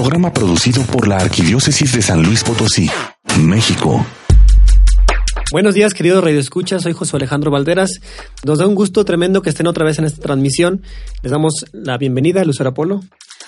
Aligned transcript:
Programa 0.00 0.32
producido 0.32 0.84
por 0.84 1.08
la 1.08 1.16
Arquidiócesis 1.16 1.92
de 1.92 2.02
San 2.02 2.22
Luis 2.22 2.44
Potosí, 2.44 2.88
México. 3.40 4.06
Buenos 5.50 5.74
días, 5.74 5.92
queridos 5.92 6.22
Radio 6.22 6.38
Escucha. 6.38 6.78
Soy 6.78 6.92
José 6.92 7.16
Alejandro 7.16 7.50
Valderas. 7.50 7.90
Nos 8.44 8.60
da 8.60 8.68
un 8.68 8.76
gusto 8.76 9.04
tremendo 9.04 9.42
que 9.42 9.50
estén 9.50 9.66
otra 9.66 9.84
vez 9.84 9.98
en 9.98 10.04
esta 10.04 10.22
transmisión. 10.22 10.82
Les 11.24 11.32
damos 11.32 11.64
la 11.72 11.98
bienvenida 11.98 12.42
a 12.42 12.44
Lucero 12.44 12.70
Apolo. 12.70 13.00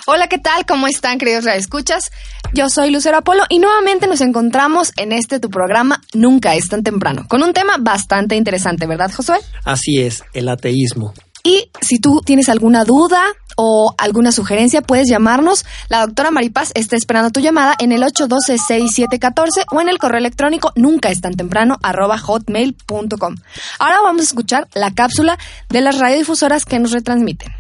Hola, 0.09 0.27
¿qué 0.27 0.39
tal? 0.39 0.67
¿Cómo 0.67 0.89
están, 0.89 1.19
queridos 1.19 1.45
Radio 1.45 1.61
Escuchas? 1.61 2.11
Yo 2.53 2.69
soy 2.69 2.91
Lucero 2.91 3.19
Apolo 3.19 3.45
y 3.49 3.61
nuevamente 3.61 4.09
nos 4.09 4.21
encontramos 4.21 4.91
en 4.97 5.13
este 5.13 5.39
tu 5.39 5.51
programa 5.51 6.01
Nunca 6.15 6.57
es 6.57 6.69
tan 6.69 6.83
temprano, 6.83 7.27
con 7.29 7.45
un 7.45 7.53
tema 7.53 7.77
bastante 7.79 8.35
interesante, 8.35 8.89
¿verdad, 8.89 9.13
Josué? 9.15 9.37
Así 9.65 10.01
es, 10.01 10.25
el 10.33 10.49
ateísmo. 10.49 11.15
Y 11.43 11.71
si 11.81 11.99
tú 11.99 12.21
tienes 12.25 12.49
alguna 12.49 12.85
duda 12.85 13.23
o 13.57 13.95
alguna 13.99 14.33
sugerencia, 14.33 14.83
puedes 14.83 15.09
llamarnos. 15.09 15.65
La 15.89 16.07
doctora 16.07 16.31
Maripaz 16.31 16.71
está 16.75 16.97
esperando 16.97 17.31
tu 17.31 17.41
llamada 17.41 17.75
en 17.79 17.93
el 17.93 18.03
812-6714 18.03 19.65
o 19.71 19.81
en 19.81 19.89
el 19.89 19.99
correo 19.99 20.19
electrónico 20.19 20.73
nunca 20.77 21.11
es 21.11 21.21
tan 21.21 21.35
temprano 21.35 21.77
arroba 21.83 22.19
hotmail.com. 22.19 23.37
Ahora 23.79 24.01
vamos 24.03 24.23
a 24.23 24.25
escuchar 24.25 24.69
la 24.75 24.93
cápsula 24.93 25.39
de 25.69 25.81
las 25.81 25.99
radiodifusoras 25.99 26.65
que 26.65 26.79
nos 26.79 26.93
retransmiten. 26.93 27.53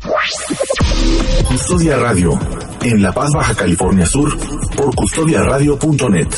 Custodia 1.49 1.97
Radio, 1.97 2.39
en 2.83 3.03
La 3.03 3.13
Paz, 3.13 3.31
Baja 3.35 3.55
California 3.55 4.07
Sur, 4.07 4.39
por 4.77 4.95
custodiaradio.net. 4.95 6.29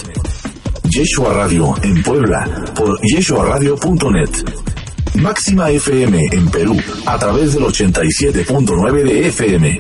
Yeshua 0.85 1.33
Radio, 1.33 1.75
en 1.83 2.03
Puebla, 2.03 2.45
por 2.75 2.99
yeshuaradio.net. 3.01 4.82
Máxima 5.15 5.71
FM 5.71 6.19
en 6.33 6.49
Perú 6.51 6.77
a 7.07 7.19
través 7.19 7.55
del 7.55 7.65
87.9 7.65 9.03
de 9.03 9.29
FM. 9.29 9.79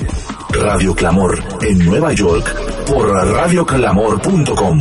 Radio 0.51 0.95
Clamor 0.95 1.43
en 1.63 1.79
Nueva 1.79 2.13
York 2.13 2.55
por 2.87 3.09
radioclamor.com. 3.09 4.79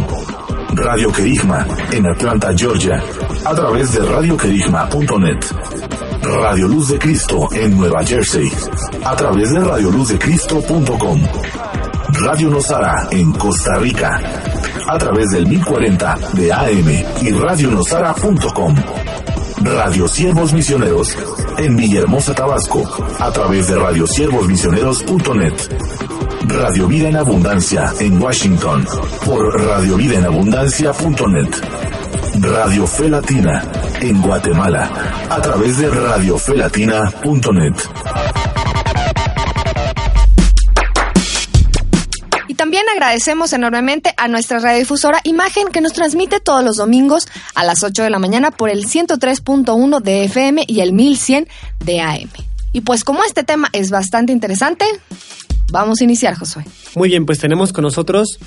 Radio 0.73 1.11
Querigma 1.11 1.65
en 1.91 2.07
Atlanta, 2.07 2.53
Georgia 2.55 3.01
a 3.45 3.55
través 3.55 3.93
de 3.93 4.01
radioquerigma.net. 4.05 5.39
Radio 6.23 6.67
Luz 6.67 6.89
de 6.89 6.99
Cristo 6.99 7.49
en 7.53 7.77
Nueva 7.77 8.03
Jersey 8.03 8.51
a 9.03 9.15
través 9.15 9.51
de 9.51 9.59
radioluzdecristo.com. 9.59 11.21
Radio 12.23 12.49
Nosara 12.49 13.07
en 13.11 13.31
Costa 13.33 13.75
Rica 13.75 14.19
a 14.87 14.97
través 14.97 15.29
del 15.31 15.47
1040 15.47 16.17
de 16.33 16.53
AM 16.53 16.89
y 17.21 17.31
radionosara.com. 17.31 18.75
Radio 19.63 20.07
Siervos 20.07 20.53
Misioneros 20.53 21.17
en 21.57 21.75
Villahermosa, 21.75 22.33
Tabasco, 22.33 22.83
a 23.19 23.29
través 23.31 23.67
de 23.67 23.75
radiosiervosmisioneros.net. 23.75 25.53
Radio 26.47 26.87
Vida 26.87 27.09
en 27.09 27.17
Abundancia 27.17 27.91
en 27.99 28.21
Washington 28.21 28.85
por 29.25 29.61
radiovidaenabundancia.net. 29.61 31.49
Radio 32.41 32.87
Fe 32.87 33.09
Latina 33.09 33.61
en 33.99 34.21
Guatemala 34.21 34.89
a 35.29 35.41
través 35.41 35.77
de 35.77 35.89
radiofelatina.net. 35.89 38.40
También 42.61 42.83
agradecemos 42.93 43.53
enormemente 43.53 44.13
a 44.17 44.27
nuestra 44.27 44.59
radiodifusora 44.59 45.19
Imagen 45.23 45.69
que 45.69 45.81
nos 45.81 45.93
transmite 45.93 46.39
todos 46.39 46.63
los 46.63 46.75
domingos 46.75 47.27
a 47.55 47.63
las 47.63 47.83
8 47.83 48.03
de 48.03 48.11
la 48.11 48.19
mañana 48.19 48.51
por 48.51 48.69
el 48.69 48.85
103.1 48.85 49.99
de 49.99 50.25
FM 50.25 50.65
y 50.67 50.81
el 50.81 50.93
1100 50.93 51.47
de 51.83 52.01
AM. 52.01 52.29
Y 52.71 52.81
pues 52.81 53.03
como 53.03 53.23
este 53.23 53.43
tema 53.43 53.67
es 53.73 53.89
bastante 53.89 54.31
interesante, 54.31 54.85
vamos 55.71 56.01
a 56.01 56.03
iniciar, 56.03 56.35
Josué. 56.37 56.63
Muy 56.93 57.09
bien, 57.09 57.25
pues 57.25 57.39
tenemos 57.39 57.73
con 57.73 57.81
nosotros 57.81 58.37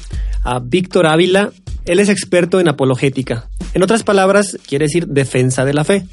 a 0.45 0.61
Víctor 0.61 1.09
Ávila. 1.09 1.51
Él 1.85 1.98
es 1.98 2.09
experto 2.09 2.61
en 2.61 2.69
apologética. 2.69 3.48
En 3.75 3.83
otras 3.83 4.05
palabras, 4.05 4.57
quiere 4.69 4.85
decir 4.85 5.09
defensa 5.09 5.65
de 5.65 5.75
la 5.75 5.83
fe. 5.83 6.07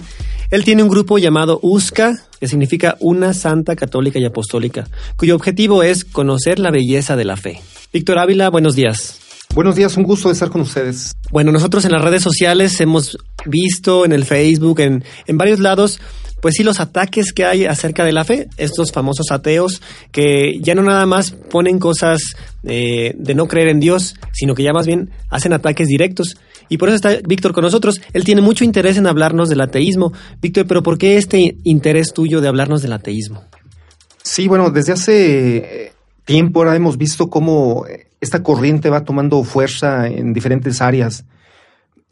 Él 0.50 0.64
tiene 0.64 0.82
un 0.82 0.90
grupo 0.90 1.20
llamado 1.20 1.60
USCA, 1.61 2.17
que 2.40 2.48
significa 2.48 2.98
Una 3.00 3.36
Santa 3.36 3.76
Católica 3.76 4.17
y 4.17 4.26
Apostólica, 4.26 4.88
cuyo 5.17 5.36
objetivo 5.36 5.84
es 5.84 6.04
conocer 6.04 6.58
la 6.58 6.72
belleza 6.72 7.16
de 7.16 7.26
la 7.26 7.38
fe. 7.38 7.61
Víctor 7.94 8.20
Ávila, 8.20 8.50
buenos 8.50 8.76
días. 8.76 9.20
Buenos 9.54 9.76
días, 9.76 9.98
un 9.98 10.04
gusto 10.04 10.30
de 10.30 10.34
estar 10.34 10.50
con 10.50 10.62
ustedes. 10.62 11.14
Bueno, 11.30 11.52
nosotros 11.52 11.84
en 11.84 11.92
las 11.92 12.02
redes 12.02 12.24
sociales 12.24 12.80
hemos 12.80 13.18
visto 13.46 14.06
en 14.06 14.14
el 14.14 14.24
Facebook, 14.24 14.80
en, 14.80 15.04
en 15.28 15.38
varios 15.38 15.60
lados, 15.60 16.00
pues 16.42 16.56
sí, 16.56 16.64
los 16.64 16.80
ataques 16.80 17.34
que 17.34 17.44
hay 17.44 17.66
acerca 17.66 18.06
de 18.06 18.14
la 18.14 18.24
fe, 18.24 18.48
estos 18.56 18.94
famosos 18.94 19.30
ateos 19.30 19.82
que 20.14 20.58
ya 20.62 20.74
no 20.74 20.84
nada 20.84 21.06
más 21.06 21.32
ponen 21.32 21.80
cosas 21.80 22.22
eh, 22.64 23.14
de 23.18 23.36
no 23.36 23.50
creer 23.50 23.68
en 23.68 23.82
Dios, 23.82 24.16
sino 24.32 24.56
que 24.56 24.64
ya 24.64 24.72
más 24.72 24.88
bien 24.88 25.12
hacen 25.30 25.52
ataques 25.52 25.90
directos. 25.90 26.38
Y 26.70 26.78
por 26.78 26.88
eso 26.88 26.96
está 26.96 27.18
Víctor 27.28 27.52
con 27.52 27.66
nosotros. 27.66 28.00
Él 28.14 28.23
tiene 28.23 28.42
mucho 28.42 28.64
interés 28.64 28.96
en 28.96 29.06
hablarnos 29.06 29.50
del 29.50 29.60
ateísmo. 29.60 30.14
Víctor, 30.42 30.66
pero 30.66 30.82
¿por 30.82 30.98
qué 30.98 31.18
este 31.18 31.58
interés 31.66 32.14
tuyo 32.14 32.40
de 32.40 32.48
hablarnos 32.48 32.82
del 32.82 32.94
ateísmo? 32.94 33.44
Sí, 34.23 34.48
bueno, 34.48 34.70
desde 34.70 34.94
hace 34.94 35.92
tiempo 36.31 36.61
ahora 36.61 36.77
hemos 36.77 36.97
visto 36.97 37.30
cómo 37.30 37.86
esta 38.21 38.42
corriente 38.42 38.89
va 38.89 39.03
tomando 39.03 39.43
fuerza 39.43 40.08
en 40.08 40.31
diferentes 40.31 40.81
áreas. 40.81 41.25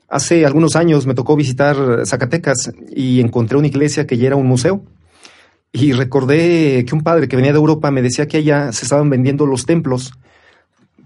Hace 0.10 0.46
algunos 0.46 0.76
años 0.76 1.08
me 1.08 1.14
tocó 1.14 1.38
visitar 1.38 2.06
Zacatecas 2.06 2.74
y 2.94 3.22
encontré 3.22 3.58
una 3.58 3.68
iglesia 3.68 4.06
que 4.06 4.18
ya 4.18 4.28
era 4.28 4.36
un 4.36 4.46
museo. 4.46 4.84
Y 5.72 5.94
recordé 5.94 6.84
que 6.86 6.94
un 6.94 7.02
padre 7.02 7.30
que 7.30 7.38
venía 7.38 7.54
de 7.54 7.60
Europa 7.60 7.92
me 7.92 8.02
decía 8.02 8.28
que 8.28 8.38
allá 8.38 8.74
se 8.74 8.84
estaban 8.84 9.10
vendiendo 9.10 9.46
los 9.46 9.66
templos 9.66 10.12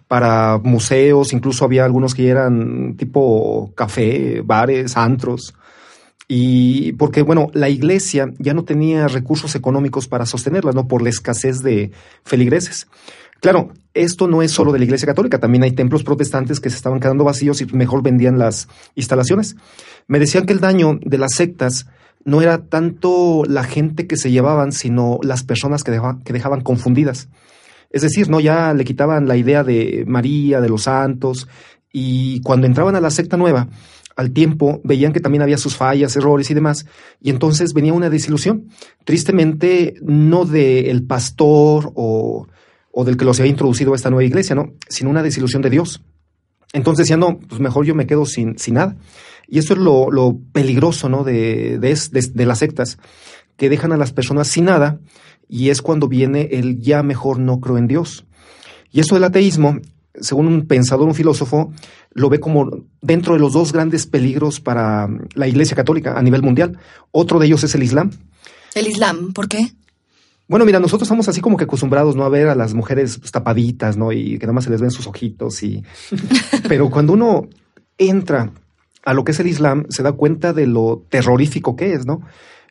para 0.07 0.57
museos, 0.63 1.33
incluso 1.33 1.65
había 1.65 1.85
algunos 1.85 2.15
que 2.15 2.29
eran 2.29 2.95
tipo 2.97 3.73
café, 3.75 4.41
bares, 4.43 4.97
antros. 4.97 5.53
Y 6.27 6.93
porque, 6.93 7.21
bueno, 7.21 7.49
la 7.53 7.69
iglesia 7.69 8.33
ya 8.39 8.53
no 8.53 8.63
tenía 8.63 9.07
recursos 9.07 9.55
económicos 9.55 10.07
para 10.07 10.25
sostenerla, 10.25 10.71
¿no? 10.71 10.87
Por 10.87 11.01
la 11.01 11.09
escasez 11.09 11.61
de 11.61 11.91
feligreses. 12.23 12.87
Claro, 13.41 13.73
esto 13.93 14.27
no 14.29 14.41
es 14.41 14.51
solo 14.51 14.71
de 14.71 14.79
la 14.79 14.85
Iglesia 14.85 15.05
Católica, 15.05 15.37
también 15.37 15.63
hay 15.63 15.73
templos 15.73 16.03
protestantes 16.03 16.61
que 16.61 16.69
se 16.69 16.77
estaban 16.77 17.01
quedando 17.01 17.25
vacíos 17.25 17.59
y 17.59 17.65
mejor 17.65 18.01
vendían 18.01 18.39
las 18.39 18.69
instalaciones. 18.95 19.57
Me 20.07 20.17
decían 20.17 20.45
que 20.45 20.53
el 20.53 20.61
daño 20.61 20.97
de 21.03 21.17
las 21.17 21.33
sectas 21.33 21.87
no 22.23 22.41
era 22.41 22.59
tanto 22.59 23.43
la 23.45 23.65
gente 23.65 24.07
que 24.07 24.15
se 24.15 24.31
llevaban, 24.31 24.71
sino 24.71 25.19
las 25.23 25.43
personas 25.43 25.83
que, 25.83 25.91
dejaban, 25.91 26.21
que 26.21 26.31
dejaban 26.31 26.61
confundidas. 26.61 27.27
Es 27.89 28.01
decir, 28.01 28.29
no 28.29 28.39
ya 28.39 28.73
le 28.73 28.85
quitaban 28.85 29.27
la 29.27 29.35
idea 29.35 29.65
de 29.65 30.05
María, 30.07 30.61
de 30.61 30.69
los 30.69 30.83
santos, 30.83 31.49
y 31.91 32.39
cuando 32.41 32.65
entraban 32.65 32.95
a 32.95 33.01
la 33.01 33.11
secta 33.11 33.35
nueva, 33.35 33.67
al 34.15 34.31
tiempo 34.31 34.81
veían 34.83 35.13
que 35.13 35.19
también 35.19 35.41
había 35.41 35.57
sus 35.57 35.75
fallas, 35.75 36.15
errores 36.15 36.49
y 36.51 36.53
demás, 36.53 36.85
y 37.21 37.29
entonces 37.29 37.73
venía 37.73 37.93
una 37.93 38.09
desilusión. 38.09 38.69
Tristemente, 39.05 39.95
no 40.01 40.45
del 40.45 41.03
pastor 41.03 41.91
o 41.95 42.47
o 42.93 43.03
del 43.03 43.17
que 43.17 43.25
los 43.25 43.39
había 43.39 43.49
introducido 43.49 43.93
a 43.93 43.95
esta 43.95 44.11
nueva 44.11 44.23
iglesia, 44.23 44.55
¿no? 44.55 44.73
Sino 44.87 45.09
una 45.09 45.23
desilusión 45.23 45.63
de 45.63 45.71
Dios. 45.71 46.03
Entonces 46.73 47.05
decía, 47.05 47.17
no, 47.17 47.39
pues 47.39 47.59
mejor 47.59 47.85
yo 47.85 47.95
me 47.95 48.05
quedo 48.05 48.25
sin, 48.25 48.57
sin 48.59 48.75
nada. 48.75 48.95
Y 49.47 49.57
eso 49.57 49.73
es 49.73 49.79
lo, 49.79 50.11
lo 50.11 50.37
peligroso, 50.51 51.09
¿no? 51.09 51.23
De, 51.23 51.79
de, 51.79 52.29
de, 52.33 52.45
las 52.45 52.59
sectas, 52.59 52.99
que 53.57 53.69
dejan 53.69 53.91
a 53.93 53.97
las 53.97 54.13
personas 54.13 54.47
sin 54.47 54.65
nada 54.65 54.99
y 55.49 55.69
es 55.69 55.81
cuando 55.81 56.07
viene 56.07 56.49
el 56.51 56.81
ya 56.81 57.01
mejor 57.01 57.39
no 57.39 57.59
creo 57.59 57.79
en 57.79 57.87
Dios. 57.87 58.25
Y 58.91 58.99
eso 58.99 59.15
del 59.15 59.23
ateísmo, 59.23 59.79
según 60.19 60.47
un 60.47 60.67
pensador, 60.67 61.07
un 61.07 61.15
filósofo, 61.15 61.73
lo 62.11 62.29
ve 62.29 62.39
como 62.39 62.69
dentro 63.01 63.33
de 63.33 63.39
los 63.39 63.53
dos 63.53 63.73
grandes 63.73 64.05
peligros 64.05 64.59
para 64.59 65.09
la 65.33 65.47
Iglesia 65.47 65.75
Católica 65.75 66.17
a 66.17 66.21
nivel 66.21 66.41
mundial. 66.41 66.77
Otro 67.11 67.39
de 67.39 67.47
ellos 67.47 67.63
es 67.63 67.73
el 67.75 67.83
Islam. 67.83 68.11
¿El 68.75 68.87
Islam? 68.87 69.33
¿Por 69.33 69.47
qué? 69.47 69.71
Bueno, 70.47 70.65
mira, 70.65 70.79
nosotros 70.79 71.07
estamos 71.07 71.27
así 71.29 71.41
como 71.41 71.57
que 71.57 71.63
acostumbrados, 71.63 72.15
¿no? 72.15 72.25
A 72.25 72.29
ver 72.29 72.49
a 72.49 72.55
las 72.55 72.73
mujeres 72.73 73.17
pues, 73.17 73.31
tapaditas, 73.31 73.97
¿no? 73.97 74.11
Y 74.11 74.37
que 74.37 74.45
nada 74.45 74.53
más 74.53 74.65
se 74.65 74.69
les 74.69 74.81
ven 74.81 74.91
sus 74.91 75.07
ojitos 75.07 75.63
y... 75.63 75.83
Pero 76.67 76.89
cuando 76.89 77.13
uno 77.13 77.47
entra 77.97 78.51
a 79.05 79.13
lo 79.13 79.23
que 79.23 79.31
es 79.31 79.39
el 79.39 79.47
Islam, 79.47 79.85
se 79.89 80.03
da 80.03 80.11
cuenta 80.11 80.53
de 80.53 80.67
lo 80.67 81.05
terrorífico 81.09 81.75
que 81.75 81.93
es, 81.93 82.05
¿no? 82.05 82.21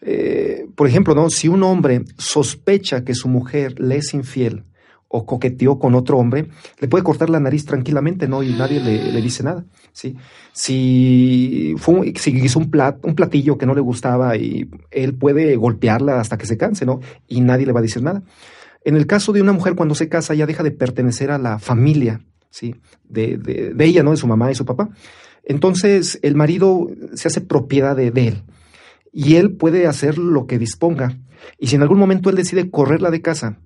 Eh, 0.00 0.66
por 0.74 0.86
ejemplo, 0.86 1.14
¿no? 1.14 1.30
Si 1.30 1.48
un 1.48 1.62
hombre 1.62 2.04
sospecha 2.18 3.04
que 3.04 3.14
su 3.14 3.28
mujer 3.28 3.80
le 3.80 3.96
es 3.96 4.14
infiel 4.14 4.64
o 5.12 5.26
coqueteó 5.26 5.78
con 5.78 5.94
otro 5.94 6.18
hombre, 6.18 6.48
le 6.80 6.88
puede 6.88 7.04
cortar 7.04 7.28
la 7.28 7.38
nariz 7.38 7.66
tranquilamente, 7.66 8.26
¿no? 8.26 8.42
Y 8.42 8.54
nadie 8.54 8.80
le, 8.80 9.12
le 9.12 9.20
dice 9.20 9.42
nada, 9.42 9.64
¿sí? 9.92 10.16
Si, 10.52 11.74
si 12.16 12.30
hizo 12.30 12.58
un, 12.58 12.70
plat, 12.70 13.04
un 13.04 13.14
platillo 13.14 13.58
que 13.58 13.66
no 13.66 13.74
le 13.74 13.82
gustaba 13.82 14.36
y 14.36 14.70
él 14.90 15.14
puede 15.14 15.54
golpearla 15.56 16.18
hasta 16.18 16.38
que 16.38 16.46
se 16.46 16.56
canse, 16.56 16.86
¿no? 16.86 17.00
Y 17.28 17.42
nadie 17.42 17.66
le 17.66 17.72
va 17.72 17.80
a 17.80 17.82
decir 17.82 18.02
nada. 18.02 18.22
En 18.84 18.96
el 18.96 19.06
caso 19.06 19.34
de 19.34 19.42
una 19.42 19.52
mujer 19.52 19.74
cuando 19.74 19.94
se 19.94 20.08
casa 20.08 20.34
ya 20.34 20.46
deja 20.46 20.62
de 20.62 20.70
pertenecer 20.70 21.30
a 21.30 21.36
la 21.36 21.58
familia, 21.58 22.22
¿sí? 22.48 22.74
De, 23.04 23.36
de, 23.36 23.74
de 23.74 23.84
ella, 23.84 24.02
¿no? 24.02 24.12
De 24.12 24.16
su 24.16 24.26
mamá 24.26 24.50
y 24.50 24.54
su 24.54 24.64
papá. 24.64 24.88
Entonces 25.44 26.18
el 26.22 26.36
marido 26.36 26.88
se 27.12 27.28
hace 27.28 27.42
propiedad 27.42 27.94
de, 27.94 28.10
de 28.10 28.28
él 28.28 28.42
y 29.12 29.36
él 29.36 29.56
puede 29.56 29.86
hacer 29.86 30.16
lo 30.16 30.46
que 30.46 30.58
disponga. 30.58 31.18
Y 31.58 31.66
si 31.66 31.76
en 31.76 31.82
algún 31.82 31.98
momento 31.98 32.30
él 32.30 32.36
decide 32.36 32.70
correrla 32.70 33.10
de 33.10 33.20
casa, 33.20 33.58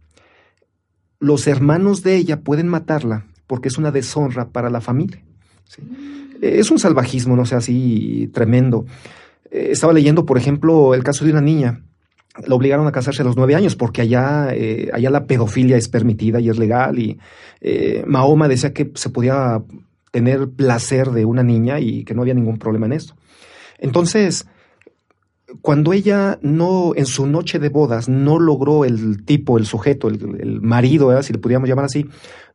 los 1.19 1.47
hermanos 1.47 2.03
de 2.03 2.17
ella 2.17 2.41
pueden 2.41 2.69
matarla 2.69 3.27
porque 3.47 3.69
es 3.69 3.79
una 3.79 3.91
deshonra 3.91 4.49
para 4.49 4.71
la 4.71 4.81
familia. 4.81 5.23
Es 6.41 6.71
un 6.71 6.79
salvajismo, 6.79 7.37
no 7.37 7.47
sé, 7.47 7.55
así 7.55 8.31
tremendo. 8.33 8.87
Eh, 9.51 9.69
estaba 9.71 9.93
leyendo, 9.93 10.27
por 10.27 10.39
ejemplo, 10.39 10.95
el 10.95 11.03
caso 11.03 11.25
de 11.25 11.31
una 11.31 11.41
niña. 11.41 11.83
La 12.47 12.55
obligaron 12.55 12.87
a 12.87 12.93
casarse 12.93 13.23
a 13.23 13.25
los 13.25 13.37
nueve 13.37 13.55
años 13.55 13.77
porque 13.77 14.03
allá, 14.03 14.49
eh, 14.53 14.91
allá 14.93 15.11
la 15.11 15.27
pedofilia 15.27 15.77
es 15.77 15.89
permitida 15.89 16.41
y 16.41 16.51
es 16.51 16.59
legal. 16.59 16.99
Y 16.99 17.19
eh, 17.61 18.05
Mahoma 18.07 18.49
decía 18.49 18.75
que 18.75 18.91
se 18.95 19.09
podía 19.09 19.63
tener 20.11 20.49
placer 20.51 21.11
de 21.11 21.25
una 21.25 21.43
niña 21.43 21.81
y 21.81 22.05
que 22.05 22.15
no 22.15 22.23
había 22.23 22.35
ningún 22.35 22.59
problema 22.59 22.87
en 22.87 22.93
esto. 22.93 23.15
Entonces, 23.79 24.47
cuando 25.61 25.93
ella 25.93 26.39
no, 26.43 26.93
en 26.97 27.07
su 27.07 27.27
noche 27.27 27.59
de 27.59 27.69
bodas, 27.69 28.09
no 28.09 28.39
logró 28.39 28.85
el 28.85 29.25
tipo, 29.25 29.59
el 29.59 29.67
sujeto, 29.67 30.09
el, 30.09 30.61
marido, 30.61 31.23
si 31.23 31.33
le 31.33 31.39
pudiéramos 31.39 31.69
llamar 31.69 31.85
así, 31.85 32.07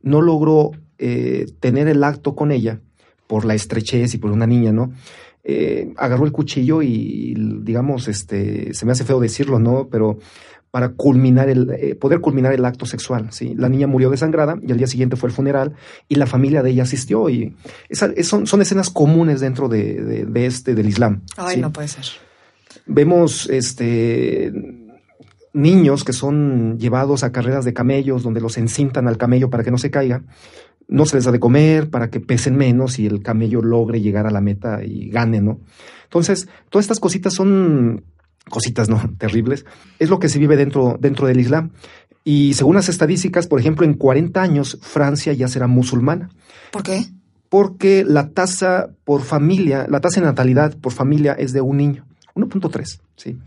no 0.01 0.21
logró 0.21 0.71
eh, 0.97 1.45
tener 1.59 1.88
el 1.88 2.03
acto 2.03 2.35
con 2.35 2.51
ella 2.51 2.81
por 3.27 3.45
la 3.45 3.55
estrechez 3.55 4.13
y 4.13 4.17
por 4.17 4.31
una 4.31 4.45
niña, 4.45 4.73
¿no? 4.73 4.91
Eh, 5.43 5.93
agarró 5.97 6.25
el 6.25 6.31
cuchillo 6.31 6.81
y, 6.81 7.33
digamos, 7.61 8.07
este, 8.07 8.73
se 8.73 8.85
me 8.85 8.91
hace 8.91 9.05
feo 9.05 9.19
decirlo, 9.19 9.57
¿no? 9.57 9.88
Pero 9.89 10.19
para 10.69 10.89
culminar 10.89 11.49
el, 11.49 11.69
eh, 11.71 11.95
poder 11.95 12.19
culminar 12.19 12.53
el 12.53 12.63
acto 12.65 12.85
sexual, 12.85 13.27
¿sí? 13.31 13.55
La 13.55 13.69
niña 13.69 13.88
murió 13.88 14.09
desangrada 14.09 14.57
y 14.61 14.71
al 14.71 14.77
día 14.77 14.88
siguiente 14.88 15.15
fue 15.15 15.29
el 15.29 15.35
funeral 15.35 15.73
y 16.07 16.15
la 16.15 16.27
familia 16.27 16.61
de 16.61 16.71
ella 16.71 16.83
asistió 16.83 17.29
y 17.29 17.55
son, 17.91 18.47
son, 18.47 18.61
escenas 18.61 18.89
comunes 18.89 19.39
dentro 19.39 19.67
de, 19.67 20.25
de, 20.25 20.45
este, 20.45 20.75
del 20.75 20.88
Islam. 20.88 21.21
Ay, 21.38 21.59
no 21.59 21.73
puede 21.73 21.88
ser. 21.88 22.05
Vemos, 22.93 23.49
este, 23.49 24.51
niños 25.53 26.03
que 26.03 26.13
son 26.13 26.77
llevados 26.77 27.23
a 27.23 27.31
carreras 27.31 27.65
de 27.65 27.73
camellos 27.73 28.23
donde 28.23 28.41
los 28.41 28.57
encintan 28.57 29.07
al 29.07 29.17
camello 29.17 29.49
para 29.49 29.63
que 29.63 29.71
no 29.71 29.77
se 29.77 29.91
caiga 29.91 30.23
no 30.91 31.05
se 31.05 31.15
les 31.15 31.25
da 31.25 31.31
de 31.31 31.39
comer 31.39 31.89
para 31.89 32.09
que 32.09 32.19
pesen 32.19 32.55
menos 32.55 32.99
y 32.99 33.07
el 33.07 33.23
camello 33.23 33.61
logre 33.61 34.01
llegar 34.01 34.27
a 34.27 34.31
la 34.31 34.41
meta 34.41 34.83
y 34.83 35.09
gane, 35.09 35.41
¿no? 35.41 35.61
Entonces, 36.03 36.49
todas 36.69 36.83
estas 36.83 36.99
cositas 36.99 37.33
son 37.33 38.03
cositas, 38.49 38.89
¿no? 38.89 39.01
Terribles. 39.17 39.65
Es 39.99 40.09
lo 40.09 40.19
que 40.19 40.29
se 40.29 40.38
vive 40.38 40.57
dentro, 40.57 40.97
dentro 40.99 41.27
del 41.27 41.39
Islam. 41.39 41.71
Y 42.25 42.53
según 42.53 42.75
las 42.75 42.89
estadísticas, 42.89 43.47
por 43.47 43.59
ejemplo, 43.59 43.85
en 43.85 43.95
40 43.95 44.41
años 44.41 44.77
Francia 44.81 45.31
ya 45.33 45.47
será 45.47 45.67
musulmana. 45.67 46.29
¿Por 46.71 46.83
qué? 46.83 47.05
Porque 47.47 48.03
la 48.05 48.29
tasa 48.29 48.89
por 49.05 49.21
familia, 49.21 49.88
la 49.89 50.01
tasa 50.01 50.19
de 50.19 50.27
natalidad 50.27 50.77
por 50.77 50.91
familia 50.91 51.33
es 51.33 51.53
de 51.53 51.61
un 51.61 51.77
niño, 51.77 52.05
1.3, 52.36 53.01
¿sí? 53.16 53.38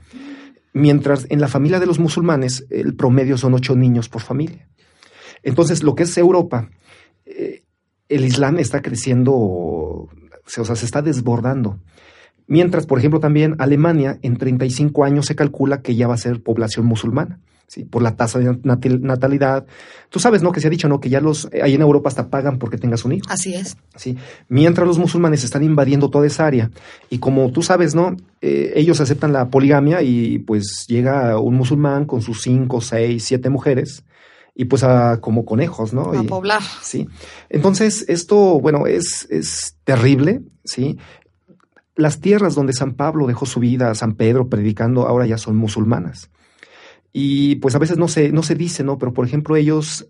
Mientras 0.72 1.26
en 1.30 1.40
la 1.40 1.48
familia 1.48 1.78
de 1.78 1.86
los 1.86 1.98
musulmanes 1.98 2.66
el 2.70 2.94
promedio 2.96 3.38
son 3.38 3.54
ocho 3.54 3.76
niños 3.76 4.08
por 4.08 4.22
familia. 4.22 4.68
Entonces, 5.42 5.82
lo 5.82 5.94
que 5.94 6.02
es 6.02 6.18
Europa, 6.18 6.70
eh, 7.26 7.62
el 8.08 8.24
Islam 8.24 8.58
está 8.58 8.82
creciendo, 8.82 9.34
o 9.34 10.08
sea, 10.46 10.64
se 10.64 10.84
está 10.84 11.02
desbordando. 11.02 11.78
Mientras, 12.46 12.86
por 12.86 12.98
ejemplo, 12.98 13.20
también 13.20 13.56
Alemania 13.58 14.18
en 14.22 14.36
35 14.36 15.04
años 15.04 15.26
se 15.26 15.36
calcula 15.36 15.80
que 15.80 15.94
ya 15.94 16.08
va 16.08 16.14
a 16.14 16.18
ser 16.18 16.42
población 16.42 16.86
musulmana. 16.86 17.40
¿Sí? 17.66 17.84
por 17.84 18.02
la 18.02 18.16
tasa 18.16 18.38
de 18.38 18.58
natalidad. 19.00 19.66
Tú 20.10 20.20
sabes, 20.20 20.42
¿no? 20.42 20.52
Que 20.52 20.60
se 20.60 20.68
ha 20.68 20.70
dicho, 20.70 20.88
¿no? 20.88 21.00
Que 21.00 21.08
ya 21.08 21.20
los, 21.20 21.48
ahí 21.62 21.74
en 21.74 21.80
Europa 21.80 22.08
hasta 22.08 22.28
pagan 22.28 22.58
porque 22.58 22.78
tengas 22.78 23.04
un 23.04 23.12
hijo. 23.12 23.26
Así 23.28 23.54
es. 23.54 23.76
Sí. 23.96 24.16
Mientras 24.48 24.86
los 24.86 24.98
musulmanes 24.98 25.44
están 25.44 25.64
invadiendo 25.64 26.10
toda 26.10 26.26
esa 26.26 26.46
área. 26.46 26.70
Y 27.10 27.18
como 27.18 27.50
tú 27.50 27.62
sabes, 27.62 27.94
¿no? 27.94 28.16
Eh, 28.40 28.72
ellos 28.76 29.00
aceptan 29.00 29.32
la 29.32 29.48
poligamia 29.48 30.02
y 30.02 30.38
pues 30.38 30.86
llega 30.88 31.38
un 31.38 31.54
musulmán 31.54 32.04
con 32.04 32.22
sus 32.22 32.42
cinco, 32.42 32.80
seis, 32.80 33.24
siete 33.24 33.50
mujeres 33.50 34.04
y 34.54 34.66
pues 34.66 34.84
a, 34.84 35.20
como 35.20 35.44
conejos, 35.44 35.92
¿no? 35.92 36.12
A 36.12 36.22
y, 36.22 36.26
poblar. 36.26 36.62
Sí. 36.80 37.08
Entonces, 37.48 38.04
esto, 38.08 38.60
bueno, 38.60 38.86
es, 38.86 39.26
es 39.30 39.76
terrible, 39.84 40.42
¿sí? 40.64 40.98
Las 41.96 42.20
tierras 42.20 42.54
donde 42.54 42.72
San 42.72 42.94
Pablo 42.94 43.26
dejó 43.26 43.46
su 43.46 43.60
vida, 43.60 43.94
San 43.94 44.14
Pedro 44.14 44.48
predicando, 44.48 45.06
ahora 45.06 45.26
ya 45.26 45.38
son 45.38 45.56
musulmanas. 45.56 46.30
Y 47.14 47.54
pues 47.56 47.74
a 47.74 47.78
veces 47.78 47.96
no 47.96 48.08
se, 48.08 48.30
no 48.30 48.42
se 48.42 48.56
dice, 48.56 48.84
¿no? 48.84 48.98
Pero 48.98 49.14
por 49.14 49.24
ejemplo, 49.24 49.56
ellos 49.56 50.06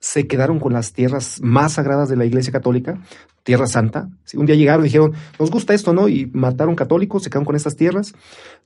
se 0.00 0.26
quedaron 0.26 0.60
con 0.60 0.74
las 0.74 0.92
tierras 0.92 1.40
más 1.40 1.74
sagradas 1.74 2.10
de 2.10 2.16
la 2.16 2.26
Iglesia 2.26 2.52
Católica, 2.52 3.00
Tierra 3.44 3.66
Santa. 3.66 4.10
Un 4.34 4.44
día 4.44 4.56
llegaron 4.56 4.84
y 4.84 4.88
dijeron, 4.88 5.14
nos 5.38 5.50
gusta 5.50 5.72
esto, 5.72 5.94
¿no? 5.94 6.08
Y 6.08 6.26
mataron 6.26 6.74
católicos, 6.74 7.22
se 7.22 7.30
quedaron 7.30 7.46
con 7.46 7.56
estas 7.56 7.76
tierras. 7.76 8.12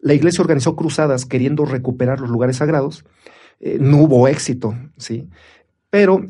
La 0.01 0.15
Iglesia 0.15 0.41
organizó 0.41 0.75
cruzadas 0.75 1.27
queriendo 1.27 1.65
recuperar 1.65 2.19
los 2.19 2.31
lugares 2.31 2.57
sagrados 2.57 3.05
eh, 3.63 3.79
no 3.81 3.99
hubo 3.99 4.27
éxito, 4.27 4.75
¿sí? 4.97 5.29
Pero 5.89 6.27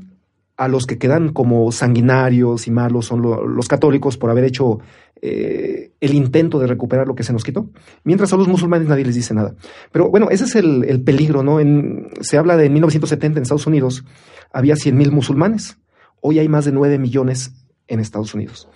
a 0.59 0.69
los 0.69 0.87
que 0.87 0.99
quedan 0.99 1.33
como 1.33 1.73
sanguinarios 1.73 2.67
y 2.69 2.71
malos 2.71 3.07
son 3.07 3.23
los 3.23 3.69
católicos 3.69 4.19
por 4.19 4.29
haber 4.29 4.45
hecho 4.45 4.81
eh, 5.25 5.93
el 6.01 6.15
intento 6.15 6.59
de 6.59 6.67
recuperar 6.67 7.07
lo 7.07 7.15
que 7.15 7.23
se 7.23 7.33
nos 7.33 7.45
quitó. 7.45 7.71
Mientras 8.03 8.33
a 8.33 8.37
los 8.37 8.49
musulmanes 8.49 8.89
nadie 8.89 9.05
les 9.05 9.15
dice 9.15 9.33
nada. 9.35 9.55
Pero 9.93 10.11
bueno, 10.11 10.29
ese 10.31 10.45
es 10.45 10.57
el, 10.57 11.03
peligro, 11.05 11.45
¿no? 11.45 11.61
En, 11.61 12.09
se 12.21 12.39
habla 12.39 12.57
de 12.57 12.69
1970 12.69 13.39
en 13.39 13.43
Estados 13.43 13.69
Unidos, 13.69 14.05
había 14.53 14.75
100 14.75 14.97
mil 14.97 15.13
musulmanes. 15.13 15.79
Hoy 16.21 16.41
hay 16.41 16.49
más 16.49 16.65
de 16.65 16.73
9 16.73 16.99
millones 16.99 17.53
en 17.87 18.01
Estados 18.01 18.35
Unidos. 18.35 18.69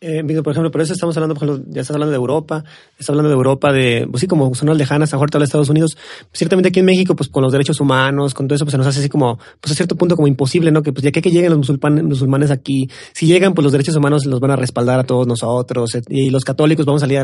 Eh, 0.00 0.22
por 0.42 0.52
ejemplo, 0.52 0.70
por 0.70 0.80
eso 0.82 0.92
estamos 0.92 1.16
hablando, 1.16 1.34
por 1.34 1.44
ejemplo, 1.44 1.72
ya 1.72 1.80
estás 1.80 1.94
hablando 1.94 2.10
de 2.10 2.16
Europa, 2.16 2.64
estás 2.92 3.10
hablando 3.10 3.30
de 3.30 3.34
Europa, 3.34 3.72
de, 3.72 4.06
pues 4.10 4.20
sí, 4.20 4.26
como 4.26 4.54
zonas 4.54 4.76
lejanas, 4.76 5.12
a 5.12 5.16
mejor 5.16 5.30
de 5.30 5.44
Estados 5.44 5.70
Unidos. 5.70 5.96
Ciertamente 6.32 6.68
aquí 6.68 6.80
en 6.80 6.86
México, 6.86 7.16
pues 7.16 7.28
con 7.30 7.42
los 7.42 7.52
derechos 7.52 7.80
humanos, 7.80 8.34
con 8.34 8.46
todo 8.46 8.56
eso, 8.56 8.64
pues 8.64 8.72
se 8.72 8.78
nos 8.78 8.86
hace 8.86 9.00
así 9.00 9.08
como, 9.08 9.38
pues 9.60 9.72
a 9.72 9.74
cierto 9.74 9.96
punto 9.96 10.16
como 10.16 10.28
imposible, 10.28 10.70
¿no? 10.70 10.82
Que 10.82 10.92
pues 10.92 11.02
ya 11.02 11.10
que, 11.10 11.22
lleguen 11.22 11.50
los 11.50 11.70
musulmanes, 12.02 12.50
aquí, 12.50 12.90
si 13.12 13.26
llegan, 13.26 13.54
pues 13.54 13.62
los 13.62 13.72
derechos 13.72 13.96
humanos 13.96 14.26
los 14.26 14.40
van 14.40 14.50
a 14.50 14.56
respaldar 14.56 15.00
a 15.00 15.04
todos 15.04 15.26
nosotros, 15.26 15.96
y 16.08 16.30
los 16.30 16.44
católicos 16.44 16.84
vamos 16.84 17.02
a 17.02 17.06
salir 17.06 17.22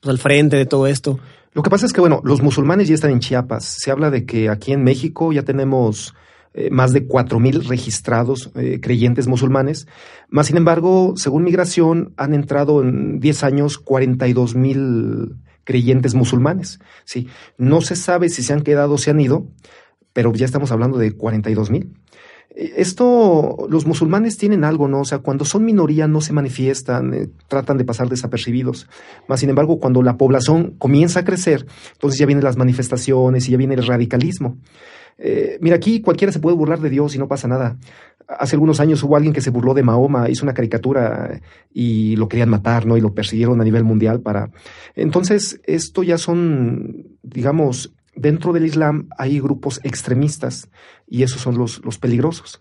pues, 0.00 0.10
al 0.10 0.18
frente 0.18 0.56
de 0.56 0.66
todo 0.66 0.86
esto. 0.86 1.18
Lo 1.52 1.62
que 1.62 1.70
pasa 1.70 1.86
es 1.86 1.92
que, 1.92 2.00
bueno, 2.00 2.20
los 2.22 2.42
musulmanes 2.42 2.88
ya 2.88 2.94
están 2.94 3.10
en 3.10 3.20
Chiapas. 3.20 3.64
Se 3.78 3.90
habla 3.90 4.10
de 4.10 4.24
que 4.24 4.48
aquí 4.48 4.72
en 4.72 4.84
México 4.84 5.32
ya 5.32 5.42
tenemos 5.42 6.14
eh, 6.58 6.70
más 6.70 6.92
de 6.92 7.06
4.000 7.06 7.68
registrados 7.68 8.50
eh, 8.56 8.80
creyentes 8.82 9.28
musulmanes. 9.28 9.86
Más 10.28 10.48
sin 10.48 10.56
embargo, 10.56 11.12
según 11.14 11.44
migración, 11.44 12.14
han 12.16 12.34
entrado 12.34 12.82
en 12.82 13.20
10 13.20 13.44
años 13.44 13.84
42.000 13.84 15.36
creyentes 15.62 16.16
musulmanes. 16.16 16.80
Sí, 17.04 17.28
no 17.58 17.80
se 17.80 17.94
sabe 17.94 18.28
si 18.28 18.42
se 18.42 18.54
han 18.54 18.62
quedado 18.62 18.94
o 18.94 18.98
se 18.98 19.12
han 19.12 19.20
ido, 19.20 19.46
pero 20.12 20.32
ya 20.32 20.46
estamos 20.46 20.72
hablando 20.72 20.98
de 20.98 21.16
42.000. 21.16 21.92
Eh, 22.56 22.72
esto, 22.78 23.68
los 23.70 23.86
musulmanes 23.86 24.36
tienen 24.36 24.64
algo, 24.64 24.88
¿no? 24.88 25.02
O 25.02 25.04
sea, 25.04 25.18
cuando 25.20 25.44
son 25.44 25.64
minoría 25.64 26.08
no 26.08 26.20
se 26.20 26.32
manifiestan, 26.32 27.30
tratan 27.46 27.78
de 27.78 27.84
pasar 27.84 28.08
desapercibidos. 28.08 28.88
Más 29.28 29.38
sin 29.38 29.50
embargo, 29.50 29.78
cuando 29.78 30.02
la 30.02 30.16
población 30.16 30.74
comienza 30.76 31.20
a 31.20 31.24
crecer, 31.24 31.66
entonces 31.92 32.18
ya 32.18 32.26
vienen 32.26 32.42
las 32.42 32.56
manifestaciones 32.56 33.46
y 33.46 33.52
ya 33.52 33.58
viene 33.58 33.74
el 33.74 33.86
radicalismo. 33.86 34.56
Eh, 35.18 35.58
mira, 35.60 35.76
aquí 35.76 36.00
cualquiera 36.00 36.32
se 36.32 36.38
puede 36.38 36.56
burlar 36.56 36.80
de 36.80 36.90
Dios 36.90 37.14
y 37.14 37.18
no 37.18 37.28
pasa 37.28 37.48
nada. 37.48 37.76
Hace 38.26 38.56
algunos 38.56 38.78
años 38.80 39.02
hubo 39.02 39.16
alguien 39.16 39.34
que 39.34 39.40
se 39.40 39.50
burló 39.50 39.74
de 39.74 39.82
Mahoma, 39.82 40.28
hizo 40.30 40.44
una 40.44 40.54
caricatura 40.54 41.40
y 41.72 42.16
lo 42.16 42.28
querían 42.28 42.50
matar, 42.50 42.86
¿no? 42.86 42.96
Y 42.96 43.00
lo 43.00 43.14
persiguieron 43.14 43.60
a 43.60 43.64
nivel 43.64 43.84
mundial 43.84 44.20
para... 44.20 44.50
Entonces, 44.94 45.60
esto 45.64 46.02
ya 46.02 46.18
son, 46.18 47.18
digamos, 47.22 47.94
dentro 48.14 48.52
del 48.52 48.66
Islam 48.66 49.08
hay 49.16 49.40
grupos 49.40 49.80
extremistas 49.82 50.68
y 51.06 51.22
esos 51.22 51.40
son 51.40 51.56
los, 51.56 51.84
los 51.84 51.98
peligrosos 51.98 52.60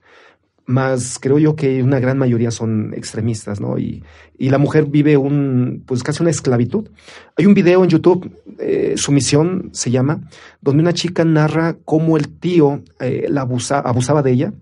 más 0.67 1.17
creo 1.17 1.39
yo 1.39 1.55
que 1.55 1.81
una 1.81 2.00
gran 2.00 2.17
mayoría 2.17 2.51
son 2.51 2.93
extremistas, 2.93 3.62
¿no? 3.62 3.79
Y, 3.79 4.03
y 4.38 4.50
la 4.50 4.57
mujer 4.57 4.86
vive 4.86 5.15
un, 5.15 5.83
pues 5.86 6.03
casi 6.03 6.21
una 6.21 6.29
esclavitud. 6.29 6.89
Hay 7.38 7.45
un 7.45 7.53
video 7.53 7.83
en 7.83 7.89
YouTube, 7.89 8.29
eh, 8.59 8.93
Sumisión 8.97 9.69
se 9.71 9.91
llama, 9.91 10.27
donde 10.62 10.83
una 10.83 10.93
chica 10.93 11.24
narra 11.24 11.77
cómo 11.86 12.17
el 12.17 12.27
tío 12.27 12.83
eh, 13.00 13.27
la 13.29 13.41
abusa, 13.41 13.79
abusaba 13.79 14.21
de 14.21 14.31
ella. 14.31 14.53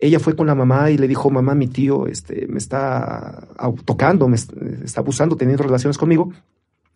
Ella 0.00 0.18
fue 0.18 0.34
con 0.34 0.48
la 0.48 0.56
mamá 0.56 0.90
y 0.90 0.98
le 0.98 1.06
dijo, 1.06 1.30
mamá, 1.30 1.54
mi 1.54 1.68
tío 1.68 2.08
este, 2.08 2.46
me 2.48 2.58
está 2.58 3.48
tocando, 3.84 4.28
me 4.28 4.36
está 4.36 5.00
abusando, 5.00 5.36
teniendo 5.36 5.62
relaciones 5.62 5.96
conmigo. 5.96 6.32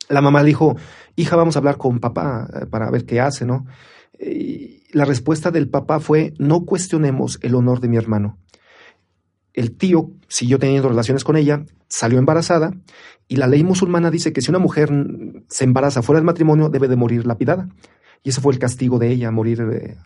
La 0.09 0.21
mamá 0.21 0.43
le 0.43 0.49
dijo, 0.49 0.77
hija, 1.15 1.37
vamos 1.37 1.55
a 1.55 1.61
hablar 1.61 1.77
con 1.77 2.01
papá 2.01 2.49
eh, 2.53 2.67
para 2.67 2.91
ver 2.91 3.07
qué 3.07 3.21
hace, 3.21 3.47
¿no? 3.47 3.65
La 4.93 5.05
respuesta 5.05 5.51
del 5.51 5.69
papá 5.69 6.01
fue, 6.01 6.35
no 6.39 6.65
cuestionemos 6.65 7.39
el 7.43 7.55
honor 7.55 7.81
de 7.81 7.89
mi 7.89 7.97
hermano. 7.97 8.39
El 9.53 9.77
tío 9.77 10.11
siguió 10.29 10.59
teniendo 10.59 10.89
relaciones 10.89 11.25
con 11.25 11.37
ella, 11.37 11.65
salió 11.89 12.19
embarazada, 12.19 12.73
y 13.29 13.37
la 13.37 13.47
ley 13.47 13.65
musulmana 13.65 14.11
dice 14.11 14.33
que 14.33 14.43
si 14.43 14.51
una 14.51 14.59
mujer 14.59 14.91
se 15.49 15.65
embaraza 15.65 16.03
fuera 16.03 16.19
del 16.19 16.27
matrimonio, 16.27 16.69
debe 16.69 16.89
de 16.89 16.97
morir 16.97 17.27
lapidada. 17.27 17.69
Y 18.23 18.31
ese 18.31 18.41
fue 18.41 18.53
el 18.53 18.59
castigo 18.59 18.99
de 18.99 19.11
ella, 19.11 19.31
morir. 19.31 19.97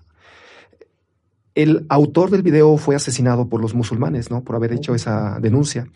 El 1.55 1.87
autor 1.89 2.31
del 2.31 2.43
video 2.43 2.77
fue 2.79 2.97
asesinado 2.97 3.49
por 3.49 3.61
los 3.61 3.75
musulmanes, 3.75 4.29
¿no? 4.29 4.43
Por 4.43 4.57
haber 4.57 4.73
hecho 4.73 4.93
esa 4.93 5.39
denuncia. 5.41 5.87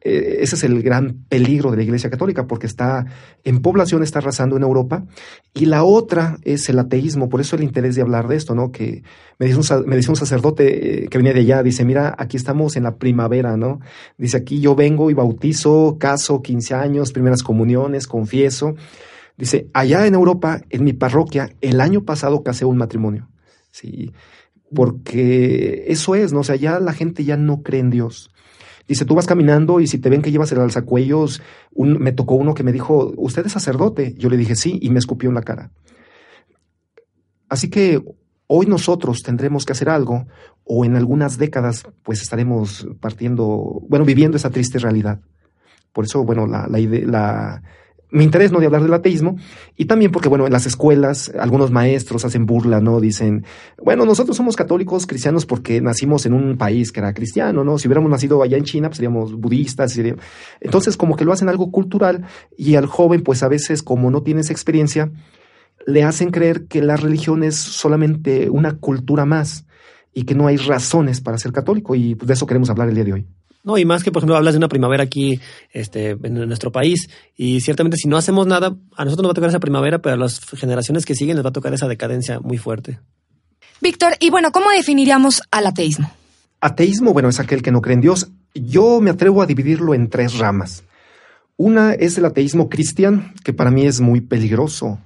Eh, 0.00 0.38
ese 0.42 0.54
es 0.54 0.62
el 0.62 0.80
gran 0.80 1.24
peligro 1.28 1.72
de 1.72 1.78
la 1.78 1.82
Iglesia 1.82 2.08
Católica, 2.08 2.46
porque 2.46 2.68
está 2.68 3.04
en 3.42 3.60
población, 3.60 4.04
está 4.04 4.20
arrasando 4.20 4.56
en 4.56 4.62
Europa. 4.62 5.04
Y 5.54 5.66
la 5.66 5.82
otra 5.82 6.38
es 6.44 6.68
el 6.68 6.78
ateísmo, 6.78 7.28
por 7.28 7.40
eso 7.40 7.56
el 7.56 7.64
interés 7.64 7.96
de 7.96 8.02
hablar 8.02 8.28
de 8.28 8.36
esto, 8.36 8.54
¿no? 8.54 8.70
Que 8.70 9.02
me 9.40 9.46
dice 9.46 9.58
un, 9.58 9.86
me 9.86 9.96
dice 9.96 10.10
un 10.10 10.16
sacerdote 10.16 11.04
eh, 11.04 11.08
que 11.08 11.18
venía 11.18 11.32
de 11.32 11.40
allá, 11.40 11.64
dice, 11.64 11.84
mira, 11.84 12.14
aquí 12.16 12.36
estamos 12.36 12.76
en 12.76 12.84
la 12.84 12.94
primavera, 12.94 13.56
¿no? 13.56 13.80
Dice, 14.18 14.36
aquí 14.36 14.60
yo 14.60 14.76
vengo 14.76 15.10
y 15.10 15.14
bautizo, 15.14 15.96
caso, 15.98 16.42
15 16.42 16.74
años, 16.74 17.10
primeras 17.10 17.42
comuniones, 17.42 18.06
confieso. 18.06 18.76
Dice, 19.36 19.68
allá 19.72 20.06
en 20.06 20.14
Europa, 20.14 20.60
en 20.70 20.84
mi 20.84 20.92
parroquia, 20.92 21.50
el 21.60 21.80
año 21.80 22.04
pasado 22.04 22.44
casé 22.44 22.64
un 22.64 22.76
matrimonio. 22.76 23.28
Sí 23.72 24.12
porque 24.74 25.84
eso 25.88 26.14
es, 26.14 26.32
¿no? 26.32 26.40
O 26.40 26.44
sea, 26.44 26.56
ya 26.56 26.80
la 26.80 26.92
gente 26.92 27.24
ya 27.24 27.36
no 27.36 27.62
cree 27.62 27.80
en 27.80 27.90
Dios. 27.90 28.30
Dice, 28.86 29.04
tú 29.04 29.14
vas 29.14 29.26
caminando 29.26 29.80
y 29.80 29.86
si 29.86 29.98
te 29.98 30.08
ven 30.08 30.22
que 30.22 30.30
llevas 30.30 30.50
el 30.52 30.60
alzacuellos, 30.60 31.42
un, 31.72 31.98
me 31.98 32.12
tocó 32.12 32.36
uno 32.36 32.54
que 32.54 32.62
me 32.62 32.72
dijo, 32.72 33.12
¿usted 33.16 33.44
es 33.44 33.52
sacerdote? 33.52 34.14
Yo 34.16 34.30
le 34.30 34.38
dije, 34.38 34.56
sí, 34.56 34.78
y 34.80 34.90
me 34.90 34.98
escupió 34.98 35.28
en 35.28 35.34
la 35.34 35.42
cara. 35.42 35.70
Así 37.50 37.68
que 37.68 38.02
hoy 38.46 38.66
nosotros 38.66 39.22
tendremos 39.22 39.64
que 39.66 39.72
hacer 39.72 39.90
algo, 39.90 40.26
o 40.64 40.84
en 40.84 40.96
algunas 40.96 41.38
décadas, 41.38 41.86
pues 42.02 42.22
estaremos 42.22 42.86
partiendo, 43.00 43.82
bueno, 43.88 44.04
viviendo 44.04 44.36
esa 44.36 44.50
triste 44.50 44.78
realidad. 44.78 45.20
Por 45.92 46.04
eso, 46.04 46.24
bueno, 46.24 46.46
la, 46.46 46.66
la, 46.66 46.78
la, 46.78 47.62
mi 48.10 48.24
interés 48.24 48.52
no 48.52 48.60
de 48.60 48.66
hablar 48.66 48.82
del 48.82 48.94
ateísmo 48.94 49.36
y 49.76 49.84
también 49.84 50.10
porque 50.10 50.28
bueno 50.28 50.46
en 50.46 50.52
las 50.52 50.66
escuelas 50.66 51.32
algunos 51.38 51.70
maestros 51.70 52.24
hacen 52.24 52.46
burla 52.46 52.80
no 52.80 53.00
dicen 53.00 53.44
bueno 53.82 54.04
nosotros 54.04 54.36
somos 54.36 54.56
católicos 54.56 55.06
cristianos 55.06 55.46
porque 55.46 55.80
nacimos 55.80 56.24
en 56.26 56.32
un 56.32 56.56
país 56.56 56.92
que 56.92 57.00
era 57.00 57.12
cristiano 57.12 57.64
no 57.64 57.78
si 57.78 57.88
hubiéramos 57.88 58.10
nacido 58.10 58.42
allá 58.42 58.56
en 58.56 58.64
China 58.64 58.88
pues 58.88 58.96
seríamos 58.96 59.34
budistas 59.34 59.98
entonces 60.60 60.96
como 60.96 61.16
que 61.16 61.24
lo 61.24 61.32
hacen 61.32 61.48
algo 61.48 61.70
cultural 61.70 62.24
y 62.56 62.76
al 62.76 62.86
joven 62.86 63.22
pues 63.22 63.42
a 63.42 63.48
veces 63.48 63.82
como 63.82 64.10
no 64.10 64.22
tienes 64.22 64.50
experiencia 64.50 65.10
le 65.86 66.02
hacen 66.02 66.30
creer 66.30 66.66
que 66.66 66.82
la 66.82 66.96
religión 66.96 67.42
es 67.42 67.56
solamente 67.56 68.50
una 68.50 68.78
cultura 68.78 69.24
más 69.24 69.66
y 70.12 70.24
que 70.24 70.34
no 70.34 70.46
hay 70.46 70.56
razones 70.56 71.20
para 71.20 71.38
ser 71.38 71.52
católico 71.52 71.94
y 71.94 72.14
pues, 72.14 72.28
de 72.28 72.34
eso 72.34 72.46
queremos 72.46 72.70
hablar 72.70 72.88
el 72.88 72.94
día 72.94 73.04
de 73.04 73.12
hoy. 73.12 73.26
No, 73.68 73.76
y 73.76 73.84
más 73.84 74.02
que, 74.02 74.10
por 74.10 74.20
ejemplo, 74.20 74.34
hablas 74.34 74.54
de 74.54 74.58
una 74.58 74.68
primavera 74.68 75.02
aquí 75.02 75.40
este, 75.74 76.12
en 76.12 76.48
nuestro 76.48 76.72
país, 76.72 77.10
y 77.36 77.60
ciertamente 77.60 77.98
si 77.98 78.08
no 78.08 78.16
hacemos 78.16 78.46
nada, 78.46 78.74
a 78.96 79.04
nosotros 79.04 79.24
nos 79.24 79.28
va 79.28 79.32
a 79.32 79.34
tocar 79.34 79.50
esa 79.50 79.60
primavera, 79.60 79.98
pero 79.98 80.14
a 80.14 80.16
las 80.16 80.40
generaciones 80.40 81.04
que 81.04 81.14
siguen 81.14 81.36
les 81.36 81.44
va 81.44 81.50
a 81.50 81.52
tocar 81.52 81.74
esa 81.74 81.86
decadencia 81.86 82.40
muy 82.40 82.56
fuerte. 82.56 82.98
Víctor, 83.82 84.14
y 84.20 84.30
bueno, 84.30 84.52
¿cómo 84.52 84.70
definiríamos 84.70 85.42
al 85.50 85.66
ateísmo? 85.66 86.10
Ateísmo, 86.62 87.12
bueno, 87.12 87.28
es 87.28 87.40
aquel 87.40 87.60
que 87.60 87.70
no 87.70 87.82
cree 87.82 87.92
en 87.92 88.00
Dios. 88.00 88.30
Yo 88.54 89.02
me 89.02 89.10
atrevo 89.10 89.42
a 89.42 89.46
dividirlo 89.46 89.92
en 89.92 90.08
tres 90.08 90.38
ramas. 90.38 90.84
Una 91.58 91.92
es 91.92 92.16
el 92.16 92.24
ateísmo 92.24 92.70
cristiano, 92.70 93.30
que 93.44 93.52
para 93.52 93.70
mí 93.70 93.84
es 93.84 94.00
muy 94.00 94.22
peligroso, 94.22 94.98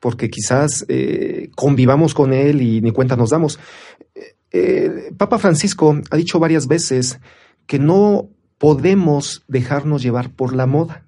porque 0.00 0.28
quizás 0.28 0.84
eh, 0.88 1.50
convivamos 1.54 2.14
con 2.14 2.32
él 2.32 2.62
y 2.62 2.80
ni 2.80 2.90
cuenta 2.90 3.14
nos 3.14 3.30
damos. 3.30 3.60
Eh, 4.50 5.12
Papa 5.16 5.38
Francisco 5.38 6.00
ha 6.10 6.16
dicho 6.16 6.40
varias 6.40 6.66
veces 6.66 7.20
que 7.68 7.78
no 7.78 8.30
podemos 8.56 9.44
dejarnos 9.46 10.02
llevar 10.02 10.30
por 10.30 10.56
la 10.56 10.66
moda. 10.66 11.04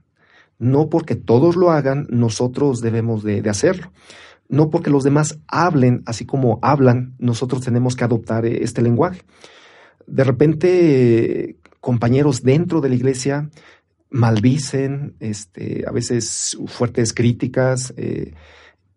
No 0.59 0.91
porque 0.91 1.17
todos 1.17 1.57
lo 1.57 1.71
hagan, 1.71 2.07
nosotros 2.11 2.83
debemos 2.83 3.25
de, 3.25 3.43
hacerlo. 3.49 3.91
No 4.49 4.69
porque 4.69 4.91
los 4.91 5.03
demás 5.03 5.39
hablen 5.49 6.03
así 6.07 6.27
como 6.27 6.59
hablan, 6.61 7.15
nosotros 7.19 7.63
tenemos 7.63 7.97
que 7.97 8.05
adoptar 8.05 8.45
eh, 8.45 8.63
este 8.63 8.83
lenguaje. 8.83 9.23
De 10.07 10.23
repente, 10.23 11.57
compañeros 11.81 12.43
dentro 12.43 12.83
de 12.83 12.91
la 12.91 12.95
iglesia 12.95 13.49
maldicen, 14.11 15.15
este, 15.19 15.85
a 15.87 15.93
veces 15.93 16.59
fuertes 16.67 17.15
críticas, 17.15 17.95
eh, 17.97 18.35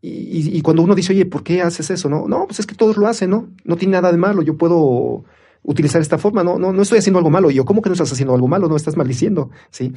y, 0.01 0.58
y, 0.58 0.62
cuando 0.62 0.84
uno 0.84 0.96
dice, 0.96 1.13
oye, 1.13 1.25
¿por 1.25 1.43
qué 1.43 1.62
haces 1.62 1.89
eso? 1.89 2.10
No, 2.10 2.27
no, 2.27 2.46
pues 2.46 2.60
es 2.60 2.65
que 2.65 2.75
todos 2.75 2.98
lo 2.98 3.08
hacen, 3.08 3.29
¿no? 3.29 3.48
No 3.63 3.77
tiene 3.77 3.93
nada 3.93 4.12
de 4.12 4.17
malo, 4.17 4.41
yo 4.41 4.58
puedo 4.58 5.24
utilizar 5.63 6.01
esta 6.01 6.17
forma, 6.17 6.43
no, 6.43 6.60
no, 6.60 6.72
no 6.72 6.82
estoy 6.82 7.00
haciendo 7.00 7.20
algo 7.20 7.29
malo. 7.29 7.50
Y 7.50 7.55
yo, 7.55 7.65
¿cómo 7.65 7.82
que 7.82 7.89
no 7.89 7.93
estás 7.93 8.12
haciendo 8.12 8.34
algo 8.36 8.48
malo? 8.48 8.67
No 8.67 8.75
estás 8.75 8.98
maldiciendo, 8.98 9.50
¿sí? 9.72 9.93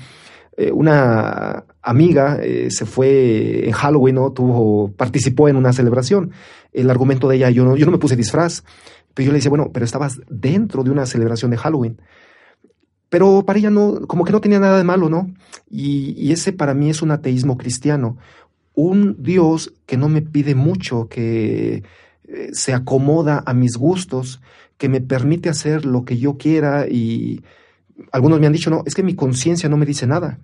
Eh, 0.56 0.72
una 0.72 1.64
amiga 1.82 2.38
eh, 2.40 2.70
se 2.70 2.86
fue 2.86 3.66
en 3.66 3.72
Halloween, 3.72 4.14
¿no? 4.14 4.32
Tuvo, 4.32 4.90
participó 4.92 5.48
en 5.48 5.56
una 5.56 5.72
celebración. 5.72 6.30
El 6.72 6.88
argumento 6.88 7.28
de 7.28 7.36
ella, 7.36 7.50
yo 7.50 7.64
no, 7.64 7.76
yo 7.76 7.84
no 7.84 7.92
me 7.92 7.98
puse 7.98 8.16
disfraz. 8.16 8.62
Pero 9.12 9.26
yo 9.26 9.32
le 9.32 9.38
decía, 9.38 9.50
bueno, 9.50 9.70
pero 9.72 9.84
estabas 9.84 10.20
dentro 10.28 10.82
de 10.82 10.90
una 10.90 11.06
celebración 11.06 11.50
de 11.50 11.56
Halloween. 11.56 12.00
Pero 13.08 13.44
para 13.44 13.58
ella 13.58 13.70
no, 13.70 14.06
como 14.06 14.24
que 14.24 14.32
no 14.32 14.40
tenía 14.40 14.58
nada 14.58 14.78
de 14.78 14.84
malo, 14.84 15.08
¿no? 15.08 15.30
Y, 15.70 16.14
y 16.18 16.32
ese 16.32 16.52
para 16.52 16.74
mí 16.74 16.90
es 16.90 17.02
un 17.02 17.10
ateísmo 17.10 17.56
cristiano. 17.56 18.16
Un 18.74 19.22
Dios 19.22 19.74
que 19.86 19.96
no 19.96 20.08
me 20.08 20.22
pide 20.22 20.54
mucho, 20.54 21.08
que 21.08 21.82
eh, 22.28 22.48
se 22.52 22.74
acomoda 22.74 23.42
a 23.46 23.54
mis 23.54 23.76
gustos, 23.76 24.40
que 24.78 24.88
me 24.88 25.00
permite 25.00 25.48
hacer 25.48 25.84
lo 25.84 26.04
que 26.04 26.18
yo 26.18 26.36
quiera 26.36 26.86
y 26.88 27.42
algunos 28.12 28.40
me 28.40 28.46
han 28.46 28.52
dicho, 28.52 28.70
no, 28.70 28.82
es 28.86 28.94
que 28.94 29.02
mi 29.02 29.14
conciencia 29.14 29.68
no 29.68 29.76
me 29.76 29.86
dice 29.86 30.06
nada. 30.06 30.38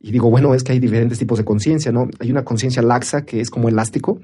Y 0.00 0.12
digo, 0.12 0.30
bueno, 0.30 0.54
es 0.54 0.64
que 0.64 0.72
hay 0.72 0.80
diferentes 0.80 1.18
tipos 1.18 1.38
de 1.38 1.44
conciencia, 1.44 1.92
¿no? 1.92 2.08
Hay 2.20 2.30
una 2.30 2.44
conciencia 2.44 2.82
laxa 2.82 3.24
que 3.24 3.40
es 3.40 3.50
como 3.50 3.68
elástico, 3.68 4.20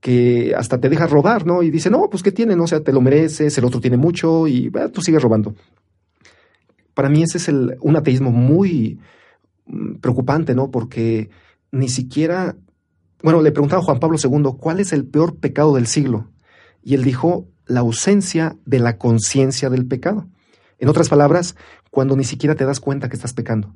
que 0.00 0.54
hasta 0.56 0.80
te 0.80 0.88
deja 0.88 1.06
robar, 1.06 1.46
¿no? 1.46 1.62
Y 1.62 1.70
dice, 1.70 1.90
no, 1.90 2.08
pues 2.10 2.22
¿qué 2.22 2.30
tiene? 2.30 2.56
No, 2.56 2.64
o 2.64 2.66
sea, 2.66 2.80
te 2.80 2.92
lo 2.92 3.00
mereces, 3.00 3.56
el 3.56 3.64
otro 3.64 3.80
tiene 3.80 3.96
mucho 3.96 4.46
y 4.46 4.70
tú 4.92 5.00
sigues 5.00 5.22
robando. 5.22 5.54
Para 6.94 7.08
mí 7.08 7.22
ese 7.22 7.38
es 7.38 7.48
el, 7.48 7.76
un 7.80 7.96
ateísmo 7.96 8.30
muy 8.30 8.98
mm, 9.66 9.96
preocupante, 9.96 10.54
¿no? 10.54 10.70
Porque 10.70 11.30
ni 11.70 11.88
siquiera, 11.88 12.56
bueno, 13.22 13.40
le 13.40 13.52
preguntaba 13.52 13.82
a 13.82 13.84
Juan 13.84 14.00
Pablo 14.00 14.18
II, 14.22 14.56
¿cuál 14.58 14.80
es 14.80 14.92
el 14.92 15.06
peor 15.06 15.36
pecado 15.36 15.74
del 15.74 15.86
siglo? 15.86 16.28
Y 16.82 16.94
él 16.94 17.02
dijo, 17.02 17.46
la 17.68 17.80
ausencia 17.80 18.56
de 18.66 18.80
la 18.80 18.98
conciencia 18.98 19.70
del 19.70 19.86
pecado. 19.86 20.26
En 20.78 20.88
otras 20.88 21.08
palabras, 21.08 21.56
cuando 21.90 22.16
ni 22.16 22.24
siquiera 22.24 22.54
te 22.54 22.64
das 22.64 22.80
cuenta 22.80 23.08
que 23.08 23.16
estás 23.16 23.32
pecando. 23.32 23.74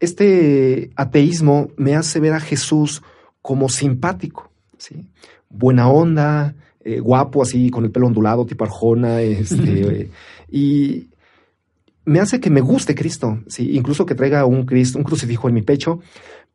Este 0.00 0.90
ateísmo 0.96 1.68
me 1.76 1.94
hace 1.94 2.20
ver 2.20 2.32
a 2.32 2.40
Jesús 2.40 3.02
como 3.40 3.68
simpático, 3.68 4.50
¿sí? 4.78 5.06
buena 5.48 5.88
onda, 5.88 6.54
eh, 6.84 7.00
guapo, 7.00 7.42
así 7.42 7.70
con 7.70 7.84
el 7.84 7.90
pelo 7.90 8.06
ondulado, 8.06 8.44
tipo 8.44 8.64
Arjona, 8.64 9.22
este, 9.22 10.10
y 10.50 11.08
me 12.04 12.20
hace 12.20 12.40
que 12.40 12.50
me 12.50 12.60
guste 12.60 12.94
Cristo, 12.94 13.42
¿sí? 13.46 13.76
incluso 13.76 14.04
que 14.04 14.14
traiga 14.14 14.44
un 14.44 14.66
Cristo, 14.66 14.98
un 14.98 15.04
crucifijo 15.04 15.48
en 15.48 15.54
mi 15.54 15.62
pecho, 15.62 16.00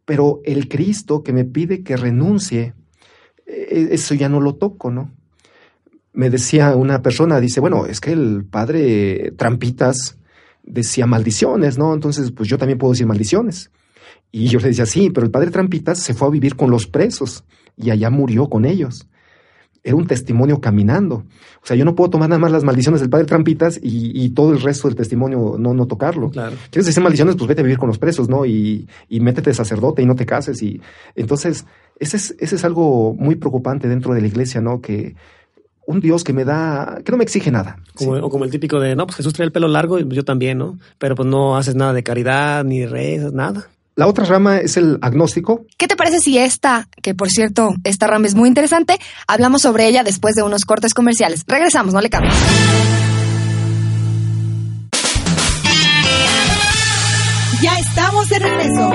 pero 0.05 0.41
el 0.43 0.67
Cristo 0.67 1.23
que 1.23 1.33
me 1.33 1.45
pide 1.45 1.83
que 1.83 1.97
renuncie, 1.97 2.73
e-, 3.45 3.89
eso 3.91 4.13
ya 4.13 4.29
no 4.29 4.39
lo 4.39 4.55
toco, 4.55 4.91
¿no? 4.91 5.11
Me 6.13 6.30
decía 6.30 6.75
una 6.75 7.01
persona, 7.01 7.39
dice, 7.39 7.60
bueno, 7.60 7.86
es 7.86 8.01
que 8.01 8.12
el 8.12 8.46
padre 8.46 9.32
Trampitas 9.38 10.18
decía 10.63 11.06
maldiciones, 11.06 11.78
¿no? 11.78 11.94
Entonces, 11.94 12.32
pues 12.32 12.50
yo 12.50 12.58
también 12.58 12.78
puedo 12.78 12.94
decir 12.94 13.08
maldiciones. 13.08 13.72
Y 14.32 14.48
yo 14.48 14.60
le 14.60 14.68
decía, 14.68 14.86
sí, 14.86 15.10
pero 15.10 15.25
el 15.25 15.32
padre 15.32 15.51
Trampitas 15.51 16.00
se 16.00 16.13
fue 16.13 16.28
a 16.28 16.32
vivir 16.32 16.56
con 16.56 16.70
los 16.70 16.88
presos 16.88 17.44
y 17.75 17.89
allá 17.89 18.10
murió 18.10 18.48
con 18.48 18.66
ellos. 18.66 19.08
Era 19.82 19.96
un 19.96 20.08
testimonio 20.08 20.60
caminando. 20.60 21.24
O 21.63 21.66
sea, 21.66 21.75
yo 21.75 21.86
no 21.86 21.96
puedo 21.96 22.10
tomar 22.10 22.30
nada 22.30 22.39
más 22.39 22.51
las 22.51 22.63
maldiciones 22.63 23.01
del 23.01 23.10
padre 23.10 23.25
Trampitas 23.25 23.80
y, 23.82 24.30
todo 24.32 24.51
el 24.51 24.62
resto 24.62 24.88
del 24.88 24.98
testimonio 24.98 25.56
no, 25.58 25.74
no 25.74 25.88
tocarlo. 25.88 26.30
Claro. 26.30 26.56
¿Quieres 26.70 26.86
decir 26.86 27.01
maldiciones? 27.01 27.36
Pues 27.38 27.48
vete 27.48 27.62
a 27.62 27.63
vivir 27.63 27.80
con 27.80 27.88
los 27.88 27.98
presos, 27.98 28.30
¿no? 28.30 28.46
Y, 28.46 28.88
y 29.08 29.20
métete 29.22 29.51
de 29.51 29.54
sacerdote 29.54 30.01
y 30.01 30.06
no 30.06 30.16
te 30.16 30.25
cases. 30.25 30.62
Y 30.62 30.82
entonces, 31.16 31.66
ese 31.98 32.18
es, 32.18 32.36
ese 32.39 32.56
es 32.56 32.66
algo 32.66 33.16
muy 33.16 33.36
preocupante 33.36 33.88
dentro 33.88 34.13
de 34.13 34.22
la 34.22 34.28
iglesia, 34.28 34.60
¿no? 34.60 34.82
Que, 34.82 35.16
un 35.89 36.00
Dios 36.01 36.24
que 36.24 36.34
me 36.34 36.46
da, 36.46 37.00
que 37.03 37.12
no 37.12 37.17
me 37.17 37.24
exige 37.24 37.50
nada. 37.50 37.77
Como, 37.96 38.13
O 38.13 38.29
como 38.29 38.46
el 38.46 38.51
típico 38.51 38.79
de, 38.79 38.96
no, 38.96 39.08
pues 39.08 39.17
Jesús 39.17 39.34
trae 39.34 39.48
el 39.48 39.51
pelo 39.51 39.67
largo 39.67 39.98
y 39.98 40.08
yo 40.08 40.24
también, 40.24 40.60
¿no? 40.60 40.77
Pero 41.00 41.15
pues 41.15 41.27
no 41.27 41.58
haces 41.58 41.74
nada 41.74 41.93
de 41.93 42.03
caridad, 42.03 42.63
ni 42.63 42.86
rezas, 42.86 43.34
nada. 43.34 43.69
La 43.96 44.05
otra 44.05 44.24
rama 44.24 44.60
es 44.60 44.77
el 44.77 45.00
agnóstico. 45.01 45.65
¿Qué 45.77 45.88
te 45.88 45.96
parece 45.96 46.19
si 46.19 46.38
esta, 46.38 46.88
que 47.01 47.15
por 47.15 47.31
cierto, 47.31 47.74
esta 47.84 48.05
rama 48.05 48.27
es 48.27 48.36
muy 48.36 48.48
interesante, 48.48 49.00
hablamos 49.27 49.63
sobre 49.63 49.88
ella 49.88 50.03
después 50.03 50.36
de 50.36 50.43
unos 50.43 50.63
cortes 50.63 50.93
comerciales? 50.93 51.43
Regresamos, 51.48 51.91
no 51.91 52.01
le 52.01 52.10
cambies. 52.12 52.36
Ya 57.63 57.79
estamos 57.79 58.29
de 58.29 58.39
regreso. 58.39 58.91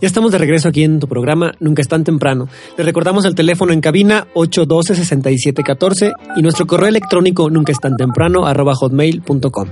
Ya 0.00 0.08
estamos 0.08 0.30
de 0.30 0.38
regreso 0.38 0.68
aquí 0.68 0.84
en 0.84 1.00
tu 1.00 1.08
programa 1.08 1.54
Nunca 1.58 1.80
es 1.80 1.88
tan 1.88 2.04
temprano. 2.04 2.48
Les 2.76 2.84
recordamos 2.84 3.24
el 3.24 3.34
teléfono 3.34 3.72
en 3.72 3.80
cabina 3.80 4.26
812-6714 4.34 6.12
y 6.36 6.42
nuestro 6.42 6.66
correo 6.66 6.88
electrónico 6.88 7.48
nunca 7.48 7.72
es 7.72 7.80
tan 7.80 7.96
temprano 7.96 8.46
arroba 8.46 8.74
hotmail.com. 8.74 9.68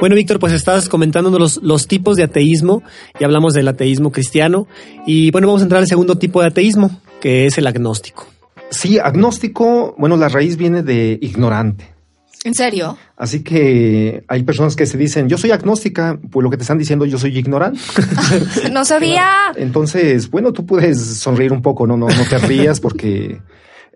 Bueno, 0.00 0.16
Víctor, 0.16 0.40
pues 0.40 0.52
estás 0.52 0.88
comentando 0.88 1.38
los, 1.38 1.62
los 1.62 1.86
tipos 1.86 2.16
de 2.16 2.24
ateísmo 2.24 2.82
y 3.20 3.24
hablamos 3.24 3.54
del 3.54 3.68
ateísmo 3.68 4.10
cristiano. 4.10 4.66
Y 5.06 5.30
bueno, 5.30 5.46
vamos 5.46 5.62
a 5.62 5.64
entrar 5.64 5.80
al 5.80 5.86
segundo 5.86 6.16
tipo 6.16 6.40
de 6.40 6.48
ateísmo, 6.48 6.90
que 7.20 7.46
es 7.46 7.56
el 7.58 7.66
agnóstico. 7.66 8.26
Sí, 8.70 8.98
agnóstico, 8.98 9.94
bueno, 9.98 10.16
la 10.16 10.28
raíz 10.28 10.56
viene 10.56 10.82
de 10.82 11.18
ignorante. 11.20 11.99
¿En 12.42 12.54
serio? 12.54 12.96
Así 13.16 13.42
que 13.42 14.24
hay 14.26 14.42
personas 14.44 14.74
que 14.74 14.86
se 14.86 14.96
dicen, 14.96 15.28
yo 15.28 15.36
soy 15.36 15.50
agnóstica, 15.50 16.18
pues 16.30 16.42
lo 16.42 16.48
que 16.48 16.56
te 16.56 16.62
están 16.62 16.78
diciendo, 16.78 17.04
yo 17.04 17.18
soy 17.18 17.36
ignorante. 17.36 17.80
no 18.72 18.84
sabía. 18.84 19.28
Entonces, 19.56 20.30
bueno, 20.30 20.52
tú 20.52 20.64
puedes 20.64 20.98
sonreír 21.18 21.52
un 21.52 21.60
poco, 21.60 21.86
no, 21.86 21.96
no, 21.96 22.08
no 22.08 22.24
te 22.28 22.38
rías 22.38 22.80
porque... 22.80 23.42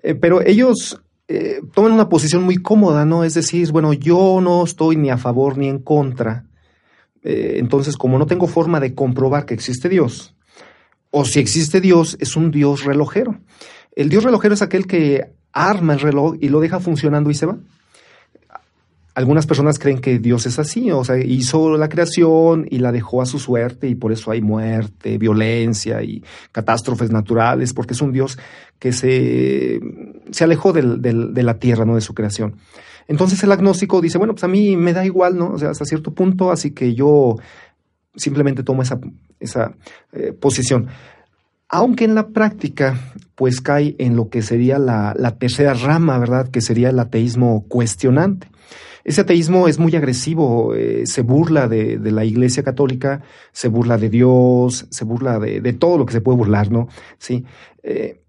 eh, 0.03 0.15
pero 0.15 0.43
ellos 0.43 1.01
eh, 1.27 1.63
toman 1.73 1.93
una 1.93 2.11
posición 2.11 2.43
muy 2.43 2.59
cómoda, 2.59 3.07
¿no? 3.07 3.25
Es 3.25 3.33
decir, 3.33 3.73
bueno, 3.73 3.95
yo 3.95 4.41
no 4.43 4.63
estoy 4.65 4.97
ni 4.97 5.09
a 5.09 5.17
favor 5.17 5.57
ni 5.57 5.69
en 5.69 5.79
contra. 5.79 6.45
Eh, 7.23 7.57
entonces, 7.57 7.97
como 7.97 8.19
no 8.19 8.27
tengo 8.27 8.47
forma 8.47 8.79
de 8.79 8.95
comprobar 8.95 9.47
que 9.47 9.55
existe 9.55 9.89
Dios, 9.89 10.35
o 11.11 11.25
si 11.25 11.41
existe 11.41 11.81
Dios, 11.81 12.19
es 12.21 12.37
un 12.37 12.51
Dios 12.51 12.85
relojero. 12.85 13.39
El 13.97 14.11
Dios 14.11 14.25
relojero 14.25 14.53
es 14.53 14.61
aquel 14.61 14.87
que 14.87 15.33
arma 15.53 15.95
el 15.95 16.01
reloj 16.01 16.35
y 16.41 16.49
lo 16.49 16.61
deja 16.61 16.81
funcionando 16.81 17.31
y 17.31 17.35
se 17.35 17.47
va. 17.47 17.57
Algunas 19.15 19.47
personas 19.47 19.79
creen 19.79 20.01
que 20.01 20.19
Dios 20.19 20.45
es 20.47 20.59
así, 20.59 20.91
o 20.91 21.05
sea, 21.05 21.17
hizo 21.19 21.77
la 21.77 21.89
creación 21.89 22.67
y 22.69 22.79
la 22.79 22.91
dejó 22.91 23.23
a 23.23 23.27
su 23.27 23.39
suerte 23.39 23.87
y 23.87 23.95
por 23.95 24.11
eso 24.11 24.33
hay 24.33 24.43
muerte, 24.43 25.19
violencia 25.19 26.03
y 26.03 26.25
catástrofes 26.51 27.13
naturales, 27.13 27.73
porque 27.75 27.95
es 27.95 28.03
un 28.03 28.11
Dios 28.11 28.39
que 28.81 28.93
se, 28.93 29.79
se 30.33 30.45
alejó 30.45 30.73
de 30.73 31.43
la 31.43 31.59
tierra, 31.61 31.85
no 31.85 31.95
de 31.95 32.01
su 32.01 32.13
creación. 32.13 32.57
Entonces 33.07 33.43
el 33.45 33.53
agnóstico 33.53 34.01
dice, 34.01 34.19
bueno, 34.19 34.35
pues 34.35 34.45
a 34.45 34.49
mí 34.49 34.77
me 34.77 34.93
da 34.93 35.05
igual, 35.05 35.37
¿no? 35.37 35.51
O 35.51 35.59
sea, 35.59 35.71
hasta 35.71 35.85
cierto 35.85 36.13
punto, 36.13 36.51
así 36.51 36.73
que 36.73 36.95
yo 36.95 37.37
simplemente 38.17 38.63
tomo 38.63 38.83
esa, 38.83 38.99
esa 39.39 39.75
eh, 40.13 40.33
posición. 40.33 40.89
Aunque 41.69 42.05
en 42.05 42.15
la 42.15 42.29
práctica, 42.29 42.99
pues 43.35 43.61
cae 43.61 43.95
en 43.99 44.17
lo 44.17 44.29
que 44.29 44.43
sería 44.43 44.79
la 44.79 45.37
tercera 45.39 45.75
rama, 45.75 46.19
¿verdad? 46.19 46.49
Que 46.49 46.61
sería 46.61 46.91
el 46.91 46.99
ateísmo 46.99 47.65
cuestionante. 47.69 48.49
Ese 49.05 49.21
ateísmo 49.21 49.69
es 49.69 49.79
muy 49.79 49.95
agresivo, 49.95 50.75
eh, 50.75 51.03
se 51.07 51.21
burla 51.21 51.69
de, 51.69 51.99
la 51.99 52.25
Iglesia 52.25 52.63
Católica, 52.63 53.23
se 53.53 53.69
burla 53.69 53.99
de 53.99 54.09
Dios, 54.09 54.87
se 54.89 55.05
burla 55.05 55.39
de, 55.39 55.73
todo 55.75 55.99
lo 55.99 56.07
que 56.07 56.15
se 56.15 56.23
puede 56.23 56.39
burlar, 56.39 56.73
¿no? 56.73 56.89
Sí. 57.19 57.45
Eh, 57.83 58.23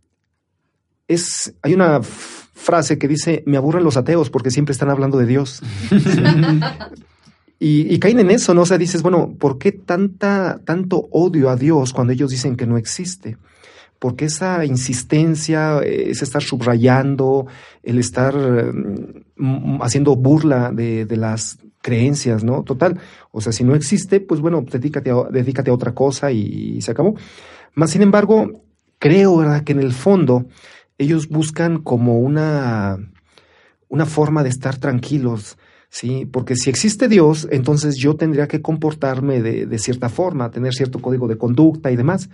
hay 1.62 1.74
una 1.74 2.02
frase 2.02 2.98
que 2.98 3.08
dice, 3.08 3.44
me 3.46 3.56
aburren 3.56 3.86
los 3.86 3.96
ateos 3.96 4.30
porque 4.30 4.52
siempre 4.52 4.74
están 4.74 4.90
hablando 4.90 5.18
de 5.18 5.26
Dios. 5.26 5.62
y, 7.60 7.94
y, 7.94 8.00
caen 8.00 8.20
en 8.20 8.32
eso, 8.32 8.54
¿no? 8.54 8.64
O 8.64 8.66
sea, 8.66 8.78
dices, 8.78 9.02
bueno, 9.02 9.34
¿por 9.40 9.58
qué 9.58 9.72
tanta, 9.72 10.60
tanto 10.66 11.08
odio 11.12 11.50
a 11.50 11.56
Dios 11.56 11.94
cuando 11.94 12.12
ellos 12.12 12.32
dicen 12.32 12.58
que 12.58 12.68
no 12.68 12.78
existe? 12.78 13.38
Porque 14.00 14.26
esa 14.26 14.66
insistencia, 14.66 15.80
es 15.80 16.22
estar 16.22 16.42
subrayando, 16.42 17.48
el 17.82 18.00
estar 18.00 18.36
um, 18.36 19.82
haciendo 19.82 20.16
burla 20.16 20.72
de, 20.72 21.06
de, 21.06 21.18
las 21.18 21.58
creencias, 21.82 22.44
¿no? 22.44 22.64
Total. 22.64 23.00
O 23.32 23.42
sea, 23.42 23.52
si 23.52 23.64
no 23.64 23.76
existe, 23.76 24.20
pues 24.20 24.42
bueno, 24.42 24.64
dedícate 24.70 25.12
a, 25.12 25.24
dedícate 25.32 25.72
a 25.72 25.74
otra 25.74 25.94
cosa 25.94 26.32
y, 26.32 26.76
y 26.78 26.82
se 26.82 26.92
acabó. 26.92 27.16
Más 27.74 27.92
sin 27.92 28.02
embargo, 28.02 28.64
creo, 29.00 29.38
¿verdad?, 29.38 29.64
que 29.64 29.74
en 29.74 29.80
el 29.80 29.94
fondo 29.94 30.46
ellos 30.98 31.28
buscan 31.30 31.82
como 31.82 32.20
una, 32.20 32.98
una 33.90 34.06
forma 34.06 34.44
de 34.44 34.50
estar 34.50 34.78
tranquilos, 34.78 35.58
¿sí? 35.90 36.26
Porque 36.26 36.56
si 36.56 36.70
existe 36.70 37.08
Dios, 37.08 37.48
entonces 37.52 37.98
yo 37.98 38.16
tendría 38.16 38.48
que 38.48 38.62
comportarme 38.62 39.42
de, 39.42 39.66
de 39.66 39.80
cierta 39.80 40.10
forma, 40.10 40.52
tener 40.52 40.74
cierto 40.74 41.00
código 41.00 41.28
de 41.28 41.38
conducta 41.38 41.92
y 41.92 41.96
demás. 41.96 42.30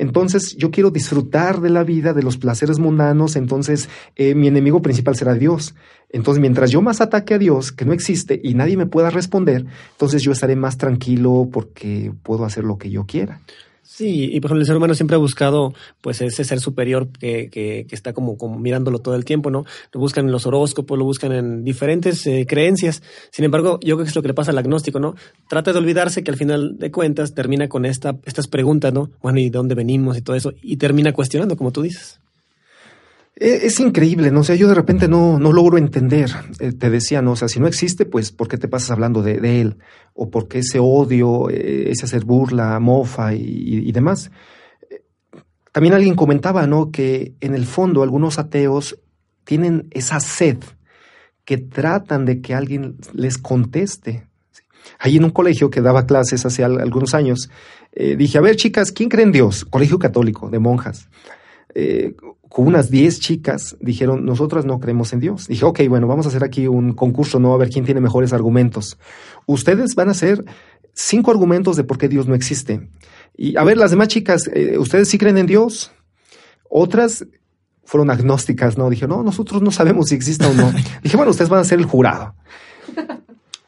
Entonces 0.00 0.56
yo 0.56 0.70
quiero 0.70 0.90
disfrutar 0.90 1.60
de 1.60 1.68
la 1.68 1.84
vida, 1.84 2.14
de 2.14 2.22
los 2.22 2.38
placeres 2.38 2.78
mundanos, 2.78 3.36
entonces 3.36 3.90
eh, 4.16 4.34
mi 4.34 4.48
enemigo 4.48 4.80
principal 4.80 5.14
será 5.14 5.34
Dios. 5.34 5.74
Entonces 6.08 6.40
mientras 6.40 6.70
yo 6.70 6.80
más 6.80 7.02
ataque 7.02 7.34
a 7.34 7.38
Dios, 7.38 7.70
que 7.70 7.84
no 7.84 7.92
existe, 7.92 8.40
y 8.42 8.54
nadie 8.54 8.78
me 8.78 8.86
pueda 8.86 9.10
responder, 9.10 9.66
entonces 9.92 10.22
yo 10.22 10.32
estaré 10.32 10.56
más 10.56 10.78
tranquilo 10.78 11.50
porque 11.52 12.14
puedo 12.22 12.46
hacer 12.46 12.64
lo 12.64 12.78
que 12.78 12.88
yo 12.88 13.04
quiera. 13.04 13.42
Sí, 13.92 14.30
y 14.32 14.38
por 14.38 14.50
ejemplo, 14.50 14.60
el 14.60 14.66
ser 14.66 14.76
humano 14.76 14.94
siempre 14.94 15.16
ha 15.16 15.18
buscado 15.18 15.74
pues 16.00 16.20
ese 16.20 16.44
ser 16.44 16.60
superior 16.60 17.08
que, 17.08 17.50
que, 17.50 17.86
que 17.88 17.94
está 17.96 18.12
como, 18.12 18.38
como, 18.38 18.56
mirándolo 18.56 19.00
todo 19.00 19.16
el 19.16 19.24
tiempo, 19.24 19.50
¿no? 19.50 19.64
Lo 19.92 19.98
buscan 19.98 20.26
en 20.26 20.32
los 20.32 20.46
horóscopos, 20.46 20.96
lo 20.96 21.04
buscan 21.04 21.32
en 21.32 21.64
diferentes 21.64 22.24
eh, 22.28 22.46
creencias. 22.48 23.02
Sin 23.32 23.44
embargo, 23.44 23.80
yo 23.82 23.96
creo 23.96 24.04
que 24.04 24.10
es 24.10 24.14
lo 24.14 24.22
que 24.22 24.28
le 24.28 24.34
pasa 24.34 24.52
al 24.52 24.58
agnóstico, 24.58 25.00
¿no? 25.00 25.16
Trata 25.48 25.72
de 25.72 25.80
olvidarse 25.80 26.22
que 26.22 26.30
al 26.30 26.36
final 26.36 26.78
de 26.78 26.92
cuentas 26.92 27.34
termina 27.34 27.68
con 27.68 27.84
esta, 27.84 28.16
estas 28.24 28.46
preguntas, 28.46 28.92
¿no? 28.92 29.10
Bueno, 29.20 29.40
¿y 29.40 29.50
de 29.50 29.58
dónde 29.58 29.74
venimos 29.74 30.16
y 30.16 30.22
todo 30.22 30.36
eso? 30.36 30.52
Y 30.62 30.76
termina 30.76 31.12
cuestionando, 31.12 31.56
como 31.56 31.72
tú 31.72 31.82
dices. 31.82 32.20
Es 33.36 33.80
increíble, 33.80 34.30
¿no? 34.30 34.40
O 34.40 34.44
sea, 34.44 34.54
yo 34.54 34.68
de 34.68 34.74
repente 34.74 35.08
no, 35.08 35.38
no 35.38 35.52
logro 35.52 35.78
entender. 35.78 36.30
Eh, 36.58 36.72
te 36.72 36.90
decía, 36.90 37.22
¿no? 37.22 37.32
O 37.32 37.36
sea, 37.36 37.48
si 37.48 37.58
no 37.58 37.66
existe, 37.66 38.04
pues, 38.04 38.32
¿por 38.32 38.48
qué 38.48 38.58
te 38.58 38.68
pasas 38.68 38.90
hablando 38.90 39.22
de, 39.22 39.60
él? 39.60 39.78
O 40.12 40.30
por 40.30 40.46
qué 40.46 40.58
ese 40.58 40.78
odio, 40.78 41.48
eh, 41.48 41.90
ese 41.90 42.04
hacer 42.04 42.24
burla, 42.24 42.78
mofa 42.80 43.32
y, 43.34 43.90
demás. 43.92 44.30
También 45.72 45.94
alguien 45.94 46.16
comentaba, 46.16 46.66
¿no? 46.66 46.90
Que 46.90 47.34
en 47.40 47.54
el 47.54 47.64
fondo 47.64 48.02
algunos 48.02 48.38
ateos 48.38 48.98
tienen 49.44 49.88
esa 49.90 50.20
sed 50.20 50.58
que 51.44 51.56
tratan 51.58 52.26
de 52.26 52.40
que 52.40 52.54
alguien 52.54 52.96
les 53.14 53.38
conteste. 53.38 54.26
Ahí 54.98 55.16
en 55.16 55.24
un 55.24 55.30
colegio 55.30 55.70
que 55.70 55.80
daba 55.80 56.06
clases 56.06 56.44
hace 56.44 56.62
algunos 56.62 57.14
años, 57.14 57.50
eh, 57.92 58.16
dije, 58.16 58.38
a 58.38 58.40
ver, 58.40 58.56
chicas, 58.56 58.92
¿quién 58.92 59.08
cree 59.08 59.24
en 59.24 59.32
Dios? 59.32 59.64
Colegio 59.64 59.98
católico, 59.98 60.50
de 60.50 60.58
monjas. 60.58 61.08
Eh, 61.74 62.14
con 62.50 62.66
unas 62.66 62.90
10 62.90 63.20
chicas 63.20 63.76
dijeron, 63.80 64.26
nosotras 64.26 64.64
no 64.64 64.80
creemos 64.80 65.12
en 65.12 65.20
Dios. 65.20 65.46
Dije, 65.46 65.64
ok, 65.64 65.82
bueno, 65.88 66.08
vamos 66.08 66.26
a 66.26 66.30
hacer 66.30 66.42
aquí 66.42 66.66
un 66.66 66.94
concurso, 66.94 67.38
¿no? 67.38 67.54
A 67.54 67.56
ver 67.56 67.70
quién 67.70 67.84
tiene 67.84 68.00
mejores 68.00 68.32
argumentos. 68.32 68.98
Ustedes 69.46 69.94
van 69.94 70.08
a 70.08 70.10
hacer 70.10 70.44
cinco 70.92 71.30
argumentos 71.30 71.76
de 71.76 71.84
por 71.84 71.96
qué 71.96 72.08
Dios 72.08 72.26
no 72.26 72.34
existe. 72.34 72.90
Y 73.36 73.56
a 73.56 73.62
ver, 73.62 73.78
las 73.78 73.92
demás 73.92 74.08
chicas, 74.08 74.50
eh, 74.52 74.78
¿ustedes 74.78 75.08
sí 75.08 75.16
creen 75.16 75.38
en 75.38 75.46
Dios? 75.46 75.92
Otras 76.68 77.24
fueron 77.84 78.10
agnósticas, 78.10 78.76
¿no? 78.76 78.90
Dije, 78.90 79.06
no, 79.06 79.22
nosotros 79.22 79.62
no 79.62 79.70
sabemos 79.70 80.08
si 80.08 80.16
existe 80.16 80.44
o 80.44 80.52
no. 80.52 80.72
Dije, 81.04 81.16
bueno, 81.16 81.30
ustedes 81.30 81.50
van 81.50 81.60
a 81.60 81.64
ser 81.64 81.78
el 81.78 81.84
jurado. 81.84 82.34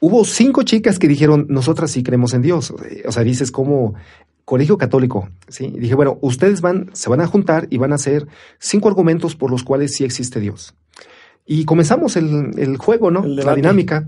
Hubo 0.01 0.25
cinco 0.25 0.65
chicas 0.65 0.99
que 0.99 1.07
dijeron, 1.07 1.47
nosotras 1.49 1.93
sí 1.93 2.03
creemos 2.03 2.35
en 2.35 2.43
Dios. 2.43 2.75
O 3.07 3.13
sea, 3.13 3.23
dices 3.23 3.53
como 3.53 3.95
colegio 4.45 4.79
católico, 4.79 5.29
¿sí? 5.49 5.73
Y 5.75 5.81
dije, 5.81 5.95
bueno, 5.95 6.19
ustedes 6.21 6.61
van, 6.61 6.91
se 6.93 7.09
van 7.09 7.21
a 7.21 7.27
juntar 7.27 7.67
y 7.71 7.79
van 7.79 7.93
a 7.93 7.97
hacer 7.97 8.27
cinco 8.59 8.89
argumentos 8.89 9.37
por 9.37 9.51
los 9.51 9.63
cuales 9.63 9.95
sí 9.95 10.05
existe 10.05 10.41
Dios. 10.41 10.75
Y 11.47 11.65
comenzamos 11.65 12.17
el, 12.17 12.59
el 12.59 12.77
juego, 12.77 13.11
¿no? 13.11 13.25
La 13.25 13.55
dinámica. 13.55 14.07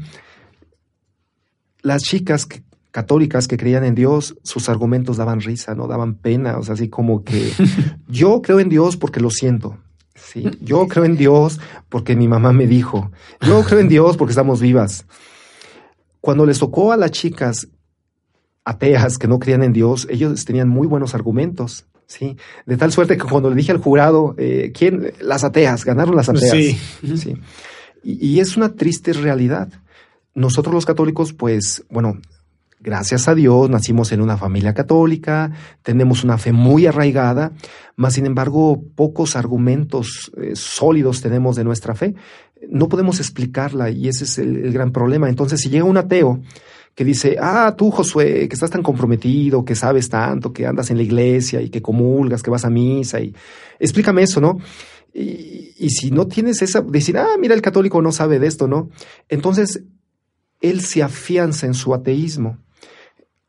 Las 1.83 2.03
chicas 2.03 2.47
que, 2.47 2.63
católicas 2.95 3.49
que 3.49 3.57
creían 3.57 3.85
en 3.85 3.97
Dios, 3.97 4.37
sus 4.45 4.69
argumentos 4.69 5.17
daban 5.17 5.41
risa, 5.41 5.75
no 5.75 5.89
daban 5.89 6.15
pena, 6.15 6.59
o 6.59 6.63
sea, 6.63 6.75
así 6.75 6.89
como 6.89 7.25
que 7.25 7.51
yo 8.09 8.41
creo 8.41 8.61
en 8.61 8.69
Dios 8.69 8.97
porque 8.97 9.19
lo 9.19 9.31
siento. 9.31 9.79
Sí, 10.15 10.49
yo 10.61 10.87
creo 10.89 11.05
en 11.05 11.17
Dios 11.17 11.59
porque 11.89 12.15
mi 12.15 12.29
mamá 12.29 12.53
me 12.53 12.69
dijo. 12.69 13.11
Yo 13.41 13.65
creo 13.65 13.81
en 13.81 13.89
Dios 13.89 14.17
porque 14.17 14.31
estamos 14.31 14.61
vivas. 14.61 15.07
Cuando 16.21 16.47
les 16.47 16.61
tocó 16.61 16.93
a 16.93 16.97
las 16.97 17.11
chicas 17.11 17.67
ateas 18.65 19.19
que 19.19 19.29
no 19.29 19.39
creían 19.39 19.63
en 19.63 19.73
Dios, 19.73 20.07
ellos 20.11 20.45
tenían 20.45 20.69
muy 20.69 20.87
buenos 20.87 21.15
argumentos. 21.15 21.87
Sí, 22.07 22.37
de 22.67 22.77
tal 22.77 22.93
suerte 22.93 23.17
que 23.17 23.25
cuando 23.25 23.49
le 23.49 23.57
dije 23.57 23.73
al 23.73 23.79
jurado, 23.79 24.35
eh, 24.37 24.73
¿quién? 24.75 25.13
Las 25.21 25.43
ateas, 25.43 25.85
ganaron 25.85 26.15
las 26.15 26.29
ateas. 26.29 26.51
Sí. 26.51 26.79
sí. 27.17 27.37
Y, 28.03 28.27
y, 28.27 28.41
es 28.41 28.57
una 28.57 28.75
triste 28.75 29.15
realidad. 29.15 29.69
Nosotros 30.35 30.75
los 30.75 30.85
católicos, 30.85 31.33
pues, 31.33 31.83
bueno, 31.89 32.19
gracias 32.85 33.27
a 33.29 33.35
Dios 33.35 33.71
nacimos 33.71 34.13
en 34.13 34.21
una 34.21 34.37
familia 34.37 34.75
católica, 34.75 35.51
tenemos 35.83 36.23
una 36.23 36.37
fe 36.37 36.53
muy 36.53 36.87
arraigada, 36.87 37.53
mas 37.97 38.15
sin 38.15 38.27
embargo 38.27 38.83
pocos 38.95 39.37
argumentos 39.37 40.31
eh, 40.37 40.53
sólidos 40.55 41.23
tenemos 41.23 41.57
de 41.57 41.65
nuestra 41.65 41.95
fe. 41.95 42.15
No 42.69 42.89
podemos 42.91 43.19
explicarla 43.21 43.89
y 43.89 44.09
ese 44.09 44.25
es 44.25 44.39
el, 44.39 44.57
el 44.57 44.73
gran 44.73 44.93
problema. 44.93 45.31
Entonces, 45.31 45.61
si 45.61 45.71
llega 45.71 45.85
un 45.85 45.97
ateo, 45.97 46.43
que 46.95 47.05
dice, 47.05 47.37
ah, 47.41 47.75
tú 47.77 47.91
Josué, 47.91 48.49
que 48.49 48.55
estás 48.55 48.71
tan 48.71 48.83
comprometido, 48.83 49.65
que 49.65 49.75
sabes 49.75 50.09
tanto, 50.09 50.53
que 50.53 50.67
andas 50.67 50.91
en 50.91 50.97
la 50.97 51.03
iglesia 51.03 51.61
y 51.61 51.71
que 51.71 51.83
comulgas, 51.83 52.43
que 52.43 52.51
vas 52.51 52.65
a 52.65 52.71
misa 52.71 53.21
y 53.21 53.35
explícame 53.79 54.23
eso, 54.23 54.41
¿no? 54.41 54.59
Y, 55.13 55.75
y 55.79 55.91
si 55.91 56.11
no 56.11 56.27
tienes 56.27 56.63
esa, 56.63 56.81
decir, 56.81 57.19
ah, 57.19 57.37
mira, 57.39 57.55
el 57.55 57.63
católico 57.63 58.01
no 58.03 58.13
sabe 58.13 58.39
de 58.39 58.47
esto, 58.47 58.69
¿no? 58.69 58.91
Entonces, 59.29 59.83
él 60.61 60.81
se 60.81 61.03
afianza 61.03 61.67
en 61.67 61.75
su 61.75 61.95
ateísmo. 61.95 62.59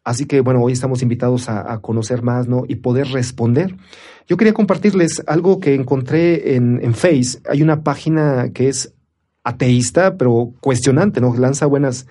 Así 0.03 0.25
que, 0.25 0.41
bueno, 0.41 0.61
hoy 0.61 0.73
estamos 0.73 1.01
invitados 1.01 1.49
a, 1.49 1.79
conocer 1.81 2.21
más, 2.21 2.47
¿no? 2.47 2.63
Y 2.67 2.75
poder 2.75 3.07
responder. 3.07 3.75
Yo 4.27 4.37
quería 4.37 4.53
compartirles 4.53 5.23
algo 5.25 5.59
que 5.59 5.73
encontré 5.73 6.55
en, 6.55 6.79
en 6.83 6.93
Face. 6.93 7.39
Hay 7.49 7.63
una 7.63 7.81
página 7.83 8.51
que 8.53 8.69
es 8.69 8.93
ateísta, 9.43 10.15
pero 10.15 10.53
cuestionante, 10.59 11.21
¿no? 11.21 11.35
Lanza 11.35 11.65
buenas, 11.65 12.05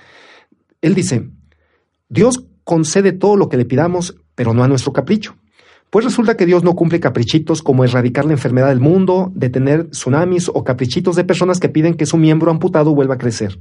él 0.86 0.94
dice, 0.94 1.28
Dios 2.08 2.44
concede 2.64 3.12
todo 3.12 3.36
lo 3.36 3.48
que 3.48 3.56
le 3.56 3.64
pidamos, 3.64 4.16
pero 4.34 4.54
no 4.54 4.62
a 4.64 4.68
nuestro 4.68 4.92
capricho. 4.92 5.36
Pues 5.90 6.04
resulta 6.04 6.36
que 6.36 6.46
Dios 6.46 6.64
no 6.64 6.74
cumple 6.74 7.00
caprichitos 7.00 7.62
como 7.62 7.84
erradicar 7.84 8.24
la 8.24 8.32
enfermedad 8.32 8.68
del 8.68 8.80
mundo, 8.80 9.30
detener 9.34 9.90
tsunamis 9.90 10.50
o 10.52 10.64
caprichitos 10.64 11.16
de 11.16 11.24
personas 11.24 11.60
que 11.60 11.68
piden 11.68 11.94
que 11.94 12.06
su 12.06 12.16
miembro 12.16 12.50
amputado 12.50 12.94
vuelva 12.94 13.14
a 13.14 13.18
crecer. 13.18 13.58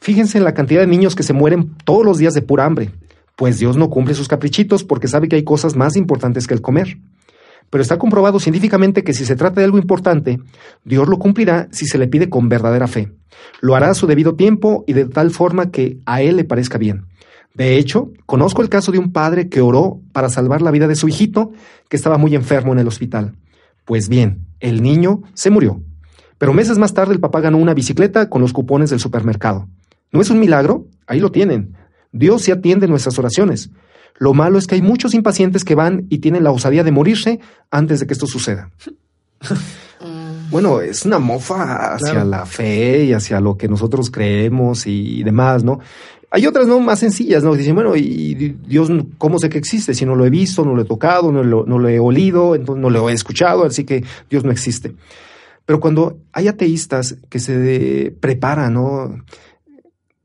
Fíjense 0.00 0.38
en 0.38 0.44
la 0.44 0.52
cantidad 0.52 0.80
de 0.80 0.88
niños 0.88 1.14
que 1.14 1.22
se 1.22 1.32
mueren 1.32 1.76
todos 1.84 2.04
los 2.04 2.18
días 2.18 2.34
de 2.34 2.42
pura 2.42 2.64
hambre, 2.64 2.90
pues 3.36 3.58
Dios 3.58 3.76
no 3.76 3.88
cumple 3.88 4.14
sus 4.14 4.28
caprichitos 4.28 4.84
porque 4.84 5.08
sabe 5.08 5.28
que 5.28 5.36
hay 5.36 5.44
cosas 5.44 5.76
más 5.76 5.96
importantes 5.96 6.46
que 6.46 6.54
el 6.54 6.60
comer. 6.60 6.98
Pero 7.72 7.80
está 7.80 7.96
comprobado 7.96 8.38
científicamente 8.38 9.02
que 9.02 9.14
si 9.14 9.24
se 9.24 9.34
trata 9.34 9.62
de 9.62 9.64
algo 9.64 9.78
importante, 9.78 10.38
Dios 10.84 11.08
lo 11.08 11.18
cumplirá 11.18 11.68
si 11.72 11.86
se 11.86 11.96
le 11.96 12.06
pide 12.06 12.28
con 12.28 12.50
verdadera 12.50 12.86
fe. 12.86 13.14
Lo 13.62 13.74
hará 13.74 13.88
a 13.88 13.94
su 13.94 14.06
debido 14.06 14.34
tiempo 14.34 14.84
y 14.86 14.92
de 14.92 15.06
tal 15.06 15.30
forma 15.30 15.70
que 15.70 15.96
a 16.04 16.20
Él 16.20 16.36
le 16.36 16.44
parezca 16.44 16.76
bien. 16.76 17.06
De 17.54 17.78
hecho, 17.78 18.10
conozco 18.26 18.60
el 18.60 18.68
caso 18.68 18.92
de 18.92 18.98
un 18.98 19.10
padre 19.10 19.48
que 19.48 19.62
oró 19.62 20.02
para 20.12 20.28
salvar 20.28 20.60
la 20.60 20.70
vida 20.70 20.86
de 20.86 20.96
su 20.96 21.08
hijito, 21.08 21.52
que 21.88 21.96
estaba 21.96 22.18
muy 22.18 22.34
enfermo 22.34 22.74
en 22.74 22.78
el 22.78 22.88
hospital. 22.88 23.36
Pues 23.86 24.10
bien, 24.10 24.44
el 24.60 24.82
niño 24.82 25.22
se 25.32 25.48
murió. 25.48 25.80
Pero 26.36 26.52
meses 26.52 26.76
más 26.76 26.92
tarde 26.92 27.14
el 27.14 27.20
papá 27.20 27.40
ganó 27.40 27.56
una 27.56 27.72
bicicleta 27.72 28.28
con 28.28 28.42
los 28.42 28.52
cupones 28.52 28.90
del 28.90 29.00
supermercado. 29.00 29.66
¿No 30.10 30.20
es 30.20 30.28
un 30.28 30.40
milagro? 30.40 30.88
Ahí 31.06 31.20
lo 31.20 31.32
tienen. 31.32 31.74
Dios 32.12 32.42
se 32.42 32.52
atiende 32.52 32.86
nuestras 32.86 33.18
oraciones. 33.18 33.70
Lo 34.18 34.34
malo 34.34 34.58
es 34.58 34.66
que 34.66 34.76
hay 34.76 34.82
muchos 34.82 35.14
impacientes 35.14 35.64
que 35.64 35.74
van 35.74 36.06
y 36.08 36.18
tienen 36.18 36.44
la 36.44 36.50
osadía 36.50 36.84
de 36.84 36.92
morirse 36.92 37.40
antes 37.70 38.00
de 38.00 38.06
que 38.06 38.12
esto 38.12 38.26
suceda. 38.26 38.70
bueno, 40.50 40.80
es 40.80 41.04
una 41.04 41.18
mofa 41.18 41.94
hacia 41.94 42.24
la 42.24 42.46
fe 42.46 43.04
y 43.04 43.12
hacia 43.12 43.40
lo 43.40 43.56
que 43.56 43.68
nosotros 43.68 44.10
creemos 44.10 44.86
y 44.86 45.22
demás, 45.22 45.64
¿no? 45.64 45.80
Hay 46.34 46.46
otras 46.46 46.66
no 46.66 46.80
más 46.80 47.00
sencillas, 47.00 47.44
¿no? 47.44 47.54
Dicen, 47.54 47.74
bueno, 47.74 47.94
y 47.94 48.56
Dios, 48.66 48.90
¿cómo 49.18 49.38
sé 49.38 49.50
que 49.50 49.58
existe? 49.58 49.92
Si 49.92 50.06
no 50.06 50.14
lo 50.14 50.24
he 50.24 50.30
visto, 50.30 50.64
no 50.64 50.74
lo 50.74 50.80
he 50.80 50.86
tocado, 50.86 51.30
no 51.30 51.42
lo, 51.42 51.66
no 51.66 51.78
lo 51.78 51.88
he 51.90 51.98
olido, 51.98 52.54
entonces 52.54 52.80
no 52.80 52.88
lo 52.88 53.10
he 53.10 53.12
escuchado, 53.12 53.66
así 53.66 53.84
que 53.84 54.02
Dios 54.30 54.42
no 54.42 54.50
existe. 54.50 54.94
Pero 55.66 55.78
cuando 55.78 56.18
hay 56.32 56.48
ateístas 56.48 57.16
que 57.28 57.38
se 57.38 58.14
preparan, 58.18 58.74
¿no? 58.74 59.22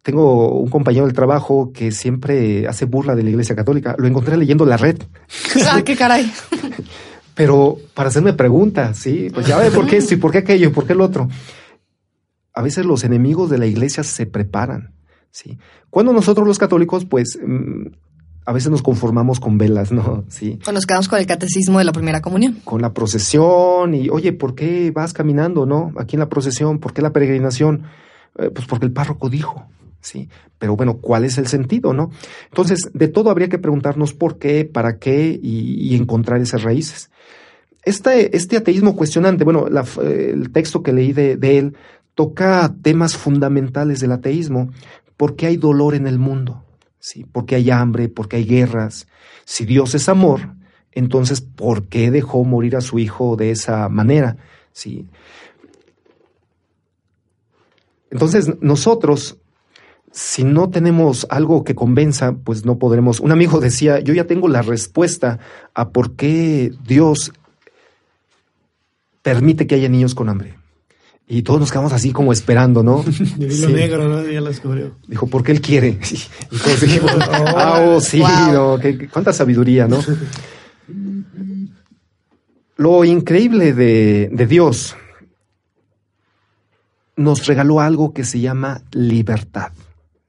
Tengo 0.07 0.57
un 0.61 0.69
compañero 0.69 1.05
del 1.05 1.13
trabajo 1.13 1.73
que 1.73 1.91
siempre 1.91 2.65
hace 2.65 2.85
burla 2.85 3.13
de 3.13 3.23
la 3.23 3.29
Iglesia 3.29 3.57
Católica. 3.57 3.93
Lo 3.97 4.07
encontré 4.07 4.37
leyendo 4.37 4.65
la 4.65 4.77
red. 4.77 4.97
Ah, 5.69 5.81
qué 5.83 5.97
caray. 5.97 6.31
Pero 7.35 7.77
para 7.93 8.07
hacerme 8.07 8.31
preguntas, 8.31 8.97
sí, 8.97 9.27
pues 9.33 9.45
ya 9.45 9.57
ve 9.57 9.69
por 9.69 9.85
qué 9.85 9.97
esto 9.97 10.13
y 10.13 10.17
por 10.17 10.31
qué 10.31 10.37
aquello 10.37 10.69
y 10.69 10.71
por 10.71 10.85
qué 10.87 10.93
el 10.93 11.01
otro. 11.01 11.27
A 12.53 12.61
veces 12.61 12.85
los 12.85 13.03
enemigos 13.03 13.49
de 13.49 13.57
la 13.57 13.65
iglesia 13.65 14.01
se 14.01 14.25
preparan. 14.25 14.93
¿sí? 15.31 15.57
Cuando 15.89 16.13
nosotros 16.13 16.47
los 16.47 16.57
católicos, 16.57 17.03
pues 17.03 17.37
mm, 17.45 17.87
a 18.45 18.53
veces 18.53 18.71
nos 18.71 18.81
conformamos 18.81 19.41
con 19.41 19.57
velas, 19.57 19.91
¿no? 19.91 20.23
Sí. 20.29 20.57
O 20.65 20.71
nos 20.71 20.85
quedamos 20.85 21.09
con 21.09 21.19
el 21.19 21.27
catecismo 21.27 21.79
de 21.79 21.83
la 21.83 21.91
primera 21.91 22.21
comunión. 22.21 22.61
Con 22.63 22.81
la 22.81 22.93
procesión 22.93 23.93
y, 23.93 24.07
oye, 24.07 24.31
¿por 24.31 24.55
qué 24.55 24.89
vas 24.91 25.11
caminando, 25.11 25.65
no? 25.65 25.91
Aquí 25.97 26.15
en 26.15 26.21
la 26.21 26.29
procesión, 26.29 26.79
¿por 26.79 26.93
qué 26.93 27.01
la 27.01 27.11
peregrinación? 27.11 27.83
Eh, 28.39 28.51
pues 28.51 28.67
porque 28.67 28.85
el 28.85 28.93
párroco 28.93 29.29
dijo, 29.29 29.67
¿sí? 30.01 30.29
Pero 30.59 30.75
bueno, 30.75 30.97
¿cuál 30.97 31.25
es 31.25 31.37
el 31.37 31.47
sentido, 31.47 31.93
no? 31.93 32.11
Entonces, 32.49 32.89
de 32.93 33.07
todo 33.07 33.29
habría 33.29 33.49
que 33.49 33.59
preguntarnos 33.59 34.13
por 34.13 34.37
qué, 34.39 34.65
para 34.65 34.97
qué 34.97 35.39
y, 35.41 35.95
encontrar 35.95 36.41
esas 36.41 36.63
raíces. 36.63 37.11
Este, 37.83 38.35
este 38.35 38.57
ateísmo 38.57 38.95
cuestionante, 38.95 39.43
bueno, 39.43 39.67
el 40.01 40.51
texto 40.51 40.83
que 40.83 40.93
leí 40.93 41.13
de, 41.13 41.37
él 41.57 41.75
toca 42.15 42.73
temas 42.81 43.15
fundamentales 43.15 43.99
del 43.99 44.11
ateísmo, 44.11 44.71
¿Por 45.17 45.35
qué 45.35 45.47
hay 45.47 45.57
dolor 45.57 45.95
en 45.95 46.07
el 46.07 46.19
mundo? 46.19 46.63
¿Sí? 46.99 47.25
¿Por 47.25 47.45
qué 47.45 47.55
hay 47.55 47.71
hambre? 47.71 48.07
¿Por 48.07 48.29
qué 48.29 48.37
hay 48.37 48.45
guerras? 48.45 49.07
Si 49.45 49.65
Dios 49.65 49.95
es 49.95 50.07
amor, 50.07 50.53
entonces 50.91 51.41
¿por 51.41 51.87
qué 51.87 52.11
dejó 52.11 52.43
morir 52.43 52.75
a 52.75 52.81
su 52.81 52.99
hijo 52.99 53.35
de 53.35 53.51
esa 53.51 53.89
manera? 53.89 54.37
¿Sí? 54.71 55.07
Entonces 58.11 58.61
nosotros, 58.61 59.37
si 60.11 60.43
no 60.43 60.69
tenemos 60.69 61.27
algo 61.29 61.63
que 61.63 61.75
convenza, 61.75 62.33
pues 62.33 62.65
no 62.65 62.77
podremos. 62.77 63.19
Un 63.19 63.31
amigo 63.31 63.59
decía, 63.59 63.99
yo 63.99 64.13
ya 64.13 64.25
tengo 64.25 64.47
la 64.47 64.61
respuesta 64.61 65.39
a 65.73 65.89
por 65.89 66.15
qué 66.15 66.71
Dios 66.85 67.33
permite 69.21 69.67
que 69.67 69.75
haya 69.75 69.89
niños 69.89 70.15
con 70.15 70.29
hambre. 70.29 70.57
Y 71.29 71.41
todos 71.41 71.59
nos 71.59 71.71
quedamos 71.71 71.91
así 71.91 72.13
como 72.13 72.31
esperando, 72.31 72.83
¿no? 72.83 73.03
sí. 73.11 73.67
negro, 73.67 74.07
¿no? 74.07 74.25
Ya 74.25 74.39
lo 74.39 74.47
descubrió. 74.47 74.95
Dijo, 75.07 75.27
porque 75.27 75.51
él 75.51 75.61
quiere. 75.61 75.99
Y 76.51 76.57
todos 76.57 76.81
dijimos, 76.81 77.11
ah, 77.29 77.81
oh, 77.85 77.99
sí, 77.99 78.21
no, 78.21 78.79
cuánta 79.11 79.33
sabiduría, 79.33 79.87
¿no? 79.87 79.99
Lo 82.77 83.03
increíble 83.03 83.73
de, 83.73 84.29
de, 84.31 84.47
Dios 84.47 84.95
nos 87.17 87.45
regaló 87.47 87.81
algo 87.81 88.13
que 88.13 88.23
se 88.23 88.39
llama 88.39 88.83
libertad. 88.91 89.71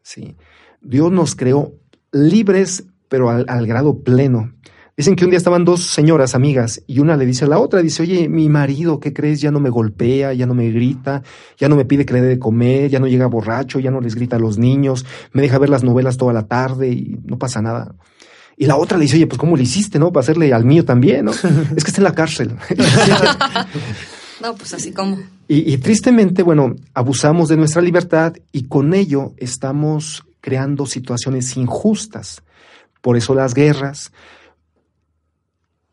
¿Sí? 0.09 0.37
Dios 0.81 1.13
nos 1.13 1.35
creó 1.35 1.75
libres, 2.13 2.85
pero 3.09 3.29
al, 3.29 3.45
al 3.49 3.67
grado 3.67 4.03
pleno. 4.03 4.55
Dicen 4.97 5.15
que 5.15 5.25
un 5.25 5.31
día 5.31 5.37
estaban 5.37 5.65
dos 5.65 5.85
señoras 5.85 6.35
amigas 6.35 6.83
y 6.87 6.99
una 6.99 7.17
le 7.17 7.27
dice 7.27 7.45
a 7.45 7.49
la 7.49 7.61
otra, 7.61 7.83
dice, 7.83 8.03
oye, 8.03 8.29
mi 8.29 8.49
marido, 8.49 8.99
¿qué 8.99 9.13
crees? 9.13 9.41
Ya 9.41 9.51
no 9.51 9.61
me 9.61 9.71
golpea, 9.71 10.33
ya 10.33 10.47
no 10.47 10.55
me 10.55 10.71
grita, 10.71 11.23
ya 11.57 11.69
no 11.69 11.77
me 11.77 11.85
pide 11.85 12.05
que 12.05 12.15
le 12.15 12.23
dé 12.23 12.29
de 12.29 12.39
comer, 12.39 12.91
ya 12.91 12.99
no 12.99 13.07
llega 13.07 13.27
borracho, 13.27 13.79
ya 13.79 13.91
no 13.91 14.01
les 14.01 14.15
grita 14.15 14.37
a 14.37 14.39
los 14.41 14.59
niños, 14.59 15.05
me 15.33 15.43
deja 15.43 15.59
ver 15.59 15.69
las 15.69 15.85
novelas 15.85 16.17
toda 16.17 16.33
la 16.33 16.49
tarde 16.49 16.89
y 16.89 17.19
no 17.25 17.39
pasa 17.39 17.61
nada. 17.63 17.95
Y 18.57 18.67
la 18.67 18.77
otra 18.77 18.99
le 18.99 19.03
dice, 19.03 19.17
oye, 19.17 19.27
pues 19.29 19.39
¿cómo 19.39 19.57
le 19.57 19.63
hiciste, 19.63 19.99
no? 19.99 20.11
Para 20.11 20.23
hacerle 20.23 20.53
al 20.53 20.65
mío 20.65 20.85
también, 20.85 21.27
¿no? 21.27 21.31
es 21.77 21.85
que 21.85 21.91
está 21.91 21.99
en 21.99 22.05
la 22.05 22.15
cárcel. 22.15 22.57
no, 24.43 24.55
pues 24.57 24.73
así 24.75 24.91
como. 24.91 25.19
Y, 25.51 25.79
tristemente, 25.79 26.43
bueno, 26.43 26.77
abusamos 26.93 27.49
de 27.49 27.57
nuestra 27.57 27.81
libertad 27.81 28.35
y 28.53 28.65
con 28.65 28.93
ello 28.93 29.33
estamos 29.39 30.27
creando 30.43 30.85
situaciones 30.85 31.57
injustas. 31.57 32.43
Por 33.01 33.17
eso 33.17 33.35
las 33.35 33.55
guerras, 33.55 34.13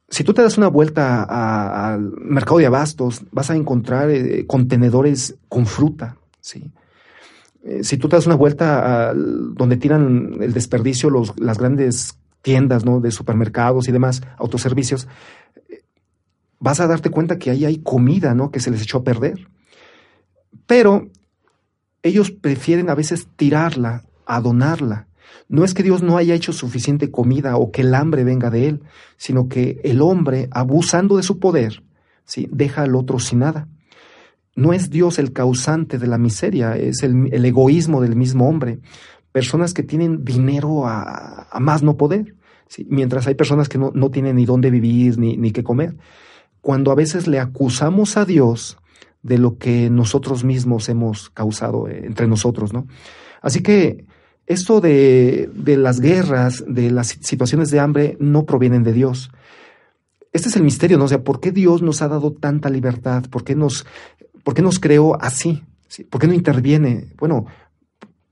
si 0.10 0.26
tú 0.26 0.34
te 0.34 0.42
das 0.42 0.58
una 0.58 0.68
vuelta 0.68 1.24
al 1.24 2.12
mercado 2.20 2.58
de 2.58 2.66
abastos, 2.66 3.22
vas 3.32 3.50
a 3.50 3.56
encontrar 3.56 4.10
eh, 4.10 4.46
contenedores 4.46 5.36
con 5.48 5.66
fruta, 5.66 6.18
¿sí? 6.42 6.70
Eh, 7.64 7.84
si 7.86 7.98
tú 7.98 8.10
te 8.10 8.18
das 8.18 8.28
una 8.28 8.36
vuelta 8.36 9.10
a 9.10 9.14
donde 9.16 9.78
tiran 9.78 10.38
el 10.42 10.54
desperdicio 10.54 11.10
las 11.38 11.58
grandes 11.58 12.20
tiendas 12.44 12.86
¿no? 12.86 13.00
de 13.00 13.10
supermercados 13.10 13.88
y 13.88 13.92
demás, 13.92 14.22
autoservicios, 14.38 15.08
vas 16.66 16.80
a 16.80 16.88
darte 16.88 17.12
cuenta 17.12 17.38
que 17.38 17.52
ahí 17.52 17.64
hay 17.64 17.78
comida 17.78 18.34
¿no? 18.34 18.50
que 18.50 18.60
se 18.60 18.72
les 18.72 18.82
echó 18.82 18.98
a 18.98 19.04
perder. 19.04 19.48
Pero 20.66 21.10
ellos 22.02 22.32
prefieren 22.32 22.90
a 22.90 22.96
veces 22.96 23.28
tirarla, 23.36 24.04
a 24.26 24.42
donarla. 24.42 25.08
No 25.48 25.64
es 25.64 25.76
que 25.76 25.84
Dios 25.84 26.02
no 26.02 26.18
haya 26.18 26.34
hecho 26.34 26.54
suficiente 26.54 27.12
comida 27.12 27.58
o 27.58 27.72
que 27.72 27.82
el 27.82 27.94
hambre 27.94 28.24
venga 28.24 28.50
de 28.50 28.68
Él, 28.68 28.82
sino 29.16 29.48
que 29.48 29.80
el 29.84 30.02
hombre, 30.02 30.48
abusando 30.50 31.18
de 31.18 31.24
su 31.24 31.38
poder, 31.38 31.84
¿sí? 32.24 32.48
deja 32.52 32.82
al 32.82 32.96
otro 32.96 33.20
sin 33.20 33.40
nada. 33.40 33.68
No 34.56 34.74
es 34.74 34.90
Dios 34.90 35.20
el 35.20 35.34
causante 35.34 36.00
de 36.00 36.08
la 36.08 36.18
miseria, 36.18 36.76
es 36.78 37.04
el, 37.04 37.46
egoísmo 37.46 38.02
del 38.02 38.16
mismo 38.16 38.50
hombre. 38.50 38.80
Personas 39.32 39.76
que 39.76 39.84
tienen 39.84 40.26
dinero 40.26 40.88
a, 40.88 41.48
más 41.60 41.84
no 41.84 41.96
poder, 41.96 42.34
mientras 42.88 43.28
hay 43.28 43.36
personas 43.36 43.70
que 43.70 43.78
no, 43.78 43.92
no, 43.94 44.10
tienen 44.10 44.38
ni 44.38 44.46
dónde 44.46 44.72
vivir 44.72 45.20
ni, 45.20 45.38
ni 45.38 45.52
qué 45.52 45.64
comer. 45.64 45.96
Cuando 46.66 46.92
a 46.92 46.96
veces 46.96 47.28
le 47.28 47.38
acusamos 47.38 48.18
a 48.18 48.26
Dios 48.26 48.80
de 49.22 49.38
lo 49.38 49.60
que 49.60 49.92
nosotros 49.92 50.44
mismos 50.44 50.90
hemos 50.90 51.30
causado 51.30 51.88
eh, 51.88 52.08
entre 52.08 52.26
nosotros, 52.26 52.74
¿no? 52.74 52.88
Así 53.40 53.62
que 53.62 54.08
esto 54.48 54.82
de, 54.82 55.48
de, 55.54 55.78
las 55.78 56.00
guerras, 56.00 56.64
de 56.68 56.90
las 56.90 57.20
situaciones 57.22 57.70
de 57.70 57.80
hambre, 57.80 58.18
no 58.20 58.48
provienen 58.48 58.82
de 58.82 58.94
Dios. 58.94 59.30
Este 60.34 60.50
es 60.50 60.56
el 60.56 60.64
misterio, 60.64 60.98
¿no? 60.98 61.04
O 61.04 61.08
sea, 61.08 61.24
¿por 61.24 61.40
qué 61.40 61.52
Dios 61.52 61.84
nos 61.84 62.02
ha 62.02 62.08
dado 62.08 62.34
tanta 62.34 62.72
libertad? 62.72 63.26
¿Por 63.30 63.44
qué 63.44 63.54
nos, 63.54 63.86
por 64.44 64.56
qué 64.56 64.64
nos 64.64 64.80
creó 64.80 65.22
así? 65.22 65.62
¿Por 66.10 66.20
qué 66.20 66.26
no 66.26 66.34
interviene? 66.34 67.14
Bueno, 67.20 67.46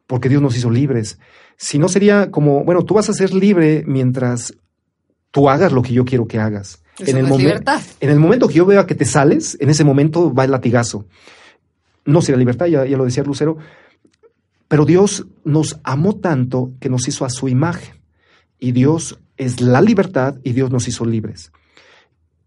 porque 0.07 0.27
Dios 0.27 0.41
nos 0.41 0.57
hizo 0.57 0.71
libres. 0.71 1.19
Si 1.55 1.77
no 1.77 1.87
sería 1.87 2.31
como, 2.31 2.63
bueno, 2.63 2.81
tú 2.81 2.95
vas 2.95 3.11
a 3.11 3.13
ser 3.13 3.31
libre 3.31 3.83
mientras 3.85 4.55
tú 5.29 5.51
hagas 5.51 5.71
lo 5.71 5.83
que 5.83 5.93
yo 5.93 6.03
quiero 6.03 6.27
que 6.27 6.39
hagas. 6.39 6.82
En 6.99 7.17
el, 7.17 7.27
momento, 7.27 7.71
en 7.99 8.09
el 8.09 8.19
momento 8.19 8.47
que 8.47 8.55
yo 8.55 8.65
vea 8.65 8.85
que 8.85 8.95
te 8.95 9.05
sales, 9.05 9.57
en 9.59 9.69
ese 9.69 9.83
momento 9.83 10.33
va 10.33 10.45
el 10.45 10.51
latigazo. 10.51 11.05
No 12.05 12.21
sería 12.21 12.37
libertad, 12.37 12.67
ya, 12.67 12.85
ya 12.85 12.97
lo 12.97 13.05
decía 13.05 13.23
Lucero, 13.23 13.57
pero 14.67 14.85
Dios 14.85 15.25
nos 15.43 15.79
amó 15.83 16.15
tanto 16.15 16.71
que 16.79 16.89
nos 16.89 17.07
hizo 17.07 17.25
a 17.25 17.29
su 17.29 17.47
imagen. 17.47 17.95
Y 18.59 18.71
Dios 18.71 19.19
es 19.37 19.61
la 19.61 19.81
libertad 19.81 20.37
y 20.43 20.53
Dios 20.53 20.71
nos 20.71 20.87
hizo 20.87 21.05
libres. 21.05 21.51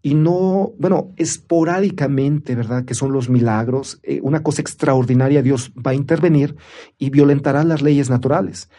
Y 0.01 0.13
no, 0.13 0.73
bueno, 0.77 1.13
esporádicamente, 1.17 2.55
¿verdad? 2.55 2.85
Que 2.85 2.93
son 2.93 3.11
los 3.11 3.29
milagros. 3.29 3.99
Eh, 4.03 4.19
una 4.21 4.41
cosa 4.41 4.61
extraordinaria, 4.61 5.41
Dios 5.41 5.71
va 5.73 5.91
a 5.91 5.95
intervenir 5.95 6.55
y 6.97 7.09
violentará 7.09 7.63
las 7.63 7.81
leyes 7.81 8.09
naturales. 8.09 8.69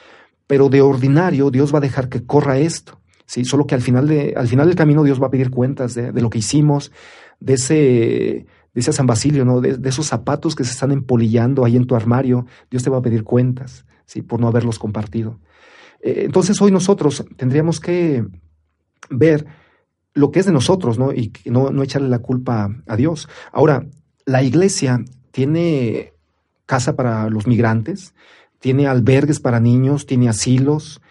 Pero 0.47 0.69
de 0.69 0.81
ordinario, 0.81 1.51
Dios 1.51 1.73
va 1.75 1.79
a 1.79 1.83
dejar 1.83 2.09
que 2.09 2.25
corra 2.25 2.59
esto. 2.59 2.98
Sí, 3.29 3.45
solo 3.45 3.67
que 3.67 3.75
al 3.75 3.83
final, 3.83 4.09
de, 4.09 4.33
al 4.35 4.49
final 4.49 4.69
del 4.69 4.75
camino 4.75 5.05
Dios 5.05 5.23
va 5.23 5.27
a 5.27 5.31
pedir 5.31 5.51
cuentas 5.51 5.95
de, 5.95 6.13
de 6.13 6.21
lo 6.23 6.31
que 6.31 6.39
hicimos, 6.39 6.93
de 7.41 7.53
ese, 7.53 8.47
dice 8.73 8.91
San 8.95 9.07
Basilio, 9.07 9.45
¿no? 9.45 9.61
De, 9.61 9.79
esos 9.87 10.07
zapatos 10.07 10.55
que 10.55 10.65
se 10.65 10.73
están 10.73 10.93
empolillando 10.93 11.67
ahí 11.67 11.77
en 11.77 11.87
tu 11.87 11.95
armario, 11.95 12.47
Dios 12.71 12.83
te 12.83 12.89
va 12.89 12.97
a 12.97 13.03
pedir 13.03 13.25
cuentas, 13.25 13.85
¿sí? 14.07 14.23
Por 14.23 14.41
no 14.41 14.49
haberlos 14.49 14.79
compartido. 14.79 15.41
Eh, 16.01 16.23
entonces 16.25 16.59
hoy 16.63 16.73
nosotros 16.73 17.23
tendríamos 17.37 17.81
que 17.81 18.25
ver 19.11 19.45
lo 20.15 20.31
que 20.31 20.41
es 20.41 20.47
de 20.47 20.53
nosotros, 20.53 20.99
¿no? 20.99 21.13
Y 21.13 21.31
no, 21.45 21.69
no 21.69 21.83
echarle 21.83 22.09
la 22.09 22.21
culpa 22.21 22.71
a 22.87 22.97
Dios. 22.97 23.29
Ahora, 23.53 23.87
la 24.25 24.43
iglesia 24.43 25.05
tiene 25.33 26.15
casa 26.65 26.97
para 26.97 27.29
los 27.29 27.47
migrantes, 27.47 28.15
tiene 28.59 28.87
albergues 28.87 29.39
para 29.39 29.61
niños, 29.61 30.07
tiene 30.07 30.31
asilos, 30.31 31.03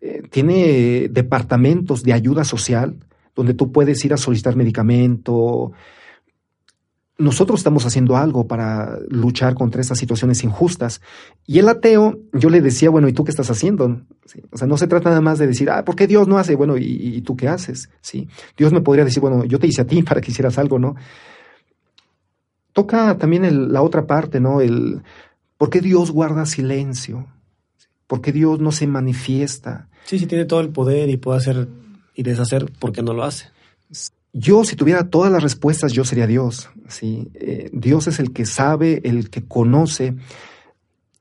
eh, 0.00 0.22
tiene 0.30 1.08
departamentos 1.10 2.02
de 2.02 2.12
ayuda 2.12 2.44
social 2.44 2.96
donde 3.36 3.54
tú 3.54 3.70
puedes 3.70 4.02
ir 4.04 4.14
a 4.14 4.16
solicitar 4.16 4.56
medicamento. 4.56 5.72
Nosotros 7.18 7.60
estamos 7.60 7.86
haciendo 7.86 8.16
algo 8.16 8.46
para 8.46 8.98
luchar 9.08 9.54
contra 9.54 9.80
estas 9.80 9.98
situaciones 9.98 10.42
injustas. 10.42 11.00
Y 11.46 11.58
el 11.58 11.68
ateo, 11.68 12.18
yo 12.32 12.50
le 12.50 12.60
decía, 12.60 12.90
bueno, 12.90 13.08
¿y 13.08 13.12
tú 13.12 13.24
qué 13.24 13.30
estás 13.30 13.50
haciendo? 13.50 14.02
O 14.50 14.56
sea, 14.56 14.66
no 14.66 14.76
se 14.76 14.86
trata 14.86 15.10
nada 15.10 15.20
más 15.20 15.38
de 15.38 15.46
decir, 15.46 15.70
ah, 15.70 15.84
¿por 15.84 15.96
qué 15.96 16.06
Dios 16.06 16.26
no 16.26 16.38
hace? 16.38 16.56
Bueno, 16.56 16.76
¿y, 16.78 17.20
tú 17.22 17.36
qué 17.36 17.48
haces? 17.48 17.90
Sí, 18.00 18.28
Dios 18.56 18.72
me 18.72 18.80
podría 18.80 19.04
decir, 19.04 19.20
bueno, 19.20 19.44
yo 19.44 19.58
te 19.58 19.66
hice 19.66 19.82
a 19.82 19.86
ti 19.86 20.02
para 20.02 20.20
que 20.20 20.30
hicieras 20.30 20.58
algo, 20.58 20.78
¿no? 20.78 20.96
Toca 22.72 23.16
también 23.16 23.72
la 23.72 23.80
otra 23.82 24.06
parte, 24.06 24.40
¿no? 24.40 24.60
El, 24.60 25.02
¿Por 25.56 25.70
qué 25.70 25.80
Dios 25.80 26.10
guarda 26.10 26.44
silencio? 26.44 27.26
¿Por 28.06 28.20
qué 28.20 28.32
Dios 28.32 28.60
no 28.60 28.72
se 28.72 28.86
manifiesta? 28.86 29.88
Sí, 30.04 30.18
sí, 30.18 30.26
tiene 30.26 30.44
todo 30.44 30.60
el 30.60 30.68
poder 30.70 31.08
y 31.10 31.16
puede 31.16 31.38
hacer 31.38 31.68
y 32.14 32.22
deshacer, 32.22 32.70
¿por 32.78 32.92
qué 32.92 33.02
no 33.02 33.12
lo 33.12 33.24
hace? 33.24 33.46
Yo, 34.32 34.64
si 34.64 34.76
tuviera 34.76 35.08
todas 35.08 35.32
las 35.32 35.42
respuestas, 35.42 35.92
yo 35.92 36.04
sería 36.04 36.26
Dios. 36.26 36.70
¿sí? 36.88 37.30
Eh, 37.34 37.70
Dios 37.72 38.06
es 38.06 38.18
el 38.18 38.32
que 38.32 38.46
sabe, 38.46 39.00
el 39.04 39.30
que 39.30 39.42
conoce. 39.44 40.14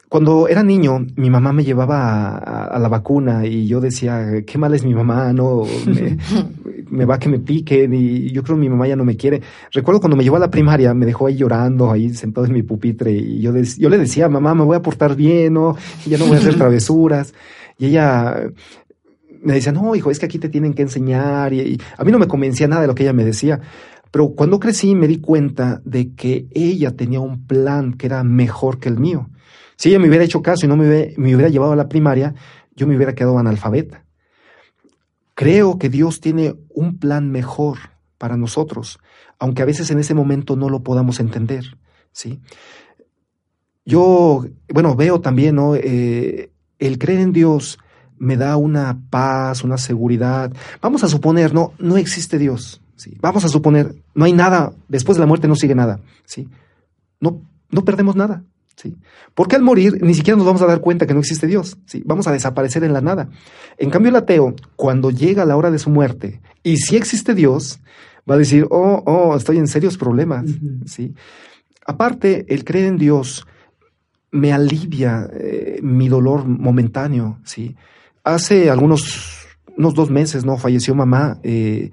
Cuando 0.09 0.47
era 0.47 0.63
niño, 0.63 1.05
mi 1.15 1.29
mamá 1.29 1.51
me 1.51 1.63
llevaba 1.63 2.37
a, 2.37 2.65
a 2.65 2.79
la 2.79 2.87
vacuna 2.87 3.45
y 3.45 3.67
yo 3.67 3.81
decía, 3.81 4.43
qué 4.45 4.57
mal 4.57 4.73
es 4.73 4.83
mi 4.83 4.93
mamá, 4.93 5.33
¿no? 5.33 5.63
Me, 5.85 6.17
me 6.89 7.05
va 7.05 7.19
que 7.19 7.29
me 7.29 7.39
piquen 7.39 7.93
y 7.93 8.31
yo 8.31 8.43
creo 8.43 8.55
que 8.55 8.61
mi 8.61 8.69
mamá 8.69 8.87
ya 8.87 8.95
no 8.95 9.05
me 9.05 9.15
quiere. 9.15 9.41
Recuerdo 9.71 9.99
cuando 9.99 10.15
me 10.15 10.23
llevó 10.23 10.37
a 10.37 10.39
la 10.39 10.49
primaria, 10.49 10.93
me 10.93 11.05
dejó 11.05 11.27
ahí 11.27 11.35
llorando, 11.35 11.91
ahí 11.91 12.13
sentado 12.13 12.47
en 12.47 12.53
mi 12.53 12.63
pupitre 12.63 13.11
y 13.11 13.41
yo, 13.41 13.53
yo 13.77 13.89
le 13.89 13.97
decía, 13.97 14.29
mamá, 14.29 14.53
me 14.53 14.63
voy 14.63 14.75
a 14.75 14.81
portar 14.81 15.15
bien, 15.15 15.53
¿no? 15.53 15.75
Y 16.05 16.11
ya 16.11 16.17
no 16.17 16.25
voy 16.25 16.37
a 16.37 16.39
hacer 16.39 16.55
travesuras. 16.57 17.33
Y 17.77 17.87
ella 17.87 18.51
me 19.41 19.53
decía, 19.53 19.71
no, 19.71 19.95
hijo, 19.95 20.11
es 20.11 20.19
que 20.19 20.25
aquí 20.25 20.39
te 20.39 20.49
tienen 20.49 20.73
que 20.73 20.81
enseñar. 20.81 21.53
Y, 21.53 21.61
y 21.61 21.81
a 21.97 22.03
mí 22.03 22.11
no 22.11 22.19
me 22.19 22.27
convencía 22.27 22.67
nada 22.67 22.81
de 22.81 22.87
lo 22.87 22.95
que 22.95 23.03
ella 23.03 23.13
me 23.13 23.25
decía. 23.25 23.59
Pero 24.11 24.29
cuando 24.29 24.59
crecí 24.59 24.95
me 24.95 25.07
di 25.07 25.19
cuenta 25.19 25.81
de 25.83 26.13
que 26.13 26.47
ella 26.53 26.95
tenía 26.95 27.19
un 27.19 27.45
plan 27.45 27.93
que 27.93 28.05
era 28.05 28.23
mejor 28.23 28.79
que 28.79 28.87
el 28.87 28.97
mío. 28.97 29.29
Si 29.75 29.89
ella 29.89 29.99
me 29.99 30.07
hubiera 30.07 30.23
hecho 30.23 30.41
caso 30.41 30.65
y 30.65 30.69
no 30.69 30.77
me 30.77 30.87
hubiera, 30.87 31.11
me 31.17 31.35
hubiera 31.35 31.49
llevado 31.49 31.73
a 31.73 31.75
la 31.75 31.89
primaria, 31.89 32.33
yo 32.75 32.87
me 32.87 32.95
hubiera 32.95 33.13
quedado 33.13 33.37
analfabeta. 33.37 34.04
Creo 35.35 35.77
que 35.77 35.89
Dios 35.89 36.21
tiene 36.21 36.55
un 36.69 36.97
plan 36.97 37.29
mejor 37.29 37.77
para 38.17 38.37
nosotros, 38.37 38.99
aunque 39.37 39.61
a 39.61 39.65
veces 39.65 39.91
en 39.91 39.99
ese 39.99 40.13
momento 40.13 40.55
no 40.55 40.69
lo 40.69 40.81
podamos 40.81 41.19
entender, 41.19 41.77
¿sí? 42.11 42.39
Yo, 43.85 44.45
bueno, 44.73 44.95
veo 44.95 45.19
también, 45.19 45.55
¿no? 45.55 45.75
Eh, 45.75 46.51
el 46.79 46.97
creer 46.97 47.19
en 47.19 47.33
Dios 47.33 47.77
me 48.17 48.37
da 48.37 48.55
una 48.55 48.97
paz, 49.09 49.63
una 49.63 49.77
seguridad. 49.77 50.53
Vamos 50.81 51.03
a 51.03 51.09
suponer, 51.09 51.53
no, 51.53 51.73
no 51.79 51.97
existe 51.97 52.39
Dios, 52.39 52.81
¿sí? 52.95 53.17
Vamos 53.19 53.43
a 53.43 53.49
suponer, 53.49 53.93
no 54.13 54.23
hay 54.23 54.33
nada, 54.33 54.73
después 54.87 55.17
de 55.17 55.19
la 55.19 55.27
muerte 55.27 55.49
no 55.49 55.55
sigue 55.55 55.75
nada, 55.75 55.99
¿sí? 56.23 56.47
No, 57.19 57.41
no 57.69 57.83
perdemos 57.83 58.15
nada, 58.15 58.43
¿sí? 58.75 58.95
Porque 59.33 59.55
al 59.55 59.61
morir 59.61 59.99
ni 60.01 60.13
siquiera 60.13 60.38
nos 60.38 60.45
vamos 60.45 60.61
a 60.61 60.67
dar 60.67 60.81
cuenta 60.81 61.05
que 61.05 61.13
no 61.13 61.19
existe 61.19 61.47
Dios, 61.47 61.77
¿sí? 61.85 62.03
Vamos 62.05 62.27
a 62.27 62.31
desaparecer 62.31 62.83
en 62.83 62.93
la 62.93 63.01
nada. 63.01 63.29
En 63.77 63.89
cambio, 63.89 64.09
el 64.09 64.15
ateo, 64.15 64.55
cuando 64.75 65.11
llega 65.11 65.45
la 65.45 65.57
hora 65.57 65.71
de 65.71 65.79
su 65.79 65.89
muerte 65.89 66.41
y 66.63 66.77
si 66.77 66.95
existe 66.95 67.33
Dios, 67.33 67.79
va 68.29 68.35
a 68.35 68.39
decir, 68.39 68.67
oh, 68.69 69.03
oh, 69.05 69.35
estoy 69.35 69.57
en 69.57 69.67
serios 69.67 69.97
problemas, 69.97 70.45
uh 70.45 70.47
-huh. 70.47 70.88
¿sí? 70.88 71.13
Aparte, 71.85 72.45
el 72.49 72.63
creer 72.63 72.85
en 72.88 72.97
Dios 72.97 73.45
me 74.31 74.51
alivia 74.51 75.29
eh, 75.33 75.79
mi 75.81 76.09
dolor 76.09 76.45
momentáneo, 76.45 77.39
¿sí? 77.43 77.75
Hace 78.23 78.69
algunos, 78.69 79.47
unos 79.77 79.93
dos 79.93 80.09
meses, 80.09 80.43
¿no? 80.43 80.57
Falleció 80.57 80.95
mamá, 80.95 81.39
eh, 81.43 81.91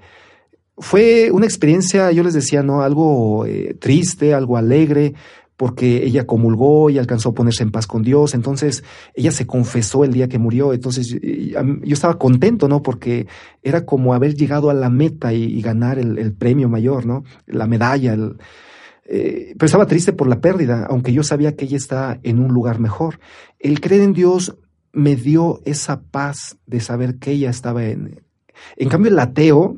fue 0.77 1.29
una 1.31 1.45
experiencia, 1.45 2.11
yo 2.11 2.23
les 2.23 2.33
decía, 2.33 2.63
¿no? 2.63 2.81
Algo 2.81 3.45
eh, 3.45 3.75
triste, 3.79 4.33
algo 4.33 4.57
alegre, 4.57 5.13
porque 5.57 6.03
ella 6.03 6.25
comulgó 6.25 6.89
y 6.89 6.97
alcanzó 6.97 7.29
a 7.29 7.33
ponerse 7.33 7.63
en 7.63 7.71
paz 7.71 7.87
con 7.87 8.01
Dios. 8.01 8.33
Entonces, 8.33 8.83
ella 9.13 9.31
se 9.31 9.45
confesó 9.45 10.03
el 10.03 10.13
día 10.13 10.27
que 10.27 10.39
murió. 10.39 10.73
Entonces, 10.73 11.09
yo, 11.09 11.93
estaba 11.93 12.17
contento, 12.17 12.67
¿no? 12.67 12.81
Porque 12.81 13.27
era 13.61 13.85
como 13.85 14.13
haber 14.13 14.35
llegado 14.35 14.69
a 14.69 14.73
la 14.73 14.89
meta 14.89 15.33
y, 15.33 15.61
ganar 15.61 15.99
el, 15.99 16.33
premio 16.33 16.69
mayor, 16.69 17.05
¿no? 17.05 17.23
La 17.45 17.67
medalla. 17.67 18.17
Eh, 19.05 19.53
pero 19.57 19.65
estaba 19.65 19.85
triste 19.85 20.13
por 20.13 20.27
la 20.27 20.41
pérdida, 20.41 20.87
aunque 20.89 21.13
yo 21.13 21.23
sabía 21.23 21.55
que 21.55 21.65
ella 21.65 21.77
está 21.77 22.19
en 22.23 22.39
un 22.39 22.51
lugar 22.53 22.79
mejor. 22.79 23.19
El 23.59 23.79
creer 23.79 24.01
en 24.01 24.13
Dios 24.13 24.57
me 24.91 25.15
dio 25.15 25.61
esa 25.65 26.01
paz 26.01 26.57
de 26.65 26.79
saber 26.79 27.17
que 27.17 27.31
ella 27.31 27.49
estaba 27.49 27.85
en... 27.85 28.21
En 28.77 28.87
cambio, 28.87 29.11
el 29.11 29.19
ateo, 29.19 29.77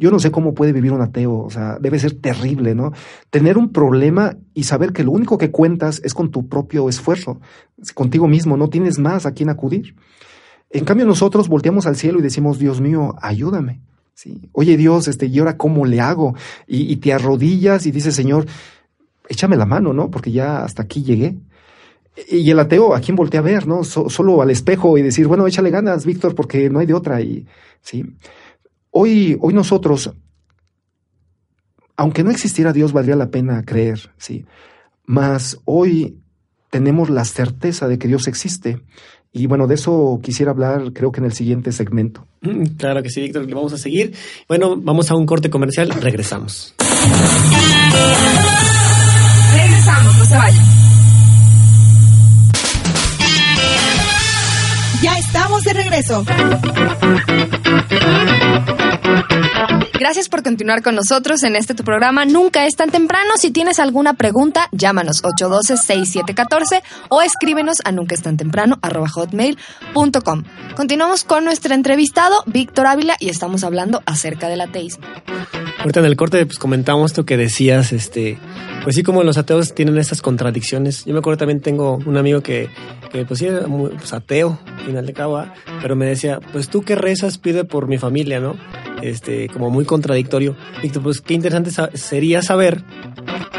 yo 0.00 0.10
no 0.10 0.18
sé 0.18 0.30
cómo 0.30 0.54
puede 0.54 0.72
vivir 0.72 0.92
un 0.92 1.02
ateo, 1.02 1.36
o 1.36 1.50
sea, 1.50 1.78
debe 1.78 1.98
ser 1.98 2.14
terrible, 2.14 2.74
¿no? 2.74 2.92
Tener 3.28 3.58
un 3.58 3.70
problema 3.70 4.34
y 4.54 4.62
saber 4.62 4.94
que 4.94 5.04
lo 5.04 5.12
único 5.12 5.36
que 5.36 5.50
cuentas 5.50 6.00
es 6.02 6.14
con 6.14 6.30
tu 6.30 6.48
propio 6.48 6.88
esfuerzo, 6.88 7.38
contigo 7.92 8.26
mismo, 8.26 8.56
no 8.56 8.70
tienes 8.70 8.98
más 8.98 9.26
a 9.26 9.32
quién 9.32 9.50
acudir. 9.50 9.94
En 10.70 10.86
cambio, 10.86 11.04
nosotros 11.04 11.48
volteamos 11.48 11.86
al 11.86 11.96
cielo 11.96 12.18
y 12.18 12.22
decimos, 12.22 12.58
Dios 12.58 12.80
mío, 12.80 13.14
ayúdame. 13.20 13.82
¿Sí? 14.14 14.48
Oye 14.52 14.78
Dios, 14.78 15.06
este, 15.06 15.26
¿y 15.26 15.38
ahora 15.38 15.58
cómo 15.58 15.84
le 15.84 16.00
hago? 16.00 16.34
Y, 16.66 16.96
te 16.96 17.12
arrodillas 17.12 17.84
y 17.84 17.90
dices, 17.90 18.14
Señor, 18.14 18.46
échame 19.28 19.56
la 19.56 19.66
mano, 19.66 19.92
¿no? 19.92 20.10
Porque 20.10 20.32
ya 20.32 20.64
hasta 20.64 20.82
aquí 20.82 21.02
llegué. 21.02 21.36
Y 22.30 22.50
el 22.50 22.58
ateo, 22.58 22.94
¿a 22.94 23.00
quién 23.00 23.16
voltea 23.16 23.40
a 23.40 23.42
ver, 23.42 23.66
no? 23.66 23.84
So, 23.84 24.08
solo 24.08 24.40
al 24.40 24.50
espejo 24.50 24.96
y 24.96 25.02
decir, 25.02 25.26
bueno, 25.26 25.46
échale 25.46 25.70
ganas, 25.70 26.06
Víctor, 26.06 26.34
porque 26.34 26.70
no 26.70 26.78
hay 26.78 26.86
de 26.86 26.94
otra. 26.94 27.20
Y, 27.20 27.46
¿sí? 27.82 28.04
Hoy, 28.90 29.38
hoy 29.40 29.54
nosotros, 29.54 30.12
aunque 31.96 32.24
no 32.24 32.30
existiera 32.30 32.72
Dios, 32.72 32.92
valdría 32.92 33.16
la 33.16 33.30
pena 33.30 33.62
creer, 33.64 34.12
¿sí? 34.16 34.44
Mas 35.04 35.58
hoy 35.64 36.18
tenemos 36.70 37.10
la 37.10 37.24
certeza 37.24 37.88
de 37.88 37.98
que 37.98 38.08
Dios 38.08 38.26
existe. 38.26 38.80
Y 39.32 39.46
bueno, 39.46 39.68
de 39.68 39.76
eso 39.76 40.18
quisiera 40.22 40.50
hablar, 40.50 40.92
creo 40.92 41.12
que 41.12 41.20
en 41.20 41.26
el 41.26 41.32
siguiente 41.32 41.70
segmento. 41.70 42.26
Mm, 42.40 42.64
claro 42.76 43.02
que 43.02 43.10
sí, 43.10 43.20
Víctor, 43.20 43.46
le 43.46 43.54
vamos 43.54 43.72
a 43.72 43.78
seguir. 43.78 44.12
Bueno, 44.48 44.76
vamos 44.76 45.08
a 45.10 45.14
un 45.14 45.24
corte 45.24 45.50
comercial, 45.50 45.90
regresamos. 45.90 46.74
Regresamos, 49.54 50.18
no 50.18 50.24
se 50.24 50.36
vayan. 50.36 50.64
Ya 55.02 55.18
estamos 55.18 55.62
de 55.62 55.72
regreso. 55.72 56.24
Gracias 60.00 60.30
por 60.30 60.42
continuar 60.42 60.82
con 60.82 60.94
nosotros 60.94 61.42
en 61.42 61.56
este 61.56 61.74
tu 61.74 61.84
programa. 61.84 62.24
Nunca 62.24 62.64
es 62.64 62.74
tan 62.74 62.90
temprano. 62.90 63.32
Si 63.36 63.50
tienes 63.50 63.78
alguna 63.78 64.14
pregunta, 64.14 64.66
llámanos 64.72 65.22
812-6714 65.22 66.82
o 67.10 67.20
escríbenos 67.20 67.76
a 67.84 67.92
nunca. 70.22 70.46
Continuamos 70.74 71.22
con 71.24 71.44
nuestro 71.44 71.74
entrevistado, 71.74 72.42
Víctor 72.46 72.86
Ávila, 72.86 73.16
y 73.20 73.28
estamos 73.28 73.62
hablando 73.62 74.02
acerca 74.06 74.48
del 74.48 74.62
ateísmo. 74.62 75.04
Ahorita 75.80 76.00
en 76.00 76.06
el 76.06 76.16
corte 76.16 76.44
pues 76.44 76.58
comentamos 76.58 77.12
esto 77.12 77.24
que 77.24 77.38
decías, 77.38 77.94
este, 77.94 78.38
pues 78.84 78.96
sí 78.96 79.02
como 79.02 79.22
los 79.22 79.38
ateos 79.38 79.74
tienen 79.74 79.96
estas 79.96 80.20
contradicciones. 80.20 81.06
Yo 81.06 81.14
me 81.14 81.20
acuerdo 81.20 81.38
también 81.38 81.60
tengo 81.60 81.98
un 82.04 82.18
amigo 82.18 82.42
que, 82.42 82.68
que 83.10 83.24
pues 83.24 83.38
sí 83.38 83.46
era 83.46 83.66
muy, 83.66 83.88
pues, 83.90 84.12
ateo, 84.12 84.58
final 84.84 85.06
de 85.06 85.14
cabo, 85.14 85.42
pero 85.80 85.96
me 85.96 86.04
decía, 86.04 86.38
pues 86.52 86.68
tú 86.68 86.82
qué 86.82 86.96
rezas 86.96 87.38
pide 87.38 87.64
por 87.64 87.88
mi 87.88 87.96
familia, 87.96 88.40
¿no? 88.40 88.56
Este, 89.00 89.48
como 89.48 89.70
muy 89.70 89.86
contradictorio. 89.86 90.54
Víctor, 90.82 91.02
pues 91.02 91.22
qué 91.22 91.32
interesante 91.32 91.70
sería 91.94 92.42
saber 92.42 92.84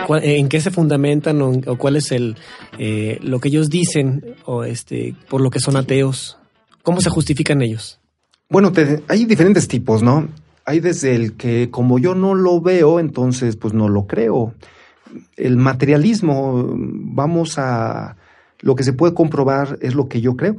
cuál, 0.05 0.23
en 0.23 0.47
qué 0.47 0.62
se 0.62 0.69
fundamentan 0.69 1.41
o, 1.41 1.49
o 1.65 1.75
cuál 1.77 1.95
es 1.95 2.12
el 2.12 2.38
eh, 2.77 3.17
lo 3.23 3.39
que 3.39 3.47
ellos 3.47 3.71
dicen 3.71 4.36
o 4.45 4.63
este 4.63 5.15
por 5.27 5.41
lo 5.41 5.49
que 5.49 5.60
son 5.60 5.75
ateos. 5.75 6.38
¿Cómo 6.84 7.01
se 7.01 7.10
justifican 7.10 7.63
ellos? 7.63 7.99
Bueno, 8.47 8.71
te, 8.71 9.01
hay 9.07 9.25
diferentes 9.25 9.67
tipos, 9.67 10.03
¿no? 10.03 10.29
Hay 10.65 10.80
desde 10.80 11.15
el 11.15 11.36
que 11.38 11.69
como 11.71 12.00
yo 12.00 12.15
no 12.15 12.36
lo 12.36 12.62
veo, 12.62 13.00
entonces 13.00 13.56
pues 13.56 13.74
no 13.74 13.89
lo 13.89 14.08
creo. 14.08 14.54
El 15.36 15.58
materialismo, 15.58 16.74
vamos 16.76 17.58
a 17.58 18.15
lo 18.60 18.76
que 18.76 18.84
se 18.84 18.93
puede 18.93 19.13
comprobar 19.13 19.78
es 19.82 19.95
lo 19.95 20.08
que 20.08 20.21
yo 20.21 20.36
creo. 20.36 20.56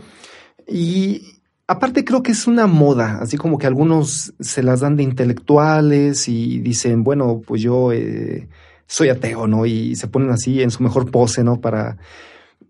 Y 0.67 1.33
Aparte 1.73 2.05
creo 2.05 2.23
que 2.23 2.33
es 2.33 2.47
una 2.47 2.67
moda, 2.67 3.19
así 3.23 3.39
como 3.39 3.57
que 3.57 3.67
algunos 3.67 4.35
se 4.39 4.63
las 4.63 4.81
dan 4.81 4.97
de 4.97 5.05
intelectuales 5.05 6.29
y 6.29 6.59
dicen, 6.59 7.03
bueno, 7.03 7.41
pues 7.47 7.63
yo 7.63 7.93
eh, 7.93 8.47
soy 8.87 9.09
ateo, 9.09 9.47
¿no? 9.47 9.65
Y 9.65 9.97
se 9.97 10.07
ponen 10.07 10.29
así 10.29 10.61
en 10.61 10.71
su 10.71 10.83
mejor 10.83 11.11
pose, 11.11 11.43
¿no? 11.43 11.63
Para... 11.63 11.97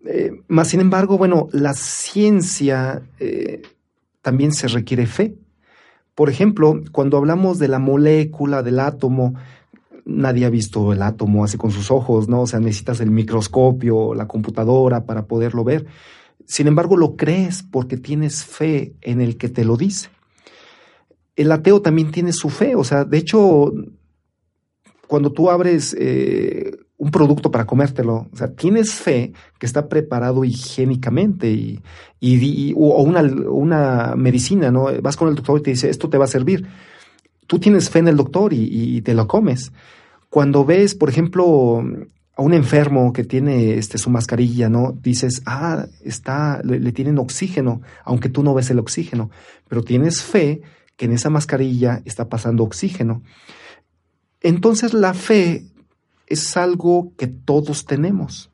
Eh, 0.05 0.31
más 0.47 0.69
sin 0.69 0.79
embargo, 0.79 1.17
bueno, 1.17 1.49
la 1.51 1.73
ciencia 1.73 3.01
eh, 3.19 3.63
también 4.21 4.53
se 4.53 4.69
requiere 4.69 5.05
fe. 5.05 5.35
Por 6.15 6.29
ejemplo, 6.29 6.81
cuando 6.91 7.17
hablamos 7.17 7.59
de 7.59 7.67
la 7.67 7.79
molécula, 7.79 8.61
del 8.61 8.79
átomo, 8.79 9.33
nadie 10.05 10.45
ha 10.45 10.49
visto 10.49 10.93
el 10.93 11.01
átomo 11.01 11.43
así 11.43 11.57
con 11.57 11.71
sus 11.71 11.89
ojos, 11.91 12.27
¿no? 12.27 12.41
O 12.41 12.47
sea, 12.47 12.59
necesitas 12.59 12.99
el 12.99 13.11
microscopio, 13.11 14.13
la 14.13 14.27
computadora 14.27 15.05
para 15.05 15.25
poderlo 15.25 15.63
ver. 15.63 15.85
Sin 16.45 16.67
embargo, 16.67 16.97
lo 16.97 17.15
crees 17.15 17.63
porque 17.63 17.97
tienes 17.97 18.45
fe 18.45 18.93
en 19.01 19.21
el 19.21 19.37
que 19.37 19.49
te 19.49 19.65
lo 19.65 19.77
dice. 19.77 20.09
El 21.35 21.51
ateo 21.51 21.81
también 21.81 22.11
tiene 22.11 22.31
su 22.31 22.49
fe, 22.49 22.75
o 22.75 22.83
sea, 22.83 23.05
de 23.05 23.17
hecho, 23.17 23.73
cuando 25.07 25.31
tú 25.31 25.49
abres 25.49 25.95
eh, 25.99 26.77
un 27.03 27.11
producto 27.11 27.51
para 27.51 27.65
comértelo, 27.65 28.27
o 28.31 28.37
sea, 28.37 28.53
tienes 28.53 28.93
fe 28.93 29.33
que 29.59 29.65
está 29.65 29.89
preparado 29.89 30.45
higiénicamente 30.45 31.51
y, 31.51 32.73
o 32.77 33.03
una, 33.03 33.21
una, 33.21 34.15
medicina, 34.15 34.71
¿no? 34.71 34.85
Vas 35.01 35.17
con 35.17 35.27
el 35.27 35.35
doctor 35.35 35.59
y 35.59 35.63
te 35.63 35.71
dice, 35.71 35.89
esto 35.89 36.09
te 36.09 36.17
va 36.17 36.25
a 36.25 36.29
servir. 36.29 36.65
Tú 37.45 37.59
tienes 37.59 37.89
fe 37.89 37.99
en 37.99 38.07
el 38.07 38.15
doctor 38.15 38.53
y, 38.53 38.69
y 38.71 39.01
te 39.01 39.13
lo 39.13 39.27
comes. 39.27 39.73
Cuando 40.29 40.63
ves, 40.63 40.95
por 40.95 41.09
ejemplo, 41.09 41.83
a 42.35 42.41
un 42.41 42.53
enfermo 42.53 43.13
que 43.13 43.23
tiene 43.23 43.75
este, 43.75 43.97
su 43.97 44.09
mascarilla, 44.09 44.69
¿no? 44.69 44.93
Dices, 44.93 45.41
ah, 45.45 45.85
está, 46.03 46.61
le, 46.63 46.91
tienen 46.91 47.19
oxígeno, 47.19 47.81
aunque 48.05 48.29
tú 48.29 48.43
no 48.43 48.53
ves 48.53 48.69
el 48.69 48.79
oxígeno, 48.79 49.29
pero 49.67 49.83
tienes 49.83 50.23
fe 50.23 50.61
que 50.95 51.05
en 51.05 51.11
esa 51.11 51.29
mascarilla 51.29 52.01
está 52.05 52.29
pasando 52.29 52.63
oxígeno. 52.63 53.21
Entonces 54.41 54.93
la 54.93 55.13
fe 55.13 55.65
es 56.27 56.57
algo 56.57 57.13
que 57.17 57.27
todos 57.27 57.85
tenemos, 57.85 58.51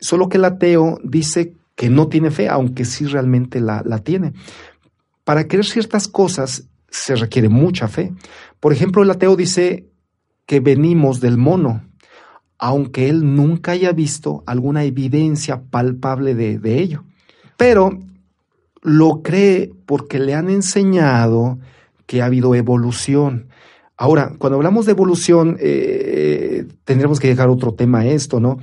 solo 0.00 0.28
que 0.28 0.38
el 0.38 0.44
ateo 0.44 0.98
dice 1.02 1.54
que 1.74 1.90
no 1.90 2.08
tiene 2.08 2.30
fe, 2.30 2.48
aunque 2.48 2.84
sí 2.84 3.06
realmente 3.06 3.60
la, 3.60 3.82
la 3.84 3.98
tiene. 3.98 4.32
Para 5.24 5.46
creer 5.46 5.64
ciertas 5.64 6.08
cosas 6.08 6.68
se 6.90 7.16
requiere 7.16 7.48
mucha 7.48 7.88
fe. 7.88 8.12
Por 8.60 8.72
ejemplo, 8.72 9.02
el 9.02 9.10
ateo 9.10 9.36
dice 9.36 9.86
que 10.46 10.60
venimos 10.60 11.20
del 11.20 11.36
mono, 11.36 11.82
aunque 12.58 13.08
él 13.08 13.34
nunca 13.34 13.72
haya 13.72 13.92
visto 13.92 14.42
alguna 14.46 14.84
evidencia 14.84 15.62
palpable 15.62 16.34
de, 16.34 16.78
ello. 16.78 17.04
Pero 17.56 17.98
lo 18.82 19.22
cree 19.22 19.72
porque 19.84 20.18
le 20.18 20.34
han 20.34 20.48
enseñado 20.48 21.58
que 22.06 22.22
ha 22.22 22.26
habido 22.26 22.54
evolución. 22.54 23.48
Ahora, 23.96 24.34
cuando 24.38 24.56
hablamos 24.56 24.86
de 24.86 24.92
evolución, 24.92 25.56
eh, 25.58 26.66
tendremos 26.84 27.18
que 27.18 27.28
dejar 27.28 27.48
otro 27.48 27.72
tema 27.74 28.00
a 28.00 28.06
esto, 28.06 28.40
¿no? 28.40 28.58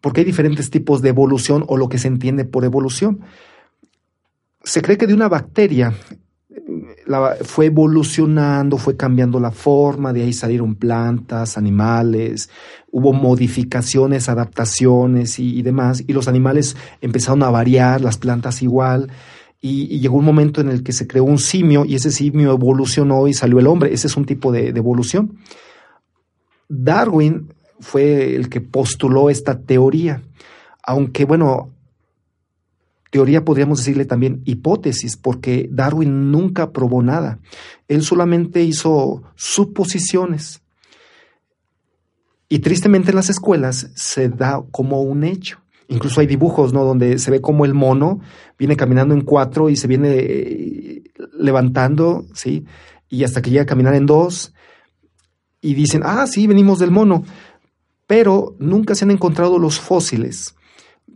Porque 0.00 0.20
hay 0.20 0.24
diferentes 0.24 0.70
tipos 0.70 1.02
de 1.02 1.10
evolución 1.10 1.64
o 1.66 1.76
lo 1.76 1.88
que 1.88 1.98
se 1.98 2.08
entiende 2.08 2.44
por 2.46 2.64
evolución. 2.64 3.20
Se 4.64 4.80
cree 4.80 4.96
que 4.96 5.06
de 5.06 5.14
una 5.14 5.28
bacteria 5.28 5.94
fue 7.42 7.66
evolucionando, 7.66 8.78
fue 8.78 8.96
cambiando 8.96 9.40
la 9.40 9.50
forma, 9.50 10.12
de 10.12 10.22
ahí 10.22 10.32
salieron 10.32 10.74
plantas, 10.74 11.58
animales, 11.58 12.50
hubo 12.90 13.12
modificaciones, 13.12 14.28
adaptaciones 14.28 15.38
y, 15.38 15.62
demás, 15.62 16.04
y 16.06 16.12
los 16.12 16.28
animales 16.28 16.76
empezaron 17.00 17.42
a 17.42 17.50
variar, 17.50 18.00
las 18.00 18.16
plantas 18.16 18.62
igual, 18.62 19.10
y, 19.60 19.98
llegó 19.98 20.16
un 20.16 20.24
momento 20.24 20.60
en 20.60 20.70
el 20.70 20.82
que 20.82 20.92
se 20.92 21.06
creó 21.06 21.24
un 21.24 21.38
simio 21.38 21.84
y 21.84 21.94
ese 21.94 22.10
simio 22.10 22.52
evolucionó 22.52 23.28
y 23.28 23.34
salió 23.34 23.58
el 23.58 23.66
hombre, 23.66 23.92
ese 23.92 24.06
es 24.06 24.16
un 24.16 24.24
tipo 24.24 24.52
de 24.52 24.68
evolución. 24.68 25.38
Darwin 26.68 27.52
fue 27.80 28.34
el 28.34 28.48
que 28.48 28.60
postuló 28.60 29.28
esta 29.28 29.60
teoría, 29.60 30.22
aunque 30.82 31.24
bueno, 31.24 31.70
teoría 33.10 33.44
podríamos 33.44 33.78
decirle 33.78 34.04
también 34.04 34.42
hipótesis, 34.44 35.16
porque 35.16 35.68
Darwin 35.70 36.30
nunca 36.30 36.72
probó 36.72 37.02
nada. 37.02 37.40
Él 37.88 38.02
solamente 38.02 38.62
hizo 38.62 39.22
suposiciones. 39.34 40.62
Y 42.48 42.60
tristemente 42.60 43.10
en 43.10 43.16
las 43.16 43.30
escuelas 43.30 43.90
se 43.94 44.28
da 44.28 44.62
como 44.70 45.02
un 45.02 45.24
hecho. 45.24 45.60
Incluso 45.90 46.20
hay 46.20 46.28
dibujos, 46.28 46.72
¿no? 46.72 46.84
Donde 46.84 47.18
se 47.18 47.32
ve 47.32 47.40
como 47.40 47.64
el 47.64 47.74
mono 47.74 48.20
viene 48.56 48.76
caminando 48.76 49.12
en 49.12 49.22
cuatro 49.22 49.68
y 49.68 49.76
se 49.76 49.88
viene 49.88 50.14
eh, 50.18 51.02
levantando, 51.36 52.24
¿sí? 52.32 52.64
Y 53.08 53.24
hasta 53.24 53.42
que 53.42 53.50
llega 53.50 53.64
a 53.64 53.66
caminar 53.66 53.94
en 53.94 54.06
dos. 54.06 54.54
Y 55.60 55.74
dicen, 55.74 56.02
ah, 56.04 56.28
sí, 56.28 56.46
venimos 56.46 56.78
del 56.78 56.92
mono. 56.92 57.24
Pero 58.06 58.54
nunca 58.60 58.94
se 58.94 59.04
han 59.04 59.10
encontrado 59.10 59.58
los 59.58 59.80
fósiles 59.80 60.54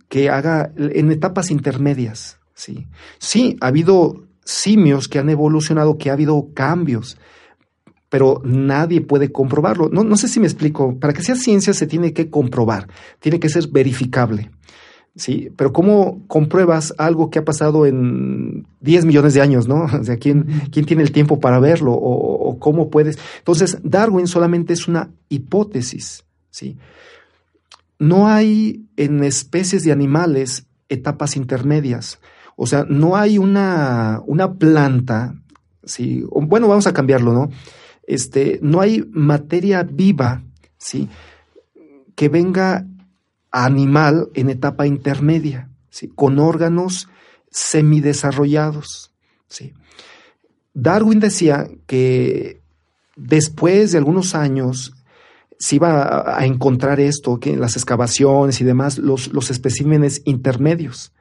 que 0.09 0.29
haga 0.29 0.73
en 0.77 1.13
etapas 1.13 1.53
intermedias. 1.53 2.39
Sí, 2.55 2.89
sí 3.19 3.57
ha 3.61 3.69
habido 3.69 4.25
simios 4.45 5.07
que 5.07 5.21
han 5.21 5.31
evolucionado, 5.31 5.99
que 5.99 6.11
ha 6.11 6.15
habido 6.15 6.49
cambios, 6.53 7.17
pero 8.09 8.43
nadie 8.45 9.03
puede 9.03 9.31
comprobarlo. 9.31 9.89
No, 9.89 10.03
no 10.03 10.17
sé 10.17 10.27
si 10.27 10.41
me 10.41 10.47
explico. 10.47 10.99
Para 10.99 11.13
que 11.13 11.23
sea 11.23 11.37
ciencia 11.37 11.73
se 11.75 11.87
tiene 11.87 12.13
que 12.13 12.29
comprobar, 12.29 12.89
tiene 13.21 13.39
que 13.39 13.49
ser 13.49 13.69
verificable. 13.69 14.51
Sí, 15.17 15.51
pero 15.57 15.73
¿cómo 15.73 16.23
compruebas 16.27 16.93
algo 16.99 17.31
que 17.31 17.39
ha 17.39 17.45
pasado 17.45 17.87
en 17.87 18.67
10 18.81 19.05
millones 19.05 19.35
de 19.35 19.43
años, 19.43 19.69
no? 19.69 19.85
O 20.01 20.05
sea, 20.05 20.17
¿quién, 20.17 20.47
quién 20.73 20.87
tiene 20.87 21.03
el 21.03 21.13
tiempo 21.13 21.39
para 21.39 21.61
verlo? 21.61 21.93
O, 21.93 22.49
o, 22.49 22.59
cómo 22.59 22.91
puedes? 22.91 23.19
Entonces, 23.39 23.79
Darwin 23.83 24.27
solamente 24.27 24.73
es 24.73 24.89
una 24.89 25.11
hipótesis, 25.29 26.25
¿sí? 26.51 26.77
no 27.99 28.29
hay 28.29 28.87
en 28.97 29.23
especies 29.25 29.85
de 29.85 29.93
animales 29.93 30.67
etapas 30.89 31.37
intermedias. 31.37 32.21
O 32.57 32.67
sea, 32.67 32.85
no 32.89 33.17
hay 33.17 33.39
una, 33.39 34.23
una 34.27 34.55
planta, 34.55 35.35
¿sí? 35.85 36.25
bueno, 36.31 36.69
vamos 36.69 36.87
a 36.87 36.93
cambiarlo, 36.93 37.33
¿no? 37.33 37.51
Este, 38.07 38.59
no 38.63 38.81
hay 38.81 39.09
materia 39.13 39.83
viva, 39.83 40.43
¿sí? 40.77 41.09
Que 42.15 42.29
venga 42.29 42.87
animal 43.55 44.31
en 44.35 44.51
etapa 44.51 44.85
intermedia, 44.85 45.71
¿sí? 45.89 46.09
Con 46.09 46.41
órganos 46.41 47.09
semidesarrollados, 47.51 49.13
¿sí? 49.47 49.75
Darwin 50.75 51.21
decía 51.21 51.69
que 51.87 52.61
después 53.15 53.93
de 53.93 53.99
algunos 53.99 54.35
años 54.35 54.93
se 55.57 55.77
iba 55.77 56.37
a, 56.37 56.45
encontrar 56.47 56.99
esto, 56.99 57.39
que 57.39 57.53
en 57.53 57.61
las 57.61 57.77
excavaciones 57.77 58.61
y 58.61 58.65
demás, 58.65 58.99
los, 58.99 59.33
los 59.33 59.51
especímenes 59.51 60.23
intermedios, 60.25 61.13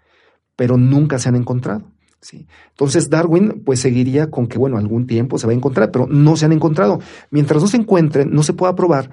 pero 0.56 0.76
nunca 0.76 1.20
se 1.20 1.30
han 1.30 1.36
encontrado. 1.36 1.92
¿sí? 2.20 2.48
Entonces 2.72 3.12
Darwin 3.12 3.62
pues 3.64 3.80
seguiría 3.80 4.32
con 4.32 4.48
que, 4.48 4.58
bueno, 4.58 4.80
algún 4.80 5.06
tiempo 5.06 5.38
se 5.38 5.46
va 5.46 5.54
a 5.54 5.56
encontrar, 5.56 5.92
pero 5.92 6.08
no 6.08 6.36
se 6.36 6.46
han 6.46 6.52
encontrado. 6.52 7.00
Mientras 7.30 7.62
no 7.62 7.68
se 7.68 7.78
encuentren, 7.78 8.32
no 8.32 8.42
se 8.42 8.54
pueda 8.54 8.76
probar, 8.76 9.12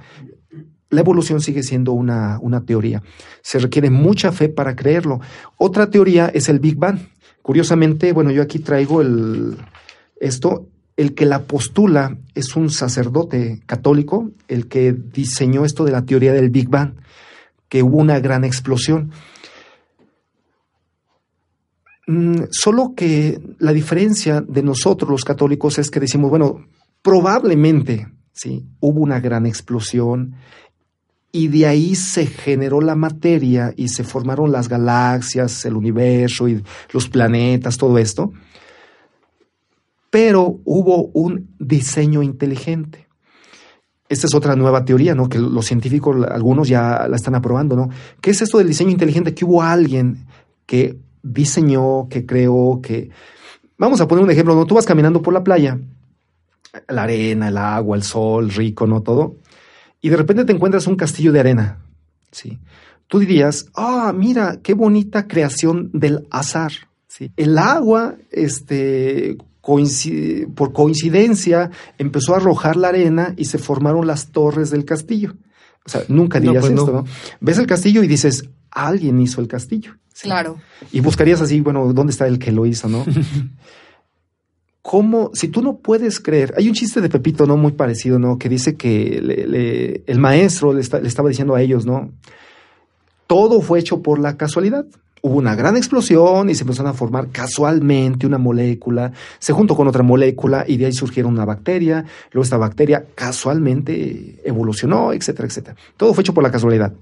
la 0.91 1.01
evolución 1.01 1.41
sigue 1.41 1.63
siendo 1.63 1.93
una, 1.93 2.39
una 2.41 2.65
teoría. 2.65 3.03
Se 3.43 3.59
requiere 3.59 3.91
mucha 3.91 4.33
fe 4.33 4.49
para 4.49 4.77
creerlo. 4.77 5.21
Otra 5.57 5.89
teoría 5.89 6.31
es 6.35 6.49
el 6.49 6.59
Big 6.59 6.77
Bang. 6.77 6.99
Curiosamente, 7.43 8.13
bueno, 8.13 8.31
yo 8.31 8.43
aquí 8.43 8.59
traigo 8.59 9.01
el, 9.01 9.57
esto, 10.21 10.67
el 10.97 11.15
que 11.15 11.27
la 11.27 11.45
postula 11.45 12.19
es 12.35 12.57
un 12.57 12.71
sacerdote 12.71 13.63
católico, 13.67 14.31
el 14.49 14.69
que 14.69 14.93
diseñó 14.93 15.65
esto 15.65 15.85
de 15.85 15.93
la 15.93 16.05
teoría 16.05 16.33
del 16.33 16.51
Big 16.51 16.69
Bang, 16.69 16.95
que 17.69 17.83
hubo 17.83 17.97
una 17.97 18.19
gran 18.21 18.45
explosión. 18.45 19.13
Mm, 22.07 22.43
solo 22.51 22.95
que 22.97 23.41
la 23.59 23.73
diferencia 23.73 24.41
de 24.41 24.63
nosotros 24.63 25.09
los 25.09 25.25
católicos 25.25 25.79
es 25.79 25.91
que 25.91 26.01
decimos, 26.01 26.31
bueno, 26.31 26.67
probablemente, 27.03 28.09
sí, 28.33 28.67
hubo 28.81 29.01
una 29.01 29.21
gran 29.21 29.47
explosión 29.47 30.35
y 31.33 31.49
de 31.49 31.67
ahí 31.67 31.95
se 31.95 32.27
generó 32.27 32.81
la 32.81 32.97
materia 32.97 33.73
y 33.77 33.89
se 33.89 34.05
formaron 34.05 34.53
las 34.53 34.69
galaxias, 34.69 35.65
el 35.65 35.77
universo 35.77 36.49
y 36.49 36.63
los 36.93 37.09
planetas, 37.09 37.77
todo 37.77 37.99
esto 37.99 38.33
pero 40.11 40.59
hubo 40.65 41.07
un 41.15 41.55
diseño 41.59 42.23
inteligente. 42.23 43.07
Esta 44.09 44.27
es 44.27 44.35
otra 44.35 44.57
nueva 44.57 44.85
teoría, 44.85 45.15
¿no? 45.15 45.29
Que 45.29 45.39
los 45.39 45.65
científicos, 45.65 46.27
algunos 46.29 46.69
ya 46.69 47.07
la 47.09 47.15
están 47.15 47.37
aprobando, 47.37 47.77
¿no? 47.77 47.89
¿Qué 48.21 48.33
es 48.33 48.43
esto 48.43 48.59
del 48.59 48.67
diseño 48.67 48.91
inteligente? 48.91 49.35
Que 49.35 49.45
hubo 49.45 49.63
alguien 49.63 50.27
que 50.67 50.99
diseñó, 51.23 52.09
que 52.09 52.27
creó, 52.27 52.81
que... 52.83 53.11
Vamos 53.79 54.01
a 54.01 54.09
poner 54.09 54.25
un 54.25 54.31
ejemplo, 54.31 54.55
¿no? 54.57 54.67
Tú 54.67 54.75
vas 54.75 54.85
caminando 54.85 55.23
por 55.23 55.33
la 55.33 55.45
playa, 55.45 55.79
la 56.89 57.05
arena, 57.05 57.49
el 57.49 57.57
agua, 57.57 57.97
el 57.97 58.03
sol, 58.03 58.51
rico, 58.51 58.87
¿no? 58.89 59.01
Todo. 59.01 59.37
Y 60.01 60.09
de 60.09 60.17
repente 60.17 60.45
te 60.45 60.53
encuentras 60.53 60.87
un 60.87 60.97
castillo 60.97 61.33
de 61.33 61.41
arena, 61.41 61.79
¿sí? 62.33 62.59
Tú 63.07 63.19
dirías, 63.19 63.67
ah, 63.75 64.13
mira, 64.17 64.61
qué 64.63 64.75
bonita 64.75 65.27
creación 65.27 65.91
del 65.93 66.27
azar, 66.31 66.73
¿sí? 67.09 67.33
El 67.37 67.59
agua, 67.59 68.17
este, 68.31 69.37
por 70.55 70.73
coincidencia, 70.73 71.71
empezó 71.99 72.35
a 72.35 72.39
arrojar 72.39 72.77
la 72.77 72.89
arena 72.89 73.35
y 73.37 73.45
se 73.47 73.59
formaron 73.59 74.07
las 74.07 74.31
torres 74.33 74.71
del 74.71 74.85
castillo. 74.85 75.35
O 75.85 75.89
sea, 75.89 76.03
nunca 76.09 76.39
No, 76.41 76.47
dirías 76.47 76.63
pues 76.63 76.73
no. 76.75 76.83
esto, 76.83 76.93
¿no? 76.93 77.05
Ves 77.41 77.59
el 77.59 77.67
castillo 77.67 78.03
y 78.03 78.07
dices, 78.09 78.49
alguien 78.71 79.21
hizo 79.21 79.41
el 79.41 79.49
castillo. 79.49 79.97
¿sí? 80.15 80.25
Claro. 80.25 80.59
Y 80.93 81.01
buscarías 81.01 81.41
así, 81.41 81.61
bueno, 81.61 81.93
¿dónde 81.93 82.13
está 82.13 82.27
el 82.27 82.39
que 82.39 82.53
lo 82.53 82.67
hizo, 82.67 82.89
no? 82.89 83.05
¿Cómo? 84.83 85.31
Si 85.35 85.49
tú 85.49 85.63
no 85.63 85.77
puedes 85.77 86.21
creer, 86.21 86.55
hay 86.57 86.69
un 86.69 86.75
chiste 86.75 87.01
de 87.01 87.09
Pepito, 87.09 87.47
¿no? 87.47 87.57
Muy 87.57 87.73
parecido, 87.73 88.19
¿no? 88.19 88.39
Que 88.39 88.49
dice 88.49 88.77
que 88.77 90.03
el 90.07 90.19
maestro 90.19 90.73
le, 90.73 90.83
le 90.83 91.09
estaba 91.09 91.29
diciendo 91.29 91.55
a 91.55 91.61
ellos, 91.61 91.85
¿no? 91.85 92.11
Todo 93.27 93.61
fue 93.61 93.79
hecho 93.79 94.03
por 94.03 94.19
la 94.19 94.37
casualidad. 94.37 94.87
Hubo 95.23 95.37
una 95.37 95.55
gran 95.55 95.77
explosión 95.77 96.49
y 96.49 96.55
se 96.55 96.63
empezaron 96.63 96.91
a 96.91 96.95
formar 96.95 97.29
casualmente 97.31 98.27
una 98.27 98.39
molécula, 98.39 99.13
se 99.39 99.53
juntó 99.53 99.77
con 99.77 99.87
otra 99.87 100.03
molécula 100.03 100.65
y 100.67 100.79
de 100.79 100.87
ahí 100.87 100.93
surgieron 100.95 101.35
una 101.35 101.45
bacteria, 101.45 102.07
luego 102.33 102.43
esta 102.43 102.57
bacteria 102.57 103.05
casualmente 103.15 104.41
evolucionó, 104.45 105.13
etcétera, 105.13 105.47
etcétera. 105.47 105.77
Todo 105.99 106.15
fue 106.15 106.23
hecho 106.23 106.33
por 106.33 106.43
la 106.43 106.51
casualidad. 106.51 106.95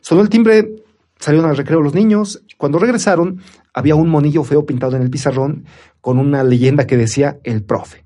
Sonó 0.00 0.22
el 0.22 0.30
timbre, 0.30 0.82
salieron 1.18 1.50
al 1.50 1.58
recreo 1.58 1.82
los 1.82 1.92
niños. 1.92 2.42
Cuando 2.56 2.78
regresaron, 2.78 3.42
había 3.74 3.96
un 3.96 4.08
monillo 4.08 4.44
feo 4.44 4.64
pintado 4.64 4.96
en 4.96 5.02
el 5.02 5.10
pizarrón 5.10 5.66
con 6.00 6.18
una 6.18 6.42
leyenda 6.44 6.86
que 6.86 6.96
decía 6.96 7.38
el 7.44 7.62
profe. 7.62 8.04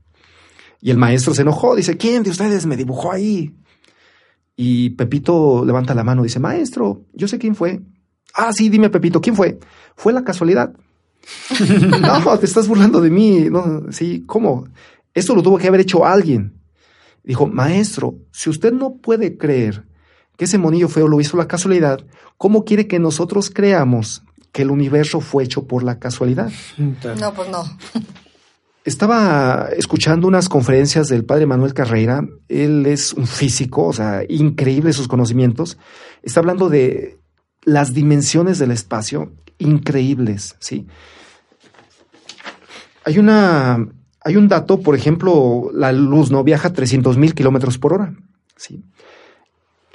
Y 0.80 0.90
el 0.90 0.98
maestro 0.98 1.34
se 1.34 1.42
enojó, 1.42 1.76
dice, 1.76 1.96
¿quién 1.96 2.22
de 2.22 2.30
ustedes 2.30 2.66
me 2.66 2.76
dibujó 2.76 3.12
ahí? 3.12 3.54
Y 4.56 4.90
Pepito 4.90 5.64
levanta 5.64 5.94
la 5.94 6.04
mano, 6.04 6.22
dice, 6.22 6.40
maestro, 6.40 7.04
yo 7.12 7.28
sé 7.28 7.38
quién 7.38 7.54
fue. 7.54 7.80
Ah, 8.34 8.52
sí, 8.52 8.68
dime 8.68 8.90
Pepito, 8.90 9.20
¿quién 9.20 9.36
fue? 9.36 9.58
Fue 9.94 10.12
la 10.12 10.24
casualidad. 10.24 10.74
no, 12.00 12.38
te 12.38 12.46
estás 12.46 12.66
burlando 12.66 13.00
de 13.00 13.10
mí. 13.10 13.48
No, 13.50 13.92
sí, 13.92 14.24
¿cómo? 14.26 14.66
Esto 15.14 15.34
lo 15.34 15.42
tuvo 15.42 15.58
que 15.58 15.68
haber 15.68 15.80
hecho 15.80 16.04
alguien. 16.04 16.60
Dijo, 17.22 17.46
maestro, 17.46 18.16
si 18.32 18.50
usted 18.50 18.72
no 18.72 18.96
puede 18.96 19.36
creer 19.36 19.86
que 20.36 20.46
ese 20.46 20.58
monillo 20.58 20.88
feo 20.88 21.06
lo 21.06 21.20
hizo 21.20 21.36
la 21.36 21.46
casualidad, 21.46 22.04
¿cómo 22.36 22.64
quiere 22.64 22.88
que 22.88 22.98
nosotros 22.98 23.50
creamos 23.50 24.24
que 24.52 24.62
el 24.62 24.70
universo 24.70 25.20
fue 25.20 25.44
hecho 25.44 25.66
por 25.66 25.82
la 25.82 25.98
casualidad? 25.98 26.52
No, 26.76 27.32
pues 27.34 27.48
no. 27.48 27.64
Estaba 28.84 29.68
escuchando 29.76 30.26
unas 30.26 30.48
conferencias 30.48 31.08
del 31.08 31.24
padre 31.24 31.46
Manuel 31.46 31.72
Carreira. 31.72 32.26
Él 32.48 32.84
es 32.86 33.12
un 33.12 33.26
físico, 33.26 33.86
o 33.86 33.92
sea, 33.92 34.22
increíble 34.28 34.92
sus 34.92 35.08
conocimientos. 35.08 35.78
Está 36.22 36.40
hablando 36.40 36.68
de 36.68 37.18
las 37.64 37.94
dimensiones 37.94 38.58
del 38.58 38.72
espacio, 38.72 39.32
increíbles, 39.58 40.56
¿sí? 40.58 40.86
Hay 43.04 43.18
una, 43.18 43.88
hay 44.20 44.36
un 44.36 44.48
dato, 44.48 44.80
por 44.80 44.96
ejemplo, 44.96 45.70
la 45.72 45.92
luz 45.92 46.30
no 46.30 46.42
viaja 46.44 46.68
a 46.68 46.72
300 46.72 47.16
mil 47.16 47.34
kilómetros 47.34 47.78
por 47.78 47.94
hora, 47.94 48.14
¿sí? 48.56 48.84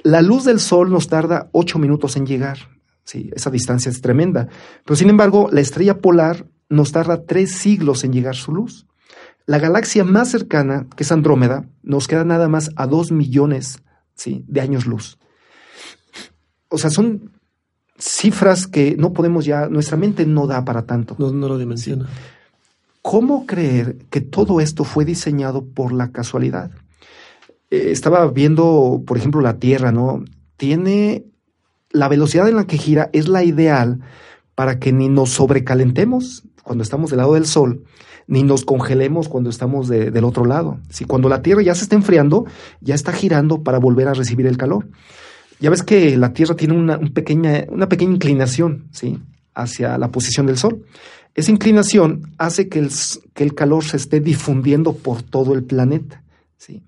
La 0.02 0.22
luz 0.22 0.44
del 0.44 0.60
sol 0.60 0.90
nos 0.90 1.08
tarda 1.08 1.48
ocho 1.52 1.78
minutos 1.78 2.16
en 2.16 2.26
llegar, 2.26 2.77
¿sí? 3.08 3.30
Esa 3.34 3.50
distancia 3.50 3.90
es 3.90 4.02
tremenda. 4.02 4.48
Pero 4.84 4.94
sin 4.94 5.08
embargo, 5.08 5.48
la 5.50 5.62
estrella 5.62 5.98
polar 5.98 6.46
nos 6.68 6.92
tarda 6.92 7.24
tres 7.24 7.52
siglos 7.52 8.04
en 8.04 8.12
llegar 8.12 8.36
su 8.36 8.52
luz. 8.52 8.86
La 9.46 9.58
galaxia 9.58 10.04
más 10.04 10.30
cercana, 10.30 10.86
que 10.94 11.04
es 11.04 11.12
Andrómeda, 11.12 11.66
nos 11.82 12.06
queda 12.06 12.24
nada 12.24 12.48
más 12.48 12.70
a 12.76 12.86
dos 12.86 13.10
millones 13.10 13.82
¿sí? 14.14 14.44
de 14.46 14.60
años 14.60 14.84
luz. 14.84 15.18
O 16.68 16.76
sea, 16.76 16.90
son 16.90 17.32
cifras 17.96 18.66
que 18.66 18.94
no 18.98 19.14
podemos 19.14 19.46
ya, 19.46 19.68
nuestra 19.68 19.96
mente 19.96 20.26
no 20.26 20.46
da 20.46 20.66
para 20.66 20.84
tanto. 20.84 21.16
No, 21.18 21.32
no 21.32 21.48
lo 21.48 21.56
dimensiona. 21.56 22.06
¿Cómo 23.00 23.46
creer 23.46 23.96
que 24.10 24.20
todo 24.20 24.60
esto 24.60 24.84
fue 24.84 25.06
diseñado 25.06 25.64
por 25.64 25.92
la 25.92 26.12
casualidad? 26.12 26.72
Eh, 27.70 27.88
estaba 27.90 28.26
viendo, 28.28 29.02
por 29.06 29.16
ejemplo, 29.16 29.40
la 29.40 29.58
Tierra, 29.58 29.92
¿no? 29.92 30.22
Tiene 30.58 31.24
la 31.98 32.08
velocidad 32.08 32.48
en 32.48 32.56
la 32.56 32.66
que 32.66 32.78
gira 32.78 33.10
es 33.12 33.28
la 33.28 33.44
ideal 33.44 34.00
para 34.54 34.78
que 34.78 34.92
ni 34.92 35.08
nos 35.08 35.30
sobrecalentemos 35.30 36.44
cuando 36.62 36.82
estamos 36.82 37.10
del 37.10 37.18
lado 37.18 37.34
del 37.34 37.46
Sol, 37.46 37.84
ni 38.26 38.42
nos 38.42 38.64
congelemos 38.64 39.28
cuando 39.28 39.50
estamos 39.50 39.88
de- 39.88 40.10
del 40.10 40.24
otro 40.24 40.44
lado. 40.44 40.78
Si 40.90 41.04
cuando 41.04 41.28
la 41.28 41.40
Tierra 41.42 41.62
ya 41.62 41.74
se 41.74 41.82
está 41.84 41.96
enfriando, 41.96 42.44
ya 42.80 42.94
está 42.94 43.12
girando 43.12 43.62
para 43.62 43.78
volver 43.78 44.08
a 44.08 44.14
recibir 44.14 44.46
el 44.46 44.56
calor. 44.58 44.88
Ya 45.60 45.70
ves 45.70 45.82
que 45.82 46.16
la 46.16 46.32
Tierra 46.32 46.54
tiene 46.54 46.74
una, 46.74 46.98
un 46.98 47.12
pequeña, 47.12 47.64
una 47.70 47.88
pequeña 47.88 48.12
inclinación, 48.12 48.88
¿sí? 48.92 49.18
Hacia 49.54 49.96
la 49.98 50.08
posición 50.10 50.46
del 50.46 50.58
Sol. 50.58 50.84
Esa 51.34 51.50
inclinación 51.50 52.32
hace 52.36 52.68
que 52.68 52.80
el, 52.80 52.90
que 53.34 53.44
el 53.44 53.54
calor 53.54 53.84
se 53.84 53.96
esté 53.96 54.20
difundiendo 54.20 54.92
por 54.92 55.22
todo 55.22 55.54
el 55.54 55.62
planeta, 55.64 56.22
¿sí? 56.56 56.82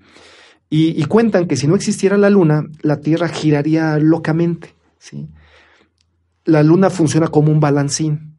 Y 0.72 1.02
cuentan 1.06 1.46
que 1.48 1.56
si 1.56 1.66
no 1.66 1.74
existiera 1.74 2.16
la 2.16 2.30
Luna, 2.30 2.64
la 2.82 3.00
Tierra 3.00 3.28
giraría 3.28 3.98
locamente, 3.98 4.74
¿sí? 5.00 5.28
La 6.44 6.62
Luna 6.62 6.90
funciona 6.90 7.26
como 7.26 7.50
un 7.50 7.58
balancín. 7.58 8.36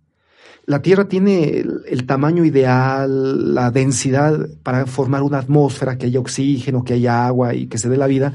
La 0.66 0.82
Tierra 0.82 1.08
tiene 1.08 1.60
el, 1.60 2.06
tamaño 2.06 2.46
ideal, 2.46 3.54
la 3.54 3.72
densidad 3.72 4.48
para 4.64 4.86
formar 4.86 5.24
una 5.24 5.40
atmósfera, 5.40 5.98
que 5.98 6.06
haya 6.06 6.20
oxígeno, 6.20 6.84
que 6.84 6.94
haya 6.94 7.26
agua 7.26 7.54
y 7.54 7.68
que 7.68 7.78
se 7.78 7.90
dé 7.90 7.98
la 7.98 8.08
vida. 8.08 8.34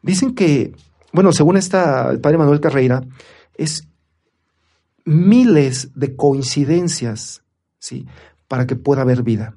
Dicen 0.00 0.34
que, 0.34 0.72
bueno, 1.12 1.32
según 1.32 1.56
esta, 1.56 2.10
el 2.10 2.20
padre 2.20 2.38
Manuel 2.38 2.60
Carreira, 2.60 3.02
es 3.56 3.88
miles 5.04 5.90
de 5.94 6.16
coincidencias, 6.16 7.42
¿sí? 7.78 8.06
Para 8.48 8.66
que 8.66 8.76
pueda 8.76 9.02
haber 9.02 9.22
vida. 9.22 9.56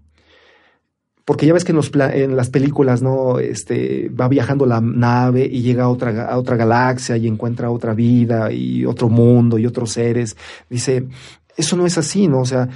Porque 1.28 1.46
ya 1.46 1.52
ves 1.52 1.66
que 1.66 1.74
en, 1.74 1.76
los 1.76 1.92
en 1.94 2.38
las 2.38 2.50
películas, 2.50 3.02
¿no? 3.02 3.38
Este, 3.38 4.08
va 4.08 4.30
viajando 4.30 4.66
la 4.66 4.80
nave 4.80 5.46
y 5.46 5.62
llega 5.62 5.84
a 5.84 5.90
otra, 5.90 6.26
a 6.26 6.38
otra 6.38 6.56
galaxia 6.56 7.18
y 7.18 7.28
encuentra 7.28 7.70
otra 7.70 7.94
vida 7.94 8.50
y 8.50 8.86
otro 8.86 9.10
mundo 9.10 9.60
y 9.60 9.66
otros 9.66 9.92
seres. 9.92 10.38
Dice, 10.70 11.06
eso 11.58 11.76
no 11.76 11.86
es 11.86 11.98
así, 11.98 12.30
¿no? 12.30 12.40
O 12.40 12.46
sea, 12.46 12.70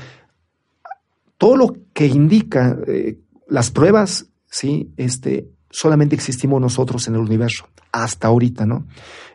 todo 1.38 1.56
lo 1.56 1.78
que 1.94 2.08
indica 2.08 2.78
eh, 2.88 3.20
las 3.48 3.72
pruebas, 3.72 4.26
¿sí? 4.50 4.92
Este, 4.98 5.48
solamente 5.70 6.16
existimos 6.16 6.60
nosotros 6.60 7.08
en 7.08 7.16
el 7.16 7.22
universo, 7.22 7.70
hasta 7.94 8.28
ahorita, 8.28 8.66
¿no? 8.66 8.86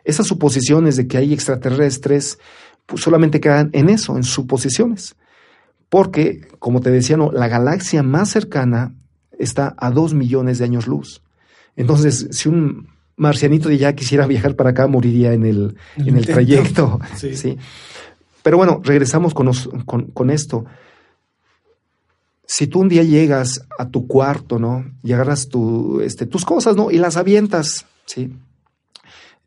Esas 0.03 0.27
suposiciones 0.27 0.95
de 0.95 1.07
que 1.07 1.17
hay 1.17 1.33
extraterrestres, 1.33 2.37
pues 2.85 3.01
solamente 3.01 3.39
quedan 3.39 3.71
en 3.73 3.89
eso, 3.89 4.15
en 4.15 4.21
suposiciones. 4.21 5.15
Porque, 5.89 6.47
como 6.59 6.81
te 6.81 6.91
decía, 6.91 7.17
no, 7.17 7.31
la 7.31 7.47
galaxia 7.47 8.03
más 8.03 8.29
cercana 8.29 8.93
está 9.37 9.75
a 9.77 9.91
dos 9.91 10.13
millones 10.13 10.57
de 10.59 10.65
años 10.65 10.87
luz. 10.87 11.21
Entonces, 11.75 12.27
si 12.31 12.49
un 12.49 12.89
marcianito 13.15 13.69
de 13.69 13.75
allá 13.75 13.95
quisiera 13.95 14.27
viajar 14.27 14.55
para 14.55 14.71
acá, 14.71 14.87
moriría 14.87 15.33
en 15.33 15.45
el, 15.45 15.75
El 15.97 16.07
en 16.09 16.17
el 16.17 16.25
trayecto. 16.25 16.99
Sí. 17.15 17.35
Sí. 17.35 17.57
Pero 18.43 18.57
bueno, 18.57 18.79
regresamos 18.83 19.33
con, 19.33 19.47
os- 19.49 19.69
con, 19.85 20.05
con 20.11 20.29
esto. 20.29 20.65
Si 22.45 22.67
tú 22.67 22.79
un 22.79 22.87
día 22.89 23.03
llegas 23.03 23.65
a 23.77 23.89
tu 23.89 24.07
cuarto, 24.07 24.57
¿no? 24.57 24.85
Y 25.03 25.11
agarras 25.13 25.49
tu, 25.49 25.99
este, 26.01 26.25
tus 26.25 26.45
cosas, 26.45 26.75
¿no? 26.77 26.89
Y 26.91 26.97
las 26.97 27.17
avientas, 27.17 27.85
¿sí? 28.05 28.33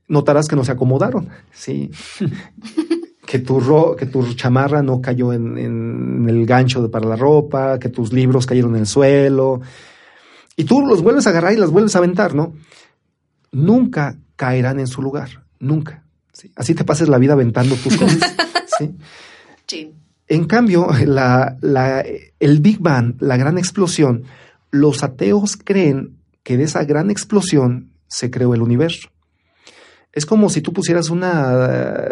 Notarás 0.06 0.48
que 0.48 0.56
no 0.56 0.64
se 0.64 0.72
acomodaron, 0.72 1.28
¿sí? 1.52 1.90
que, 3.30 3.38
tu 3.38 3.60
ro- 3.60 3.94
que 3.96 4.06
tu 4.06 4.34
chamarra 4.34 4.82
no 4.82 5.00
cayó 5.00 5.32
en, 5.32 5.56
en 5.56 6.26
el 6.28 6.44
gancho 6.46 6.82
de, 6.82 6.88
para 6.88 7.06
la 7.08 7.16
ropa, 7.16 7.78
que 7.78 7.88
tus 7.88 8.12
libros 8.12 8.46
cayeron 8.46 8.74
en 8.74 8.80
el 8.80 8.86
suelo. 8.86 9.60
Y 10.56 10.64
tú 10.64 10.80
los 10.84 11.00
vuelves 11.02 11.26
a 11.26 11.30
agarrar 11.30 11.52
y 11.52 11.56
las 11.56 11.70
vuelves 11.70 11.94
a 11.94 11.98
aventar, 11.98 12.34
¿no? 12.34 12.54
Nunca 13.52 14.16
caerán 14.36 14.80
en 14.80 14.86
su 14.86 15.02
lugar, 15.02 15.44
nunca. 15.58 16.04
¿sí? 16.32 16.50
Así 16.56 16.74
te 16.74 16.84
pases 16.84 17.08
la 17.08 17.18
vida 17.18 17.32
aventando 17.34 17.74
tus 17.76 17.96
cosas, 17.96 18.18
¿sí? 18.78 18.94
En 20.28 20.44
cambio, 20.46 20.88
la- 21.06 21.56
la- 21.60 22.04
el 22.38 22.60
Big 22.60 22.78
Bang, 22.80 23.14
la 23.20 23.36
gran 23.36 23.58
explosión, 23.58 24.24
los 24.70 25.02
ateos 25.02 25.56
creen 25.56 26.16
que 26.42 26.56
de 26.56 26.64
esa 26.64 26.84
gran 26.84 27.10
explosión 27.10 27.90
se 28.08 28.30
creó 28.30 28.54
el 28.54 28.62
universo. 28.62 29.08
Es 30.12 30.26
como 30.26 30.48
si 30.48 30.60
tú 30.60 30.72
pusieras 30.72 31.10
una, 31.10 32.08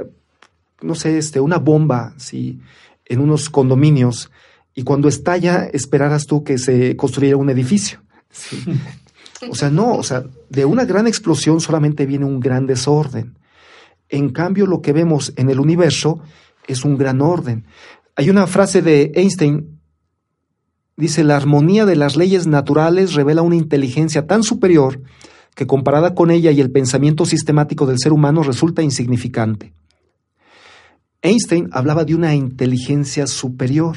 no 0.81 0.95
sé, 0.95 1.19
este, 1.19 1.41
una 1.41 1.59
bomba, 1.59 2.15
¿sí? 2.17 2.61
en 3.09 3.21
unos 3.21 3.51
condominios 3.51 4.31
y 4.75 4.85
cuando 4.85 5.09
estalla 5.09 5.65
esperaras 5.73 6.27
tú 6.27 6.45
que 6.45 6.59
se 6.59 6.97
construyera 6.97 7.37
un 7.37 7.51
edificio. 7.51 8.01
O 9.51 9.55
sea, 9.55 9.71
no, 9.71 9.95
o 9.95 10.03
sea, 10.03 10.25
de 10.49 10.65
una 10.65 10.85
gran 10.85 11.07
explosión 11.07 11.61
solamente 11.61 12.07
viene 12.07 12.25
un 12.25 12.41
gran 12.41 12.67
desorden. 12.67 13.39
En 14.09 14.31
cambio, 14.31 14.67
lo 14.67 14.83
que 14.83 14.93
vemos 14.93 15.33
en 15.37 15.49
el 15.49 15.61
universo 15.61 16.21
es 16.67 16.85
un 16.85 16.97
gran 16.97 17.21
orden. 17.21 17.65
Hay 18.17 18.31
una 18.31 18.47
frase 18.49 18.83
de 18.83 19.13
Einstein, 19.15 19.81
dice, 20.97 21.23
la 21.23 21.37
armonía 21.37 21.87
de 21.87 21.95
las 21.97 22.17
leyes 22.17 22.49
naturales 22.49 23.15
revela 23.15 23.43
una 23.43 23.57
inteligencia 23.57 24.27
tan 24.27 24.43
superior 24.43 25.03
que 25.55 25.67
comparada 25.69 26.15
con 26.15 26.31
ella 26.31 26.51
y 26.51 26.61
el 26.61 26.71
pensamiento 26.71 27.25
sistemático 27.25 27.87
del 27.87 27.99
ser 27.99 28.13
humano 28.13 28.43
resulta 28.43 28.83
insignificante. 28.83 29.73
Einstein 31.23 31.69
hablaba 31.73 32.05
de 32.05 32.15
una 32.15 32.35
inteligencia 32.35 33.27
superior. 33.27 33.97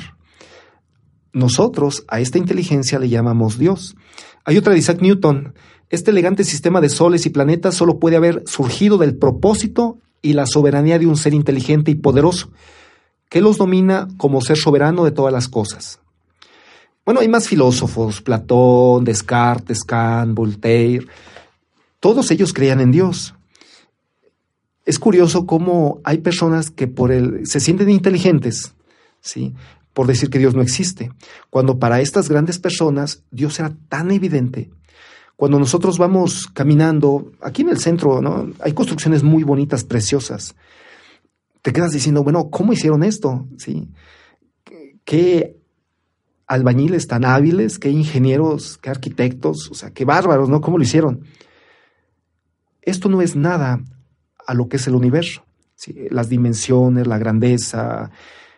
Nosotros 1.33 2.03
a 2.07 2.19
esta 2.19 2.37
inteligencia 2.37 2.99
le 2.99 3.09
llamamos 3.09 3.57
Dios. 3.57 3.95
Hay 4.43 4.57
otra 4.57 4.73
de 4.73 4.79
Isaac 4.79 5.01
Newton. 5.01 5.53
Este 5.89 6.11
elegante 6.11 6.43
sistema 6.43 6.81
de 6.81 6.89
soles 6.89 7.25
y 7.25 7.29
planetas 7.29 7.75
solo 7.75 7.99
puede 7.99 8.15
haber 8.15 8.43
surgido 8.47 8.97
del 8.97 9.15
propósito 9.15 9.99
y 10.21 10.33
la 10.33 10.45
soberanía 10.45 10.99
de 10.99 11.07
un 11.07 11.17
ser 11.17 11.33
inteligente 11.33 11.91
y 11.91 11.95
poderoso, 11.95 12.51
que 13.29 13.41
los 13.41 13.57
domina 13.57 14.07
como 14.17 14.41
ser 14.41 14.57
soberano 14.57 15.03
de 15.03 15.11
todas 15.11 15.33
las 15.33 15.47
cosas. 15.47 15.99
Bueno, 17.05 17.21
hay 17.21 17.27
más 17.27 17.47
filósofos, 17.47 18.21
Platón, 18.21 19.03
Descartes, 19.03 19.83
Kant, 19.83 20.35
Voltaire. 20.35 21.07
Todos 21.99 22.29
ellos 22.31 22.53
creían 22.53 22.79
en 22.79 22.91
Dios. 22.91 23.33
Es 24.91 24.99
curioso 24.99 25.45
cómo 25.45 26.01
hay 26.03 26.17
personas 26.17 26.69
que 26.69 26.85
por 26.85 27.13
el, 27.13 27.47
se 27.47 27.61
sienten 27.61 27.89
inteligentes, 27.89 28.75
¿sí? 29.21 29.53
por 29.93 30.05
decir 30.05 30.29
que 30.29 30.37
Dios 30.37 30.53
no 30.53 30.61
existe, 30.61 31.13
cuando 31.49 31.79
para 31.79 32.01
estas 32.01 32.27
grandes 32.27 32.59
personas 32.59 33.23
Dios 33.31 33.57
era 33.61 33.73
tan 33.87 34.11
evidente. 34.11 34.69
Cuando 35.37 35.59
nosotros 35.59 35.97
vamos 35.97 36.45
caminando, 36.47 37.31
aquí 37.39 37.61
en 37.61 37.69
el 37.69 37.77
centro, 37.77 38.21
¿no? 38.21 38.51
Hay 38.59 38.73
construcciones 38.73 39.23
muy 39.23 39.43
bonitas, 39.43 39.85
preciosas. 39.85 40.55
Te 41.61 41.71
quedas 41.71 41.91
diciendo, 41.91 42.21
bueno, 42.25 42.49
¿cómo 42.49 42.73
hicieron 42.73 43.03
esto? 43.03 43.47
¿Sí? 43.59 43.87
¿Qué 45.05 45.55
albañiles 46.47 47.07
tan 47.07 47.23
hábiles, 47.23 47.79
qué 47.79 47.89
ingenieros, 47.91 48.77
qué 48.77 48.89
arquitectos, 48.89 49.71
o 49.71 49.73
sea, 49.73 49.91
qué 49.91 50.03
bárbaros, 50.03 50.49
¿no? 50.49 50.59
¿Cómo 50.59 50.77
lo 50.77 50.83
hicieron? 50.83 51.23
Esto 52.81 53.07
no 53.07 53.21
es 53.21 53.37
nada 53.37 53.81
a 54.51 54.53
lo 54.53 54.67
que 54.67 54.75
es 54.75 54.85
el 54.87 54.95
universo, 54.95 55.45
las 56.09 56.27
dimensiones, 56.27 57.07
la 57.07 57.17
grandeza. 57.17 58.11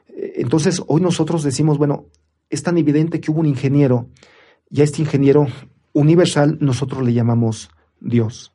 Entonces, 0.07 0.81
hoy 0.87 1.01
nosotros 1.01 1.43
decimos, 1.43 1.77
bueno, 1.77 2.07
es 2.49 2.63
tan 2.63 2.79
evidente 2.79 3.21
que 3.21 3.29
hubo 3.29 3.41
un 3.41 3.45
ingeniero 3.45 4.09
y 4.71 4.81
a 4.81 4.85
este 4.85 5.03
ingeniero 5.03 5.45
universal 5.93 6.57
nosotros 6.61 7.03
le 7.03 7.13
llamamos 7.13 7.69
Dios. 7.99 8.51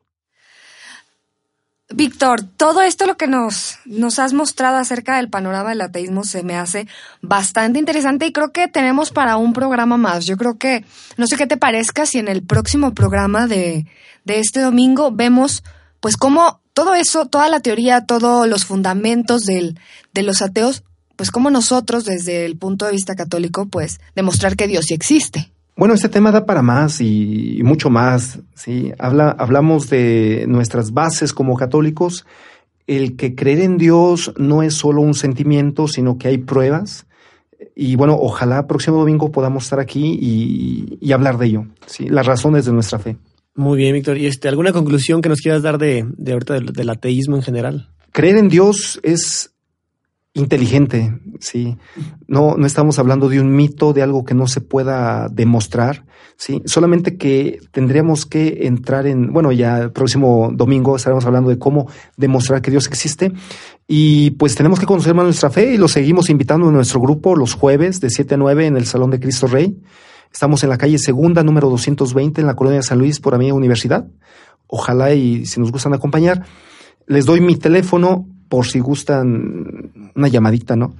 Víctor, 1.90 2.42
todo 2.42 2.82
esto 2.82 3.06
lo 3.06 3.16
que 3.16 3.28
nos, 3.28 3.78
nos 3.86 4.18
has 4.18 4.32
mostrado 4.32 4.76
acerca 4.76 5.16
del 5.16 5.30
panorama 5.30 5.70
del 5.70 5.80
ateísmo 5.80 6.24
se 6.24 6.42
me 6.42 6.56
hace 6.56 6.88
bastante 7.22 7.78
interesante 7.78 8.26
y 8.26 8.32
creo 8.32 8.52
que 8.52 8.66
tenemos 8.66 9.12
para 9.12 9.36
un 9.36 9.52
programa 9.52 9.96
más. 9.96 10.26
Yo 10.26 10.36
creo 10.36 10.58
que, 10.58 10.84
no 11.16 11.28
sé 11.28 11.36
qué 11.36 11.46
te 11.46 11.56
parezca 11.56 12.04
si 12.04 12.18
en 12.18 12.26
el 12.26 12.42
próximo 12.42 12.94
programa 12.94 13.46
de, 13.46 13.86
de 14.24 14.40
este 14.40 14.60
domingo 14.60 15.12
vemos 15.12 15.62
pues 16.00 16.16
cómo 16.16 16.60
todo 16.78 16.94
eso, 16.94 17.26
toda 17.26 17.48
la 17.48 17.58
teoría, 17.58 18.06
todos 18.06 18.46
los 18.46 18.64
fundamentos 18.64 19.42
del, 19.42 19.80
de 20.14 20.22
los 20.22 20.42
ateos, 20.42 20.84
pues 21.16 21.32
cómo 21.32 21.50
nosotros 21.50 22.04
desde 22.04 22.44
el 22.46 22.56
punto 22.56 22.86
de 22.86 22.92
vista 22.92 23.16
católico, 23.16 23.66
pues 23.66 24.00
demostrar 24.14 24.54
que 24.54 24.68
Dios 24.68 24.84
sí 24.84 24.94
existe. 24.94 25.50
Bueno, 25.76 25.94
este 25.94 26.08
tema 26.08 26.30
da 26.30 26.46
para 26.46 26.62
más 26.62 27.00
y, 27.00 27.62
mucho 27.64 27.90
más. 27.90 28.38
¿sí? 28.54 28.92
Habla, 28.96 29.34
hablamos 29.40 29.90
de 29.90 30.44
nuestras 30.46 30.92
bases 30.92 31.32
como 31.32 31.56
católicos. 31.56 32.26
El 32.86 33.16
que 33.16 33.34
creer 33.34 33.58
en 33.58 33.76
Dios 33.76 34.32
no 34.36 34.62
es 34.62 34.74
solo 34.74 35.02
un 35.02 35.14
sentimiento, 35.14 35.88
sino 35.88 36.16
que 36.16 36.28
hay 36.28 36.38
pruebas. 36.38 37.06
Y 37.74 37.96
bueno, 37.96 38.16
ojalá 38.20 38.68
próximo 38.68 38.98
domingo 38.98 39.32
podamos 39.32 39.64
estar 39.64 39.80
aquí 39.80 40.16
y, 41.00 41.12
hablar 41.12 41.38
de 41.38 41.46
ello, 41.46 41.66
¿sí? 41.86 42.08
las 42.08 42.26
razones 42.26 42.66
de 42.66 42.72
nuestra 42.72 43.00
fe. 43.00 43.16
Muy 43.58 43.76
bien, 43.76 43.92
Víctor. 43.92 44.18
¿Y 44.18 44.26
este, 44.26 44.46
alguna 44.48 44.72
conclusión 44.72 45.20
que 45.20 45.28
nos 45.28 45.40
quieras 45.40 45.62
dar 45.62 45.78
de, 45.78 46.06
de 46.16 46.32
ahorita 46.32 46.60
del 46.60 46.90
ateísmo 46.90 47.34
en 47.34 47.42
general? 47.42 47.88
Creer 48.12 48.36
en 48.36 48.48
Dios 48.48 49.00
es 49.02 49.52
inteligente, 50.32 51.18
sí. 51.40 51.76
No, 52.28 52.54
no 52.56 52.66
estamos 52.66 53.00
hablando 53.00 53.28
de 53.28 53.40
un 53.40 53.50
mito, 53.50 53.92
de 53.92 54.02
algo 54.02 54.24
que 54.24 54.34
no 54.34 54.46
se 54.46 54.60
pueda 54.60 55.28
demostrar, 55.28 56.04
sí. 56.36 56.62
Solamente 56.66 57.16
que 57.16 57.58
tendríamos 57.72 58.26
que 58.26 58.60
entrar 58.68 59.08
en, 59.08 59.32
bueno, 59.32 59.50
ya 59.50 59.78
el 59.78 59.90
próximo 59.90 60.52
domingo 60.54 60.94
estaremos 60.94 61.26
hablando 61.26 61.50
de 61.50 61.58
cómo 61.58 61.90
demostrar 62.16 62.62
que 62.62 62.70
Dios 62.70 62.86
existe. 62.86 63.32
Y 63.88 64.30
pues 64.32 64.54
tenemos 64.54 64.78
que 64.78 64.86
conocer 64.86 65.14
más 65.14 65.24
nuestra 65.24 65.50
fe 65.50 65.74
y 65.74 65.78
lo 65.78 65.88
seguimos 65.88 66.30
invitando 66.30 66.68
a 66.68 66.70
nuestro 66.70 67.00
grupo 67.00 67.34
los 67.34 67.54
jueves 67.54 68.00
de 68.00 68.10
7 68.10 68.36
a 68.36 68.38
9 68.38 68.66
en 68.66 68.76
el 68.76 68.86
Salón 68.86 69.10
de 69.10 69.18
Cristo 69.18 69.48
Rey. 69.48 69.76
Estamos 70.32 70.62
en 70.62 70.70
la 70.70 70.78
calle 70.78 70.98
Segunda, 70.98 71.42
número 71.42 71.68
220, 71.70 72.40
en 72.40 72.46
la 72.46 72.54
colonia 72.54 72.78
de 72.78 72.82
San 72.82 72.98
Luis, 72.98 73.20
por 73.20 73.34
Amiga 73.34 73.54
Universidad. 73.54 74.06
Ojalá 74.66 75.14
y 75.14 75.46
si 75.46 75.60
nos 75.60 75.72
gustan 75.72 75.94
acompañar, 75.94 76.44
les 77.06 77.24
doy 77.24 77.40
mi 77.40 77.56
teléfono 77.56 78.26
por 78.48 78.66
si 78.66 78.80
gustan 78.80 80.12
una 80.14 80.28
llamadita, 80.28 80.76
¿no? 80.76 80.94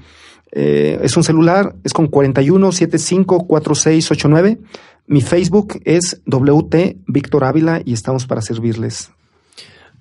Eh, 0.53 0.99
es 1.03 1.17
un 1.17 1.25
celular, 1.25 1.75
es 1.85 1.93
con 1.93 2.07
41 2.07 2.73
75 2.73 3.47
4689. 3.47 4.59
Mi 5.07 5.21
Facebook 5.21 5.81
es 5.85 6.21
WT 6.27 6.97
Víctor 7.07 7.45
Ávila 7.45 7.83
y 7.85 7.93
estamos 7.93 8.27
para 8.27 8.41
servirles. 8.41 9.11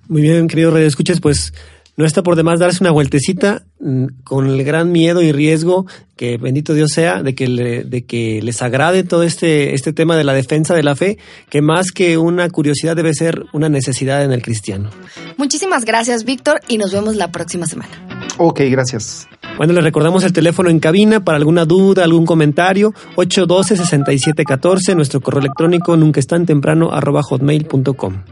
Muy 0.07 0.21
bien, 0.21 0.47
querido 0.47 0.71
Radio 0.71 0.87
Escuches, 0.87 1.19
pues 1.19 1.53
no 1.97 2.05
está 2.05 2.21
por 2.23 2.35
demás 2.35 2.59
darse 2.59 2.83
una 2.83 2.91
vueltecita 2.91 3.63
mm, 3.79 4.05
con 4.23 4.47
el 4.47 4.63
gran 4.63 4.91
miedo 4.91 5.21
y 5.21 5.31
riesgo 5.31 5.87
que 6.15 6.37
bendito 6.37 6.73
Dios 6.73 6.91
sea 6.93 7.21
de 7.23 7.35
que, 7.35 7.47
de 7.47 8.05
que 8.05 8.39
les 8.41 8.61
agrade 8.61 9.03
todo 9.03 9.23
este, 9.23 9.73
este 9.73 9.93
tema 9.93 10.15
de 10.15 10.23
la 10.23 10.33
defensa 10.33 10.73
de 10.73 10.83
la 10.83 10.95
fe, 10.95 11.17
que 11.49 11.61
más 11.61 11.91
que 11.91 12.17
una 12.17 12.49
curiosidad 12.49 12.95
debe 12.95 13.13
ser 13.13 13.45
una 13.53 13.69
necesidad 13.69 14.23
en 14.23 14.31
el 14.31 14.41
cristiano. 14.41 14.89
Muchísimas 15.37 15.85
gracias, 15.85 16.23
Víctor, 16.23 16.59
y 16.67 16.77
nos 16.77 16.91
vemos 16.91 17.15
la 17.15 17.31
próxima 17.31 17.67
semana. 17.67 17.91
Ok, 18.37 18.61
gracias. 18.69 19.27
Bueno, 19.57 19.73
le 19.73 19.81
recordamos 19.81 20.23
el 20.23 20.33
teléfono 20.33 20.69
en 20.69 20.79
cabina 20.79 21.23
para 21.23 21.37
alguna 21.37 21.65
duda, 21.65 22.03
algún 22.03 22.25
comentario, 22.25 22.93
812-6714, 23.15 24.95
nuestro 24.95 25.21
correo 25.21 25.39
electrónico 25.39 25.97
nunca 25.97 26.19
es 26.19 26.27
tan 26.27 26.45
temprano 26.45 26.91
arroba 26.91 27.21
hotmail.com. 27.23 28.23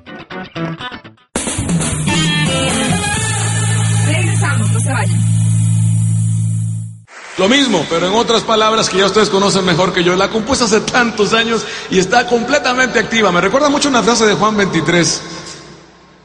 Lo 7.37 7.49
mismo, 7.49 7.85
pero 7.89 8.07
en 8.07 8.13
otras 8.13 8.43
palabras 8.43 8.89
que 8.89 8.97
ya 8.97 9.05
ustedes 9.05 9.29
conocen 9.29 9.65
mejor 9.65 9.91
que 9.91 10.03
yo. 10.03 10.15
La 10.15 10.29
compuse 10.29 10.63
hace 10.63 10.79
tantos 10.79 11.33
años 11.33 11.65
y 11.89 11.99
está 11.99 12.25
completamente 12.27 12.97
activa. 12.97 13.31
Me 13.31 13.41
recuerda 13.41 13.67
mucho 13.67 13.89
una 13.89 14.01
frase 14.01 14.25
de 14.25 14.35
Juan 14.35 14.55
23. 14.55 15.21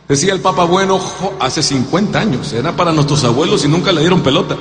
Decía 0.09 0.33
el 0.33 0.41
Papa 0.41 0.65
Bueno 0.65 1.01
hace 1.41 1.65
50 1.65 2.19
años. 2.19 2.53
Era 2.53 2.77
para 2.77 2.93
nuestros 2.93 3.25
abuelos 3.25 3.65
y 3.65 3.69
nunca 3.69 3.91
le 3.91 4.03
dieron 4.03 4.23
pelota. 4.23 4.57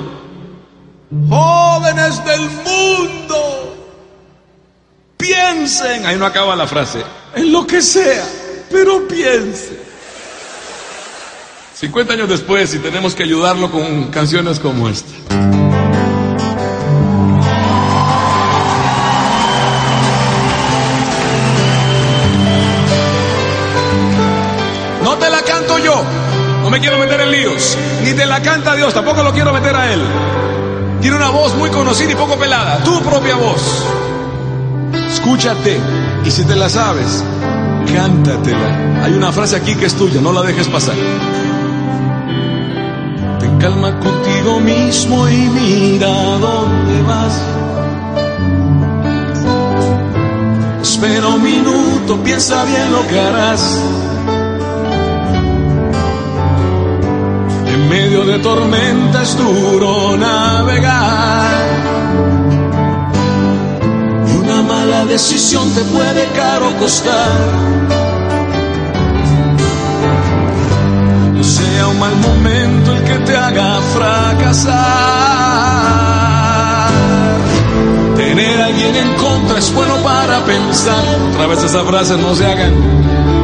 Jóvenes 1.28 2.24
del 2.24 2.40
mundo, 2.40 3.76
piensen. 5.16 6.04
Ahí 6.04 6.16
no 6.16 6.26
acaba 6.26 6.56
la 6.56 6.66
frase. 6.66 7.02
En 7.36 7.52
lo 7.52 7.64
que 7.64 7.80
sea, 7.80 8.24
pero 8.70 9.06
piensen. 9.06 9.78
50 11.74 12.12
años 12.12 12.28
después 12.28 12.74
y 12.74 12.78
tenemos 12.78 13.14
que 13.14 13.22
ayudarlo 13.22 13.70
con 13.70 14.08
canciones 14.08 14.58
como 14.58 14.88
esta. 14.88 15.69
La 28.40 28.50
canta 28.52 28.74
Dios, 28.74 28.94
tampoco 28.94 29.22
lo 29.22 29.32
quiero 29.32 29.52
meter 29.52 29.74
a 29.74 29.92
Él. 29.92 30.00
Tiene 31.00 31.16
una 31.16 31.30
voz 31.30 31.54
muy 31.56 31.70
conocida 31.70 32.12
y 32.12 32.14
poco 32.14 32.36
pelada. 32.36 32.78
Tu 32.84 33.00
propia 33.00 33.36
voz. 33.36 33.84
Escúchate. 35.08 35.78
Y 36.24 36.30
si 36.30 36.44
te 36.44 36.54
la 36.54 36.68
sabes, 36.68 37.24
cántatela. 37.92 39.04
Hay 39.04 39.12
una 39.14 39.32
frase 39.32 39.56
aquí 39.56 39.74
que 39.74 39.86
es 39.86 39.94
tuya, 39.94 40.20
no 40.20 40.32
la 40.32 40.42
dejes 40.42 40.68
pasar. 40.68 40.94
Ten 43.38 43.58
calma 43.58 43.98
contigo 43.98 44.60
mismo 44.60 45.28
y 45.28 45.36
mira 45.36 46.08
dónde 46.08 47.02
vas. 47.02 47.42
Espera 50.82 51.28
un 51.28 51.42
minuto, 51.42 52.22
piensa 52.22 52.64
bien 52.64 52.92
lo 52.92 53.06
que 53.06 53.18
harás. 53.18 53.80
Medio 57.76 58.24
de 58.24 58.38
tormenta 58.38 59.22
es 59.22 59.36
duro 59.36 60.16
navegar. 60.16 61.50
Y 64.28 64.36
una 64.36 64.62
mala 64.62 65.04
decisión 65.04 65.72
te 65.74 65.82
puede 65.82 66.26
caro 66.36 66.76
costar. 66.78 67.30
No 71.34 71.44
sea 71.44 71.88
un 71.88 71.98
mal 71.98 72.16
momento 72.16 72.92
el 72.96 73.04
que 73.04 73.18
te 73.26 73.36
haga 73.36 73.80
fracasar. 73.94 74.80
Tener 78.16 78.60
a 78.60 78.66
alguien 78.66 78.96
en 78.96 79.14
contra 79.14 79.58
es 79.58 79.72
bueno 79.72 79.96
para 80.02 80.44
pensar. 80.44 81.04
Otra 81.32 81.46
vez 81.46 81.62
esas 81.62 81.84
frases 81.86 82.18
no 82.18 82.34
se 82.34 82.46
hagan 82.46 83.39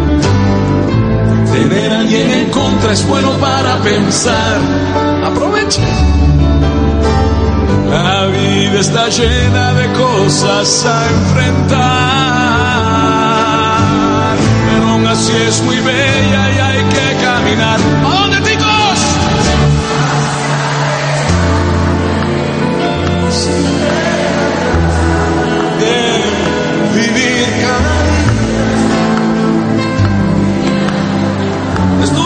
Tener 1.56 1.90
a 1.90 2.00
alguien 2.00 2.30
en 2.30 2.50
contra 2.50 2.92
es 2.92 3.06
bueno 3.08 3.30
para 3.38 3.78
pensar. 3.78 4.58
Aproveche. 5.24 5.80
está 8.78 9.08
llena 9.08 9.72
de 9.72 9.90
cosas 9.92 10.84
a 10.84 11.08
enfrentar. 11.08 11.76
Pero 14.68 14.86
aún 14.90 15.06
así 15.06 15.32
es 15.48 15.62
muy 15.62 15.76
bella 15.76 16.50
y 16.50 16.58
hay 16.58 16.84
que 16.84 17.16
caminar. 17.24 17.80
De 25.80 26.22
vivir 27.00 27.46
cada 27.62 27.95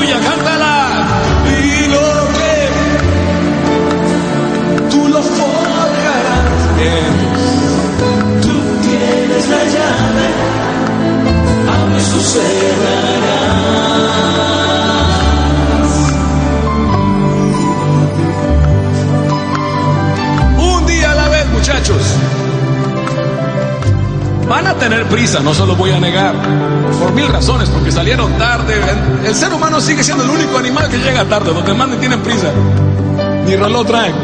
cántala. 0.06 1.06
Y 1.46 1.86
lo 1.88 2.08
que 2.36 2.54
tú 4.90 5.08
lo 5.08 5.22
forjarás. 5.22 6.50
Tú 8.42 8.54
tienes 8.82 9.48
la 9.48 9.62
llave, 9.74 10.26
abre 11.76 12.00
su 12.00 12.20
Un 12.20 13.09
A 24.70 24.74
tener 24.74 25.04
prisa, 25.08 25.40
no 25.40 25.52
se 25.52 25.66
lo 25.66 25.74
voy 25.74 25.90
a 25.90 25.98
negar. 25.98 26.32
Por 27.00 27.12
mil 27.12 27.26
razones, 27.26 27.68
porque 27.70 27.90
salieron 27.90 28.32
tarde. 28.38 28.74
El, 29.26 29.34
ser 29.34 29.52
humano 29.52 29.80
sigue 29.80 30.04
siendo 30.04 30.22
el 30.22 30.30
único 30.30 30.56
animal 30.58 30.88
que 30.88 30.98
llega 30.98 31.24
tarde. 31.24 31.52
Los 31.52 31.66
demás 31.66 31.88
tienen 31.98 32.20
prisa. 32.20 32.52
Ni 33.46 33.56
reloj 33.56 33.84
traen. 33.84 34.14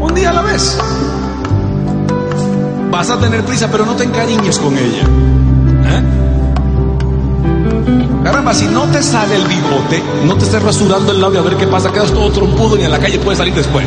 Un 0.00 0.14
día 0.14 0.30
a 0.30 0.32
la 0.32 0.40
vez. 0.40 0.78
Vas 2.90 3.10
a 3.10 3.20
tener 3.20 3.44
prisa, 3.44 3.68
pero 3.70 3.84
no 3.84 3.94
te 3.96 4.04
encariñes 4.04 4.58
con 4.58 4.78
ella. 4.78 5.02
¿Eh? 5.84 6.02
Caramba, 8.24 8.54
si 8.54 8.64
no 8.64 8.84
te 8.84 9.02
sale 9.02 9.36
el 9.36 9.46
bigote, 9.46 10.02
no 10.24 10.36
te 10.36 10.44
estés 10.44 10.62
rasurando 10.62 11.12
el 11.12 11.20
labio 11.20 11.40
a 11.40 11.42
ver 11.42 11.56
qué 11.56 11.66
pasa, 11.66 11.92
quedas 11.92 12.10
todo 12.12 12.32
trompudo 12.32 12.78
y 12.78 12.84
en 12.84 12.90
la 12.90 12.98
calle 12.98 13.18
puedes 13.18 13.36
salir 13.36 13.52
después. 13.52 13.84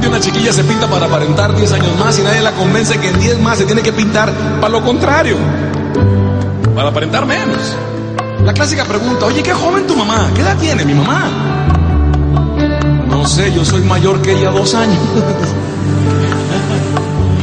De 0.00 0.08
una 0.08 0.18
chiquilla 0.18 0.52
se 0.52 0.64
pinta 0.64 0.88
para 0.88 1.06
aparentar 1.06 1.54
10 1.54 1.72
años 1.72 1.96
más 2.00 2.18
y 2.18 2.22
nadie 2.22 2.40
la 2.40 2.50
convence 2.52 2.98
que 2.98 3.10
en 3.10 3.20
10 3.20 3.38
más 3.40 3.58
se 3.58 3.66
tiene 3.66 3.82
que 3.82 3.92
pintar 3.92 4.32
para 4.60 4.72
lo 4.72 4.82
contrario, 4.82 5.36
para 6.74 6.88
aparentar 6.88 7.24
menos. 7.24 7.76
La 8.44 8.52
clásica 8.52 8.84
pregunta, 8.84 9.26
oye, 9.26 9.44
qué 9.44 9.52
joven 9.52 9.86
tu 9.86 9.94
mamá, 9.94 10.28
¿qué 10.34 10.40
edad 10.40 10.56
tiene 10.56 10.84
mi 10.84 10.94
mamá? 10.94 11.30
No 13.08 13.28
sé, 13.28 13.52
yo 13.54 13.64
soy 13.64 13.82
mayor 13.82 14.20
que 14.22 14.32
ella 14.32 14.50
dos 14.50 14.74
años. 14.74 14.98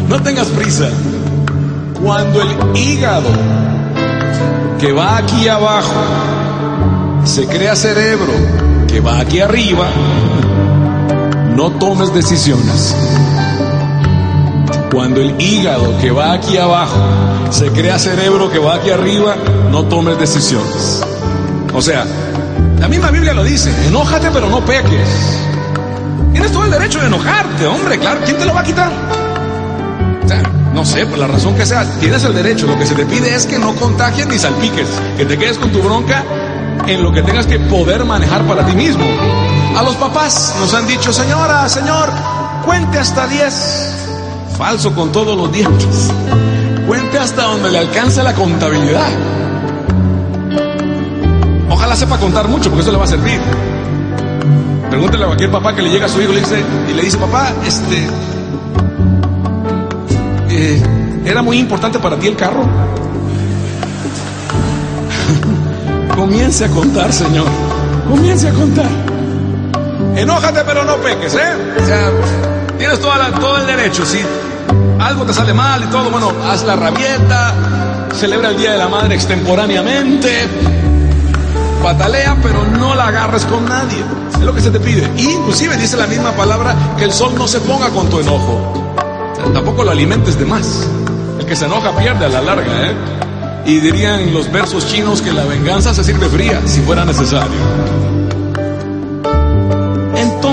No 0.10 0.20
tengas 0.24 0.48
prisa. 0.48 0.90
Cuando 2.04 2.42
el 2.42 2.50
hígado 2.76 3.30
que 4.80 4.92
va 4.92 5.18
aquí 5.18 5.48
abajo 5.48 5.94
se 7.26 7.46
crea 7.46 7.76
cerebro 7.76 8.34
que 8.88 9.02
va 9.02 9.20
aquí 9.20 9.40
arriba, 9.40 9.86
no 11.56 11.72
tomes 11.72 12.14
decisiones. 12.14 12.96
Cuando 14.92 15.22
el 15.22 15.40
hígado 15.40 15.98
que 16.00 16.12
va 16.12 16.34
aquí 16.34 16.58
abajo 16.58 16.98
se 17.52 17.70
crea 17.72 18.00
cerebro 18.00 18.52
que 18.52 18.60
va 18.60 18.76
aquí 18.76 18.90
arriba, 18.90 19.36
no 19.72 19.86
tomes 19.86 20.18
decisiones. 20.20 21.02
O 21.74 21.82
sea, 21.82 22.06
la 22.80 22.88
misma 22.88 23.12
Biblia 23.12 23.34
lo 23.34 23.44
dice, 23.44 23.72
enójate 23.88 24.30
pero 24.32 24.50
no 24.50 24.62
peques. 24.62 25.40
Tienes 26.32 26.52
todo 26.52 26.66
el 26.66 26.72
derecho 26.72 27.00
de 27.00 27.08
enojarte, 27.08 27.66
hombre, 27.68 28.00
claro, 28.00 28.22
¿quién 28.24 28.38
te 28.38 28.46
lo 28.46 28.54
va 28.54 28.62
a 28.62 28.64
quitar? 28.64 28.92
O 30.24 30.28
sea, 30.28 30.42
no 30.74 30.86
sé, 30.86 31.06
por 31.06 31.20
la 31.20 31.28
razón 31.28 31.56
que 31.56 31.66
sea, 31.66 31.86
tienes 32.00 32.24
el 32.24 32.34
derecho. 32.34 32.68
Lo 32.68 32.78
que 32.78 32.86
se 32.86 32.96
te 32.96 33.06
pide 33.06 33.34
es 33.34 33.46
que 33.46 33.60
no 33.60 33.76
contagies 33.76 34.28
ni 34.28 34.38
salpiques, 34.38 34.88
que 35.18 35.26
te 35.26 35.38
quedes 35.38 35.58
con 35.58 35.72
tu 35.72 35.82
bronca 35.82 36.24
en 36.88 37.04
lo 37.04 37.12
que 37.12 37.22
tengas 37.22 37.46
que 37.46 37.60
poder 37.60 38.06
manejar 38.06 38.44
para 38.48 38.66
ti 38.66 38.76
mismo. 38.76 39.04
A 39.78 39.84
los 39.84 39.96
papás 39.96 40.56
nos 40.60 40.74
han 40.74 40.88
dicho, 40.88 41.14
señora, 41.14 41.70
señor, 41.70 42.10
cuente 42.66 42.98
hasta 42.98 43.28
10. 43.28 43.96
Falso 44.58 44.94
con 44.94 45.12
todos 45.12 45.38
los 45.38 45.52
dientes. 45.52 46.12
Cuente 46.88 47.18
hasta 47.18 47.44
donde 47.44 47.70
le 47.70 47.80
alcance 47.80 48.24
la 48.24 48.34
contabilidad. 48.34 49.08
Ojalá 51.70 51.96
sepa 51.96 52.18
contar 52.18 52.48
mucho, 52.48 52.70
porque 52.70 52.82
eso 52.82 52.92
le 52.92 52.98
va 52.98 53.04
a 53.04 53.08
servir. 53.08 53.40
Pregúntele 54.90 55.24
a 55.24 55.28
cualquier 55.28 55.52
papá 55.52 55.76
que 55.76 55.84
le 55.84 55.92
llega 55.92 56.08
a 56.08 56.10
su 56.10 56.22
hijo 56.22 56.34
le 56.34 56.40
dice, 56.40 56.64
y 56.90 56.94
le 56.94 57.04
dice 57.04 57.18
papá, 57.18 57.52
este, 57.66 58.08
eh, 60.50 60.82
¿era 61.26 61.44
muy 61.44 61.60
importante 61.60 62.00
para 62.00 62.18
ti 62.18 62.28
el 62.28 62.36
carro? 62.36 62.64
Comience 66.16 66.66
a 66.66 66.70
contar, 66.70 67.14
Señor. 67.14 67.46
Comience 68.10 68.50
a 68.50 68.52
contar. 68.52 69.09
Enójate, 70.20 70.64
pero 70.66 70.84
no 70.84 70.98
peques, 70.98 71.34
¿eh? 71.34 71.54
O 71.82 71.86
sea, 71.86 72.12
tienes 72.78 73.00
toda 73.00 73.32
todo 73.40 73.58
el 73.58 73.66
derecho. 73.66 74.06
Si 74.06 74.20
algo 75.00 75.24
te 75.24 75.34
sale 75.34 75.54
mal 75.54 75.82
y 75.82 75.88
todo, 75.88 76.10
bueno, 76.10 76.34
haz 76.44 76.64
la 76.66 76.76
rabieta, 76.76 77.54
celebra 78.14 78.50
el 78.50 78.58
Día 78.58 78.74
de 78.74 78.80
la 78.80 78.90
Madre 78.90 79.16
extemporáneamente, 79.16 80.46
patalea, 81.82 82.36
pero 82.44 82.66
no 82.66 82.96
la 82.96 83.08
agarres 83.08 83.46
con 83.46 83.64
nadie. 83.64 84.04
Es 84.34 84.42
lo 84.42 84.54
que 84.54 84.60
se 84.60 84.72
te 84.72 84.82
pide. 84.82 85.10
Inclusive 85.16 85.78
dice 85.78 85.96
la 85.96 86.08
misma 86.08 86.34
palabra 86.34 86.76
que 86.98 87.06
el 87.06 87.14
sol 87.14 87.34
no 87.38 87.48
se 87.48 87.62
ponga 87.62 87.90
con 87.90 88.10
tu 88.10 88.20
enojo. 88.20 88.74
O 89.32 89.36
sea, 89.38 89.54
tampoco 89.54 89.86
lo 89.86 89.92
alimentes 89.92 90.38
de 90.38 90.44
más. 90.44 90.86
El 91.40 91.46
que 91.46 91.56
se 91.56 91.64
enoja 91.64 91.96
pierde 91.96 92.26
a 92.26 92.30
la 92.30 92.42
larga, 92.42 92.88
¿eh? 92.88 92.94
Y 93.66 93.80
dirían 93.80 94.34
los 94.34 94.52
versos 94.52 94.86
chinos 94.86 95.22
que 95.22 95.32
la 95.32 95.46
venganza 95.46 95.94
se 95.94 96.04
sirve 96.04 96.28
fría 96.28 96.62
si 96.66 96.82
fuera 96.82 97.06
necesario. 97.06 97.99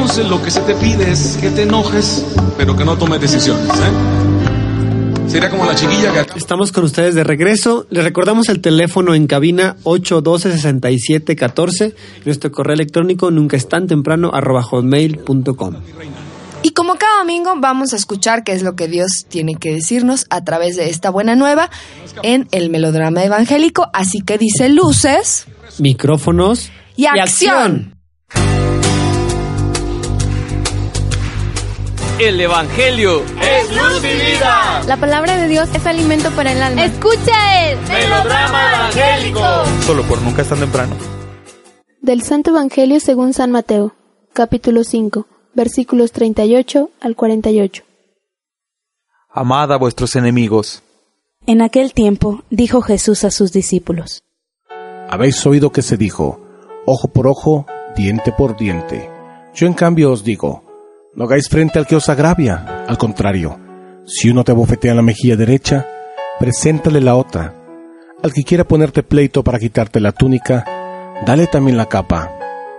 Entonces 0.09 0.31
lo 0.31 0.41
que 0.41 0.53
se 0.53 0.61
te 0.61 0.73
pide 0.77 1.11
es 1.11 1.37
que 1.41 1.51
te 1.51 1.65
enojes, 1.65 2.25
pero 2.57 2.77
que 2.77 2.85
no 2.85 2.97
tomes 2.97 3.21
decisiones, 3.21 3.69
¿eh? 3.69 5.29
Sería 5.29 5.51
como 5.51 5.65
la 5.65 5.75
chiquilla 5.75 6.13
que 6.13 6.19
acá- 6.21 6.35
Estamos 6.37 6.71
con 6.71 6.85
ustedes 6.85 7.17
de 7.17 7.25
regreso. 7.25 7.89
Les 7.91 8.05
recordamos 8.05 8.49
el 8.49 8.61
teléfono 8.61 9.17
en 9.17 9.27
cabina 9.27 9.75
812-6714. 9.83 11.95
Nuestro 12.25 12.53
correo 12.53 12.75
electrónico 12.75 13.33
nunca 13.33 13.57
es 13.57 13.69
tan 13.69 13.89
temprano 13.89 14.31
arroba 14.33 14.63
hotmail.com. 14.63 15.75
Y 16.63 16.71
como 16.71 16.95
cada 16.95 17.19
domingo 17.19 17.55
vamos 17.59 17.93
a 17.93 17.97
escuchar 17.97 18.45
qué 18.45 18.53
es 18.53 18.63
lo 18.63 18.77
que 18.77 18.87
Dios 18.87 19.27
tiene 19.29 19.57
que 19.57 19.75
decirnos 19.75 20.27
a 20.31 20.45
través 20.45 20.77
de 20.77 20.89
esta 20.89 21.11
buena 21.11 21.35
nueva 21.35 21.69
en 22.23 22.47
el 22.53 22.71
melodrama 22.71 23.25
evangélico. 23.25 23.89
Así 23.93 24.21
que 24.21 24.39
dice 24.39 24.69
luces 24.69 25.47
Micrófonos 25.81 26.71
y, 26.95 27.07
acción. 27.07 27.96
El 32.19 32.41
Evangelio 32.41 33.23
es 33.43 33.77
luz 33.77 34.03
y 34.03 34.33
vida. 34.33 34.83
La 34.87 34.97
palabra 34.97 35.37
de 35.37 35.49
Dios 35.49 35.69
es 35.75 35.85
alimento 35.85 36.31
para 36.31 36.53
el 36.53 36.63
alma. 36.63 36.87
Escucha 36.87 37.71
el 37.71 37.79
Melodrama 37.79 38.73
evangélico. 38.73 39.41
Solo 39.83 40.03
por 40.05 40.23
nunca 40.23 40.41
es 40.41 40.49
tan 40.49 40.59
temprano. 40.61 40.97
Del 42.01 42.23
Santo 42.23 42.53
Evangelio 42.53 43.01
según 43.01 43.35
San 43.35 43.51
Mateo, 43.51 43.95
capítulo 44.33 44.83
5, 44.83 45.27
versículos 45.55 46.11
38 46.13 46.89
al 47.03 47.17
48. 47.17 47.83
Amad 49.29 49.75
a 49.75 49.77
vuestros 49.77 50.17
enemigos. 50.17 50.83
En 51.47 51.61
aquel 51.61 51.93
tiempo 51.93 52.45
dijo 52.49 52.81
Jesús 52.81 53.25
a 53.25 53.31
sus 53.31 53.53
discípulos, 53.53 54.23
Habéis 55.11 55.45
oído 55.45 55.71
que 55.71 55.83
se 55.83 55.99
dijo, 55.99 56.41
ojo 56.87 57.09
por 57.09 57.27
ojo, 57.27 57.67
diente 57.95 58.33
por 58.33 58.57
diente. 58.57 59.11
Yo 59.55 59.67
en 59.67 59.75
cambio 59.75 60.11
os 60.11 60.25
digo, 60.25 60.66
no 61.17 61.25
hagáis 61.25 61.49
frente 61.49 61.79
al 61.79 61.87
que 61.87 61.97
os 61.97 62.09
agravia. 62.09 62.85
Al 62.87 62.99
contrario, 62.99 63.59
si 64.05 64.31
uno 64.31 64.45
te 64.45 64.53
bofetea 64.53 64.91
en 64.93 64.99
la 64.99 65.03
mejilla 65.03 65.35
derecha, 65.35 65.87
preséntale 66.39 67.01
la 67.01 67.17
otra. 67.17 67.55
Al 68.23 68.33
que 68.33 68.45
quiera 68.45 68.65
ponerte 68.65 69.03
pleito 69.03 69.43
para 69.43 69.59
quitarte 69.59 69.99
la 69.99 70.13
túnica, 70.13 70.65
dale 71.27 71.47
también 71.47 71.79
la 71.79 71.87
capa. 71.87 72.31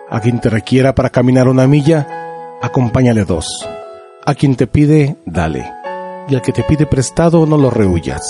A 0.09 0.21
quien 0.21 0.39
te 0.39 0.49
requiera 0.49 0.93
para 0.93 1.09
caminar 1.09 1.47
una 1.47 1.67
milla, 1.67 2.07
acompáñale 2.61 3.25
dos. 3.25 3.67
A 4.25 4.35
quien 4.35 4.55
te 4.55 4.67
pide, 4.67 5.17
dale. 5.25 5.73
Y 6.29 6.35
al 6.35 6.41
que 6.41 6.53
te 6.53 6.63
pide 6.63 6.85
prestado, 6.85 7.45
no 7.45 7.57
lo 7.57 7.71
rehuyas. 7.71 8.21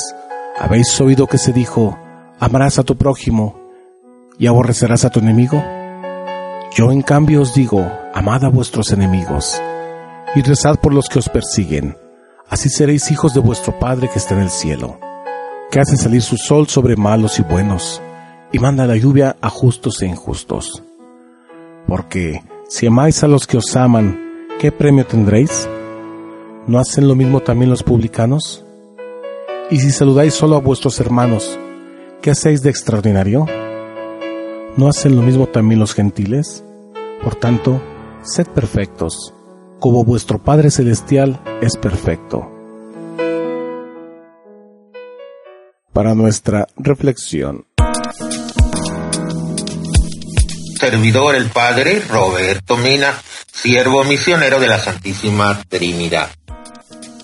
Habéis 0.58 1.00
oído 1.02 1.28
que 1.28 1.38
se 1.38 1.52
dijo, 1.52 1.98
amarás 2.40 2.80
a 2.80 2.84
tu 2.84 2.96
prójimo 2.96 3.60
y 4.40 4.48
aborrecerás 4.48 5.04
a 5.04 5.10
tu 5.10 5.20
enemigo. 5.20 5.64
Yo 6.76 6.92
en 6.92 7.02
cambio 7.02 7.42
os 7.42 7.54
digo, 7.54 7.92
amad 8.14 8.46
a 8.46 8.50
vuestros 8.50 8.92
enemigos 8.92 9.62
y 10.38 10.44
rezad 10.44 10.80
por 10.80 10.94
los 10.94 11.10
que 11.10 11.18
os 11.18 11.30
persiguen. 11.30 11.98
Así 12.48 12.70
seréis 12.70 13.10
hijos 13.10 13.34
de 13.34 13.40
vuestro 13.40 13.78
Padre 13.80 14.08
que 14.08 14.20
está 14.20 14.36
en 14.36 14.42
el 14.42 14.52
cielo, 14.52 15.00
que 15.72 15.80
hace 15.80 15.98
salir 15.98 16.22
su 16.22 16.38
sol 16.38 16.68
sobre 16.68 16.96
malos 16.96 17.40
y 17.40 17.42
buenos, 17.42 18.04
y 18.52 18.60
manda 18.60 18.86
la 18.86 18.96
lluvia 18.96 19.36
a 19.42 19.50
justos 19.50 20.00
e 20.04 20.06
injustos. 20.06 20.84
Porque 21.88 22.44
si 22.70 22.86
amáis 22.86 23.24
a 23.24 23.28
los 23.28 23.48
que 23.48 23.58
os 23.58 23.76
aman, 23.76 24.20
¿qué 24.60 24.72
premio 24.72 25.08
tendréis? 25.08 25.68
¿No 26.68 26.78
hacen 26.78 27.08
lo 27.08 27.16
mismo 27.16 27.40
también 27.40 27.72
los 27.72 27.82
publicanos? 27.82 28.64
Y 29.72 29.80
si 29.80 29.90
saludáis 29.90 30.36
solo 30.36 30.56
a 30.56 30.62
vuestros 30.62 31.00
hermanos, 31.00 31.58
¿qué 32.22 32.30
hacéis 32.30 32.62
de 32.62 32.70
extraordinario? 32.70 33.48
¿No 34.78 34.88
hacen 34.88 35.16
lo 35.16 35.24
mismo 35.24 35.48
también 35.48 35.80
los 35.80 35.96
gentiles? 35.96 36.64
Por 37.24 37.34
tanto, 37.34 37.82
sed 38.22 38.46
perfectos, 38.46 39.34
como 39.80 40.04
vuestro 40.04 40.42
Padre 40.42 40.72
Celestial 40.72 41.40
es 41.62 41.78
perfecto. 41.78 42.52
Para 45.94 46.14
nuestra 46.14 46.68
reflexión. 46.78 47.66
Servidor 50.80 51.36
el 51.36 51.50
Padre 51.50 52.02
Roberto 52.08 52.78
Mina, 52.78 53.20
siervo 53.52 54.04
misionero 54.04 54.60
de 54.60 54.68
la 54.68 54.78
Santísima 54.78 55.60
Trinidad. 55.68 56.30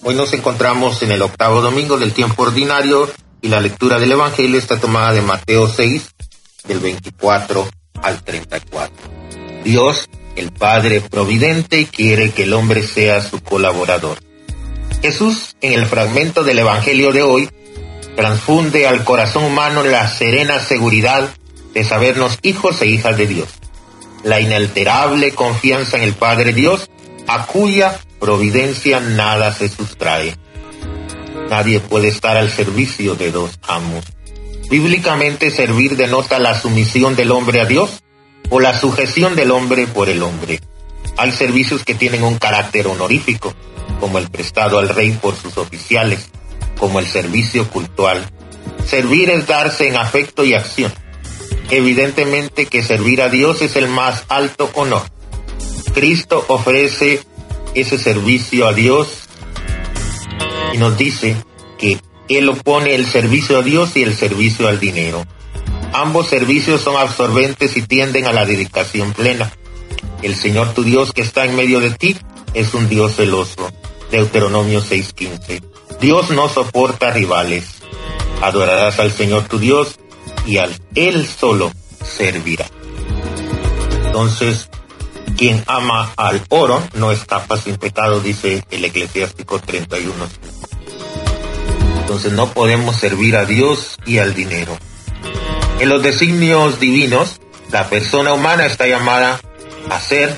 Hoy 0.03 0.15
nos 0.15 0.33
encontramos 0.33 1.01
en 1.03 1.11
el 1.11 1.21
octavo 1.21 1.61
domingo 1.61 1.97
del 1.97 2.13
tiempo 2.13 2.43
ordinario 2.43 3.09
y 3.41 3.49
la 3.49 3.61
lectura 3.61 3.99
del 3.99 4.13
Evangelio 4.13 4.57
está 4.57 4.79
tomada 4.79 5.13
de 5.13 5.21
Mateo 5.21 5.67
6, 5.67 6.09
del 6.67 6.79
24 6.79 7.69
al 8.01 8.23
34. 8.23 8.95
Dios, 9.63 10.09
el 10.35 10.51
Padre 10.51 11.01
Providente, 11.01 11.85
quiere 11.85 12.31
que 12.31 12.43
el 12.43 12.53
hombre 12.53 12.83
sea 12.83 13.21
su 13.21 13.41
colaborador. 13.41 14.19
Jesús, 15.01 15.55
en 15.61 15.73
el 15.73 15.85
fragmento 15.85 16.43
del 16.43 16.59
Evangelio 16.59 17.11
de 17.11 17.21
hoy, 17.21 17.49
transfunde 18.15 18.87
al 18.87 19.03
corazón 19.03 19.43
humano 19.43 19.83
la 19.83 20.07
serena 20.07 20.59
seguridad 20.59 21.29
de 21.73 21.83
sabernos 21.83 22.37
hijos 22.41 22.81
e 22.81 22.87
hijas 22.87 23.17
de 23.17 23.27
Dios. 23.27 23.49
La 24.23 24.39
inalterable 24.39 25.31
confianza 25.31 25.97
en 25.97 26.03
el 26.03 26.13
Padre 26.13 26.53
Dios, 26.53 26.89
a 27.27 27.45
cuya 27.45 27.99
providencia 28.19 28.99
nada 28.99 29.51
se 29.51 29.67
sustrae. 29.67 30.35
Nadie 31.49 31.79
puede 31.79 32.07
estar 32.07 32.37
al 32.37 32.49
servicio 32.49 33.15
de 33.15 33.31
dos 33.31 33.59
amos. 33.67 34.05
Bíblicamente 34.69 35.51
servir 35.51 35.97
denota 35.97 36.39
la 36.39 36.59
sumisión 36.59 37.15
del 37.15 37.31
hombre 37.31 37.61
a 37.61 37.65
Dios 37.65 38.03
o 38.49 38.59
la 38.59 38.77
sujeción 38.77 39.35
del 39.35 39.51
hombre 39.51 39.87
por 39.87 40.09
el 40.09 40.23
hombre. 40.23 40.59
Hay 41.17 41.31
servicios 41.31 41.83
que 41.83 41.95
tienen 41.95 42.23
un 42.23 42.37
carácter 42.37 42.87
honorífico, 42.87 43.53
como 43.99 44.17
el 44.17 44.29
prestado 44.29 44.79
al 44.79 44.89
rey 44.89 45.11
por 45.11 45.35
sus 45.35 45.57
oficiales, 45.57 46.29
como 46.77 46.99
el 46.99 47.07
servicio 47.07 47.69
cultural. 47.69 48.25
Servir 48.85 49.29
es 49.29 49.47
darse 49.47 49.87
en 49.87 49.95
afecto 49.95 50.43
y 50.43 50.53
acción. 50.53 50.91
Evidentemente 51.69 52.65
que 52.65 52.83
servir 52.83 53.21
a 53.21 53.29
Dios 53.29 53.61
es 53.61 53.75
el 53.75 53.87
más 53.87 54.25
alto 54.27 54.69
honor. 54.73 55.03
Cristo 55.93 56.43
ofrece 56.47 57.21
ese 57.75 57.97
servicio 57.97 58.67
a 58.67 58.73
Dios 58.73 59.23
y 60.73 60.77
nos 60.77 60.97
dice 60.97 61.35
que 61.77 61.99
Él 62.29 62.49
opone 62.49 62.95
el 62.95 63.05
servicio 63.05 63.59
a 63.59 63.61
Dios 63.61 63.95
y 63.95 64.03
el 64.03 64.15
servicio 64.15 64.67
al 64.67 64.79
dinero. 64.79 65.25
Ambos 65.93 66.27
servicios 66.27 66.81
son 66.81 66.97
absorbentes 66.97 67.77
y 67.77 67.83
tienden 67.83 68.25
a 68.25 68.33
la 68.33 68.45
dedicación 68.45 69.13
plena. 69.13 69.51
El 70.23 70.35
Señor 70.35 70.73
tu 70.73 70.83
Dios 70.83 71.13
que 71.13 71.21
está 71.21 71.45
en 71.45 71.55
medio 71.55 71.79
de 71.79 71.91
ti 71.91 72.17
es 72.55 72.73
un 72.73 72.89
Dios 72.89 73.15
celoso. 73.15 73.71
Deuteronomio 74.09 74.81
6:15. 74.81 75.61
Dios 76.01 76.31
no 76.31 76.49
soporta 76.49 77.11
rivales. 77.11 77.65
Adorarás 78.41 78.99
al 78.99 79.11
Señor 79.11 79.43
tu 79.43 79.59
Dios 79.59 79.99
y 80.47 80.57
al 80.57 80.75
Él 80.95 81.27
solo 81.27 81.71
servirá. 82.03 82.65
Entonces, 84.05 84.69
quien 85.37 85.63
ama 85.67 86.11
al 86.17 86.41
oro 86.49 86.81
no 86.95 87.11
escapa 87.11 87.57
sin 87.57 87.77
pecado, 87.77 88.19
dice 88.19 88.63
el 88.71 88.83
eclesiástico 88.85 89.59
31. 89.59 90.13
Entonces 92.01 92.33
no 92.33 92.51
podemos 92.51 92.95
servir 92.95 93.35
a 93.35 93.45
Dios 93.45 93.97
y 94.05 94.17
al 94.17 94.33
dinero. 94.33 94.77
En 95.79 95.89
los 95.89 96.01
designios 96.01 96.79
divinos, 96.79 97.41
la 97.71 97.89
persona 97.89 98.33
humana 98.33 98.65
está 98.65 98.87
llamada 98.87 99.39
a 99.89 99.99
ser 99.99 100.33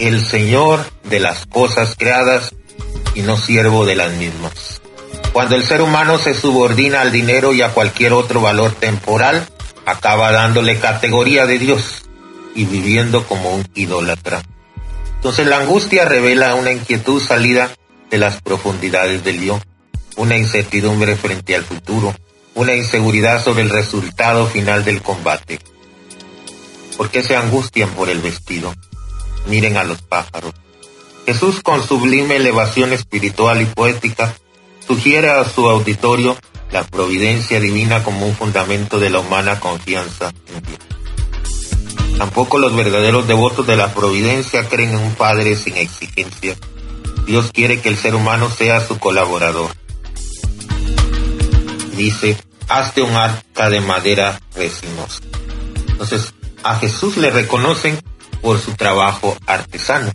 el 0.00 0.24
Señor 0.24 0.84
de 1.04 1.20
las 1.20 1.46
cosas 1.46 1.94
creadas 1.96 2.54
y 3.14 3.22
no 3.22 3.36
siervo 3.36 3.84
de 3.84 3.96
las 3.96 4.12
mismas. 4.12 4.80
Cuando 5.32 5.56
el 5.56 5.64
ser 5.64 5.82
humano 5.82 6.18
se 6.18 6.34
subordina 6.34 7.02
al 7.02 7.12
dinero 7.12 7.52
y 7.52 7.62
a 7.62 7.70
cualquier 7.70 8.12
otro 8.12 8.40
valor 8.40 8.72
temporal, 8.72 9.46
acaba 9.84 10.32
dándole 10.32 10.78
categoría 10.78 11.46
de 11.46 11.58
Dios 11.58 12.04
y 12.54 12.64
viviendo 12.64 13.24
como 13.24 13.54
un 13.54 13.66
idólatra. 13.74 14.42
Entonces 15.16 15.46
la 15.46 15.58
angustia 15.58 16.04
revela 16.04 16.54
una 16.54 16.72
inquietud 16.72 17.20
salida 17.20 17.70
de 18.10 18.18
las 18.18 18.40
profundidades 18.40 19.24
del 19.24 19.42
yo, 19.42 19.60
una 20.16 20.36
incertidumbre 20.36 21.16
frente 21.16 21.54
al 21.54 21.64
futuro, 21.64 22.14
una 22.56 22.74
inseguridad 22.74 23.44
sobre 23.44 23.62
el 23.62 23.70
resultado 23.70 24.46
final 24.46 24.84
del 24.84 25.02
combate. 25.02 25.60
¿Por 26.96 27.10
qué 27.10 27.22
se 27.22 27.36
angustian 27.36 27.90
por 27.90 28.08
el 28.08 28.20
vestido? 28.20 28.74
Miren 29.46 29.76
a 29.76 29.84
los 29.84 30.00
pájaros. 30.00 30.54
Jesús 31.26 31.60
con 31.62 31.86
sublime 31.86 32.36
elevación 32.36 32.94
espiritual 32.94 33.60
y 33.60 33.66
poética 33.66 34.34
sugiere 34.86 35.30
a 35.30 35.44
su 35.44 35.68
auditorio 35.68 36.36
la 36.72 36.82
providencia 36.84 37.60
divina 37.60 38.02
como 38.02 38.26
un 38.26 38.34
fundamento 38.34 38.98
de 38.98 39.10
la 39.10 39.20
humana 39.20 39.60
confianza 39.60 40.32
en 40.54 40.62
Dios. 40.62 42.16
Tampoco 42.16 42.58
los 42.58 42.74
verdaderos 42.74 43.28
devotos 43.28 43.66
de 43.66 43.76
la 43.76 43.92
providencia 43.92 44.66
creen 44.66 44.90
en 44.90 45.00
un 45.00 45.14
Padre 45.14 45.56
sin 45.56 45.76
exigencia. 45.76 46.56
Dios 47.26 47.50
quiere 47.52 47.82
que 47.82 47.90
el 47.90 47.98
ser 47.98 48.14
humano 48.14 48.48
sea 48.48 48.80
su 48.80 48.98
colaborador. 48.98 49.72
Dice, 51.96 52.36
hazte 52.68 53.02
un 53.02 53.14
arca 53.16 53.70
de 53.70 53.80
madera 53.80 54.40
resinosa. 54.54 55.22
Entonces, 55.88 56.34
a 56.62 56.76
Jesús 56.78 57.16
le 57.16 57.30
reconocen 57.30 57.98
por 58.42 58.60
su 58.60 58.72
trabajo 58.74 59.36
artesano. 59.46 60.12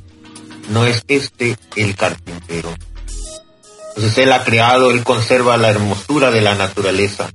No 0.70 0.86
es 0.86 1.04
este 1.08 1.58
el 1.76 1.96
carpintero. 1.96 2.74
Entonces 3.90 4.18
Él 4.20 4.32
ha 4.32 4.44
creado, 4.44 4.92
Él 4.92 5.04
conserva 5.04 5.58
la 5.58 5.70
hermosura 5.70 6.32
de 6.32 6.42
la 6.42 6.56
naturaleza. 6.56 7.32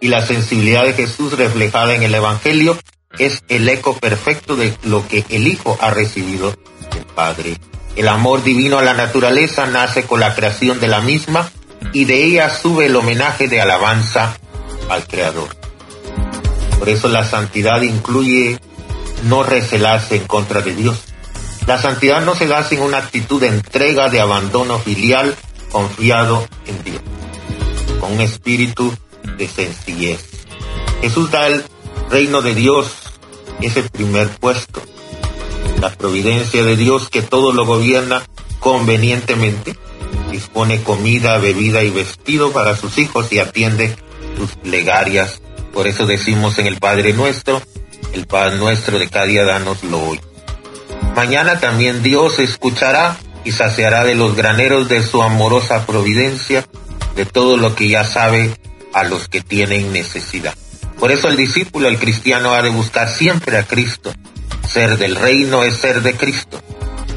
Y 0.00 0.08
la 0.08 0.26
sensibilidad 0.26 0.84
de 0.84 0.92
Jesús 0.92 1.36
reflejada 1.38 1.94
en 1.94 2.02
el 2.02 2.14
Evangelio 2.14 2.78
es 3.18 3.44
el 3.48 3.68
eco 3.68 3.96
perfecto 3.96 4.56
de 4.56 4.76
lo 4.82 5.06
que 5.06 5.24
el 5.28 5.46
Hijo 5.46 5.78
ha 5.80 5.90
recibido 5.90 6.54
del 6.92 7.04
Padre. 7.14 7.56
El 7.96 8.08
amor 8.08 8.42
divino 8.42 8.78
a 8.78 8.82
la 8.82 8.94
naturaleza 8.94 9.66
nace 9.66 10.02
con 10.02 10.20
la 10.20 10.34
creación 10.34 10.80
de 10.80 10.88
la 10.88 11.00
misma 11.00 11.50
y 11.94 12.04
de 12.04 12.24
ella 12.24 12.50
sube 12.50 12.86
el 12.86 12.96
homenaje 12.96 13.48
de 13.48 13.60
alabanza 13.60 14.36
al 14.90 15.06
Creador. 15.06 15.56
Por 16.78 16.88
eso 16.88 17.08
la 17.08 17.24
santidad 17.24 17.80
incluye 17.82 18.58
no 19.22 19.44
recelarse 19.44 20.16
en 20.16 20.26
contra 20.26 20.60
de 20.60 20.74
Dios. 20.74 21.04
La 21.66 21.80
santidad 21.80 22.20
no 22.22 22.34
se 22.34 22.48
da 22.48 22.64
sin 22.64 22.80
una 22.80 22.98
actitud 22.98 23.40
de 23.40 23.46
entrega, 23.46 24.10
de 24.10 24.20
abandono 24.20 24.78
filial, 24.80 25.34
confiado 25.70 26.46
en 26.66 26.82
Dios, 26.82 27.00
con 28.00 28.12
un 28.12 28.20
espíritu 28.20 28.92
de 29.38 29.48
sencillez. 29.48 30.20
Jesús 31.00 31.30
da 31.30 31.46
el 31.46 31.64
reino 32.10 32.42
de 32.42 32.56
Dios, 32.56 32.88
ese 33.60 33.84
primer 33.84 34.28
puesto. 34.30 34.82
La 35.80 35.90
providencia 35.90 36.64
de 36.64 36.76
Dios 36.76 37.08
que 37.08 37.22
todo 37.22 37.52
lo 37.52 37.64
gobierna 37.64 38.24
convenientemente, 38.58 39.76
dispone 40.34 40.82
comida, 40.82 41.38
bebida 41.38 41.84
y 41.84 41.90
vestido 41.90 42.50
para 42.50 42.74
sus 42.76 42.98
hijos 42.98 43.32
y 43.32 43.38
atiende 43.38 43.94
sus 44.36 44.50
plegarias. 44.56 45.40
Por 45.72 45.86
eso 45.86 46.06
decimos 46.06 46.58
en 46.58 46.66
el 46.66 46.78
Padre 46.78 47.12
nuestro, 47.12 47.62
el 48.12 48.26
Padre 48.26 48.58
nuestro 48.58 48.98
de 48.98 49.08
cada 49.08 49.26
día 49.26 49.44
danoslo 49.44 50.02
hoy. 50.02 50.20
Mañana 51.14 51.60
también 51.60 52.02
Dios 52.02 52.40
escuchará 52.40 53.16
y 53.44 53.52
saciará 53.52 54.02
de 54.04 54.16
los 54.16 54.34
graneros 54.34 54.88
de 54.88 55.04
su 55.04 55.22
amorosa 55.22 55.86
providencia 55.86 56.66
de 57.14 57.26
todo 57.26 57.56
lo 57.56 57.76
que 57.76 57.88
ya 57.88 58.02
sabe 58.02 58.58
a 58.92 59.04
los 59.04 59.28
que 59.28 59.40
tienen 59.40 59.92
necesidad. 59.92 60.54
Por 60.98 61.12
eso 61.12 61.28
el 61.28 61.36
discípulo, 61.36 61.86
el 61.86 61.98
cristiano, 62.00 62.54
ha 62.54 62.62
de 62.62 62.70
buscar 62.70 63.08
siempre 63.08 63.56
a 63.56 63.62
Cristo. 63.62 64.12
Ser 64.68 64.98
del 64.98 65.14
reino 65.14 65.62
es 65.62 65.76
ser 65.76 66.02
de 66.02 66.14
Cristo. 66.14 66.60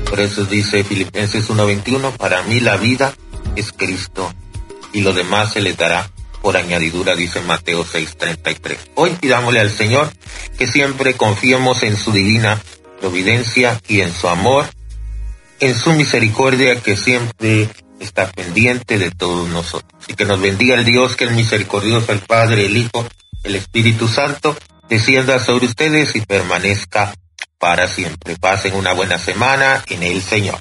Por 0.10 0.20
eso 0.20 0.45
dice 0.45 0.84
Filipenses 0.84 1.49
1.21, 1.49 2.16
para 2.18 2.41
mí 2.43 2.60
la 2.60 2.78
vida 2.78 3.14
es 3.55 3.72
Cristo 3.72 4.34
y 4.93 5.01
lo 5.01 5.14
demás 5.14 5.53
se 5.53 5.62
les 5.62 5.76
dará 5.78 6.10
por 6.41 6.55
añadidura, 6.55 7.16
dice 7.16 7.41
Mateo 7.41 7.84
6:33. 7.84 8.78
Hoy 8.95 9.12
pidámosle 9.20 9.60
al 9.60 9.70
Señor 9.70 10.10
que 10.58 10.66
siempre 10.66 11.16
confiemos 11.16 11.84
en 11.84 11.97
su 11.97 12.12
divina 12.12 12.62
providencia 13.01 13.82
y 13.88 14.01
en 14.01 14.14
su 14.14 14.30
amor, 14.30 14.66
en 15.60 15.76
su 15.76 15.91
misericordia 15.91 16.82
que 16.82 16.95
siempre 16.95 17.70
está 17.99 18.32
pendiente 18.32 18.97
de 18.97 19.12
todos 19.12 19.49
nosotros. 19.49 19.91
Y 20.08 20.14
que 20.14 20.26
nos 20.26 20.39
bendiga 20.39 20.76
el 20.76 20.86
Dios 20.86 21.16
que 21.16 21.26
es 21.26 21.32
misericordioso, 21.32 22.12
el 22.12 22.20
Padre, 22.20 22.66
el 22.66 22.78
Hijo, 22.78 23.05
el 23.43 23.55
Espíritu 23.55 24.08
Santo, 24.08 24.55
descienda 24.88 25.39
sobre 25.39 25.66
ustedes 25.66 26.16
y 26.16 26.22
permanezca 26.22 27.14
para 27.60 27.88
siempre. 27.88 28.36
Pasen 28.39 28.76
una 28.76 28.93
buena 28.93 29.18
semana 29.18 29.84
en 29.89 30.03
el 30.03 30.22
Señor. 30.22 30.60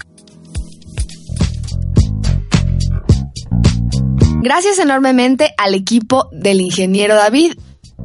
Gracias 4.43 4.79
enormemente 4.79 5.53
al 5.59 5.75
equipo 5.75 6.29
del 6.33 6.61
ingeniero 6.61 7.15
David 7.15 7.55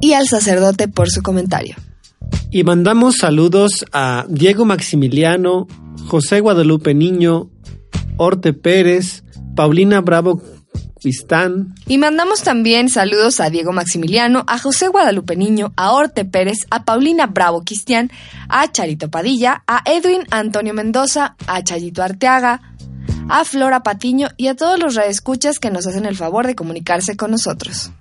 y 0.02 0.14
al 0.14 0.28
sacerdote 0.28 0.88
por 0.88 1.10
su 1.10 1.22
comentario. 1.22 1.76
Y 2.50 2.64
mandamos 2.64 3.18
saludos 3.18 3.86
a 3.94 4.26
Diego 4.28 4.66
Maximiliano, 4.66 5.68
José 6.08 6.40
Guadalupe 6.40 6.94
Niño, 6.94 7.50
Orte 8.18 8.54
Pérez, 8.54 9.24
Paulina 9.56 10.02
Bravo 10.02 10.42
y 11.88 11.98
mandamos 11.98 12.44
también 12.44 12.90
saludos 12.90 13.40
a 13.40 13.50
Diego 13.50 13.72
Maximiliano, 13.72 14.44
a 14.48 14.60
José 14.60 14.88
Guadalupe 14.88 15.36
Niño, 15.36 15.74
a 15.76 15.94
Orte 15.94 16.26
Pérez, 16.26 16.68
a 16.70 16.86
Paulina 16.86 17.28
Bravo 17.28 17.64
Cristian, 17.64 18.12
a 18.50 18.72
Charito 18.72 19.10
Padilla, 19.10 19.64
a 19.66 19.82
Edwin 19.86 20.22
Antonio 20.30 20.74
Mendoza, 20.74 21.36
a 21.48 21.64
Chayito 21.64 22.04
Arteaga, 22.04 22.62
a 23.30 23.46
Flora 23.46 23.82
Patiño 23.82 24.30
y 24.38 24.48
a 24.48 24.56
todos 24.56 24.80
los 24.80 24.96
radioescuchas 24.96 25.60
que 25.60 25.72
nos 25.72 25.88
hacen 25.88 26.06
el 26.06 26.16
favor 26.16 26.46
de 26.46 26.56
comunicarse 26.56 27.18
con 27.18 27.32
nosotros. 27.32 27.92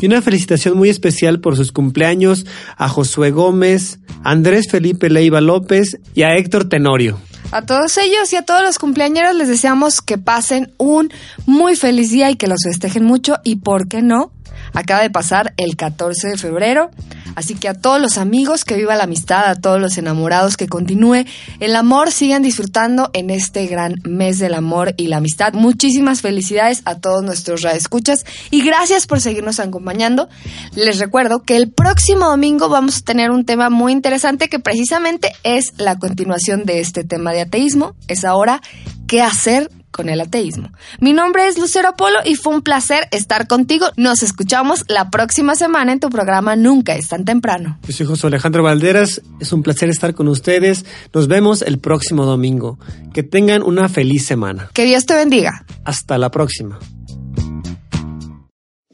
Y 0.00 0.06
una 0.06 0.22
felicitación 0.22 0.76
muy 0.76 0.88
especial 0.88 1.40
por 1.40 1.56
sus 1.56 1.72
cumpleaños 1.72 2.46
a 2.76 2.88
Josué 2.88 3.30
Gómez, 3.32 3.98
a 4.22 4.30
Andrés 4.30 4.70
Felipe 4.70 5.10
Leiva 5.10 5.40
López 5.40 5.98
y 6.14 6.22
a 6.22 6.36
Héctor 6.36 6.68
Tenorio. 6.68 7.18
A 7.50 7.62
todos 7.62 7.96
ellos 7.96 8.30
y 8.32 8.36
a 8.36 8.42
todos 8.42 8.62
los 8.62 8.78
cumpleañeros 8.78 9.34
les 9.34 9.48
deseamos 9.48 10.02
que 10.02 10.18
pasen 10.18 10.74
un 10.76 11.10
muy 11.46 11.76
feliz 11.76 12.10
día 12.10 12.30
y 12.30 12.36
que 12.36 12.46
los 12.46 12.60
festejen 12.62 13.04
mucho 13.04 13.36
y, 13.42 13.56
¿por 13.56 13.88
qué 13.88 14.02
no? 14.02 14.32
Acaba 14.74 15.00
de 15.00 15.08
pasar 15.08 15.54
el 15.56 15.74
14 15.76 16.28
de 16.28 16.36
febrero, 16.36 16.90
así 17.38 17.54
que 17.54 17.68
a 17.68 17.74
todos 17.74 18.00
los 18.00 18.18
amigos 18.18 18.64
que 18.64 18.74
viva 18.74 18.96
la 18.96 19.04
amistad, 19.04 19.44
a 19.46 19.54
todos 19.54 19.80
los 19.80 19.96
enamorados 19.96 20.56
que 20.56 20.66
continúe 20.66 21.24
el 21.60 21.76
amor, 21.76 22.10
sigan 22.10 22.42
disfrutando 22.42 23.10
en 23.12 23.30
este 23.30 23.66
gran 23.66 23.94
mes 24.02 24.40
del 24.40 24.54
amor 24.54 24.92
y 24.96 25.06
la 25.06 25.18
amistad. 25.18 25.52
Muchísimas 25.52 26.20
felicidades 26.20 26.82
a 26.84 26.96
todos 26.96 27.22
nuestros 27.22 27.62
radioescuchas 27.62 28.24
y 28.50 28.62
gracias 28.62 29.06
por 29.06 29.20
seguirnos 29.20 29.60
acompañando. 29.60 30.28
Les 30.74 30.98
recuerdo 30.98 31.44
que 31.44 31.56
el 31.56 31.70
próximo 31.70 32.28
domingo 32.28 32.68
vamos 32.68 32.98
a 32.98 33.02
tener 33.02 33.30
un 33.30 33.44
tema 33.44 33.70
muy 33.70 33.92
interesante 33.92 34.48
que 34.48 34.58
precisamente 34.58 35.30
es 35.44 35.74
la 35.76 35.96
continuación 35.96 36.64
de 36.64 36.80
este 36.80 37.04
tema 37.04 37.32
de 37.32 37.42
ateísmo. 37.42 37.94
Es 38.08 38.24
ahora 38.24 38.60
qué 39.06 39.22
hacer 39.22 39.70
con 39.90 40.08
el 40.08 40.20
ateísmo. 40.20 40.70
Mi 41.00 41.12
nombre 41.12 41.46
es 41.46 41.58
Lucero 41.58 41.94
Polo 41.96 42.18
y 42.24 42.34
fue 42.34 42.54
un 42.54 42.62
placer 42.62 43.08
estar 43.10 43.46
contigo. 43.46 43.86
Nos 43.96 44.22
escuchamos 44.22 44.84
la 44.88 45.10
próxima 45.10 45.54
semana 45.54 45.92
en 45.92 46.00
tu 46.00 46.10
programa 46.10 46.56
Nunca 46.56 46.94
es 46.94 47.08
tan 47.08 47.24
temprano. 47.24 47.78
Yo 47.86 47.92
soy 47.92 48.06
José 48.06 48.26
Alejandro 48.26 48.62
Valderas, 48.62 49.22
es 49.40 49.52
un 49.52 49.62
placer 49.62 49.88
estar 49.88 50.14
con 50.14 50.28
ustedes. 50.28 50.84
Nos 51.12 51.28
vemos 51.28 51.62
el 51.62 51.78
próximo 51.78 52.24
domingo. 52.24 52.78
Que 53.12 53.22
tengan 53.22 53.62
una 53.62 53.88
feliz 53.88 54.26
semana. 54.26 54.70
Que 54.74 54.84
Dios 54.84 55.06
te 55.06 55.14
bendiga. 55.14 55.64
Hasta 55.84 56.18
la 56.18 56.30
próxima. 56.30 56.78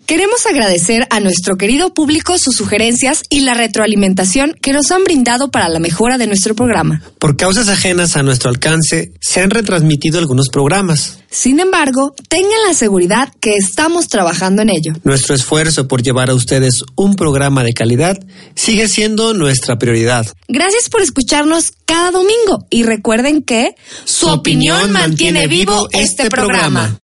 Queremos 0.07 0.45
agradecer 0.45 1.07
a 1.09 1.19
nuestro 1.19 1.57
querido 1.57 1.95
público 1.95 2.37
sus 2.37 2.55
sugerencias 2.57 3.23
y 3.31 3.41
la 3.41 3.55
retroalimentación 3.55 4.55
que 4.61 4.75
nos 4.75 4.91
han 4.91 5.03
brindado 5.03 5.51
para 5.51 5.71
la 5.71 5.79
mejora 5.79 6.19
de 6.19 6.27
nuestro 6.27 6.55
programa. 6.55 7.03
Por 7.19 7.39
causas 7.39 7.71
ajenas 7.71 8.15
a 8.15 8.23
nuestro 8.23 8.51
alcance, 8.51 9.13
se 9.19 9.41
han 9.41 9.49
retransmitido 9.49 10.19
algunos 10.19 10.51
programas. 10.51 11.21
Sin 11.31 11.59
embargo, 11.59 12.15
tengan 12.29 12.51
la 12.69 12.75
seguridad 12.75 13.33
que 13.41 13.57
estamos 13.57 14.09
trabajando 14.09 14.61
en 14.61 14.69
ello. 14.69 14.93
Nuestro 15.05 15.35
esfuerzo 15.35 15.89
por 15.89 16.03
llevar 16.03 16.29
a 16.29 16.35
ustedes 16.35 16.85
un 16.97 17.17
programa 17.17 17.65
de 17.65 17.73
calidad 17.73 18.19
sigue 18.55 18.89
siendo 18.89 19.33
nuestra 19.33 19.79
prioridad. 19.79 20.27
Gracias 20.49 20.91
por 20.91 21.01
escucharnos 21.01 21.73
cada 21.87 22.11
domingo 22.11 22.67
y 22.69 22.83
recuerden 22.83 23.43
que 23.43 23.75
su 24.05 24.29
opinión 24.29 24.93
mantiene 24.93 25.47
vivo 25.47 25.89
este 25.93 26.29
programa. 26.29 26.99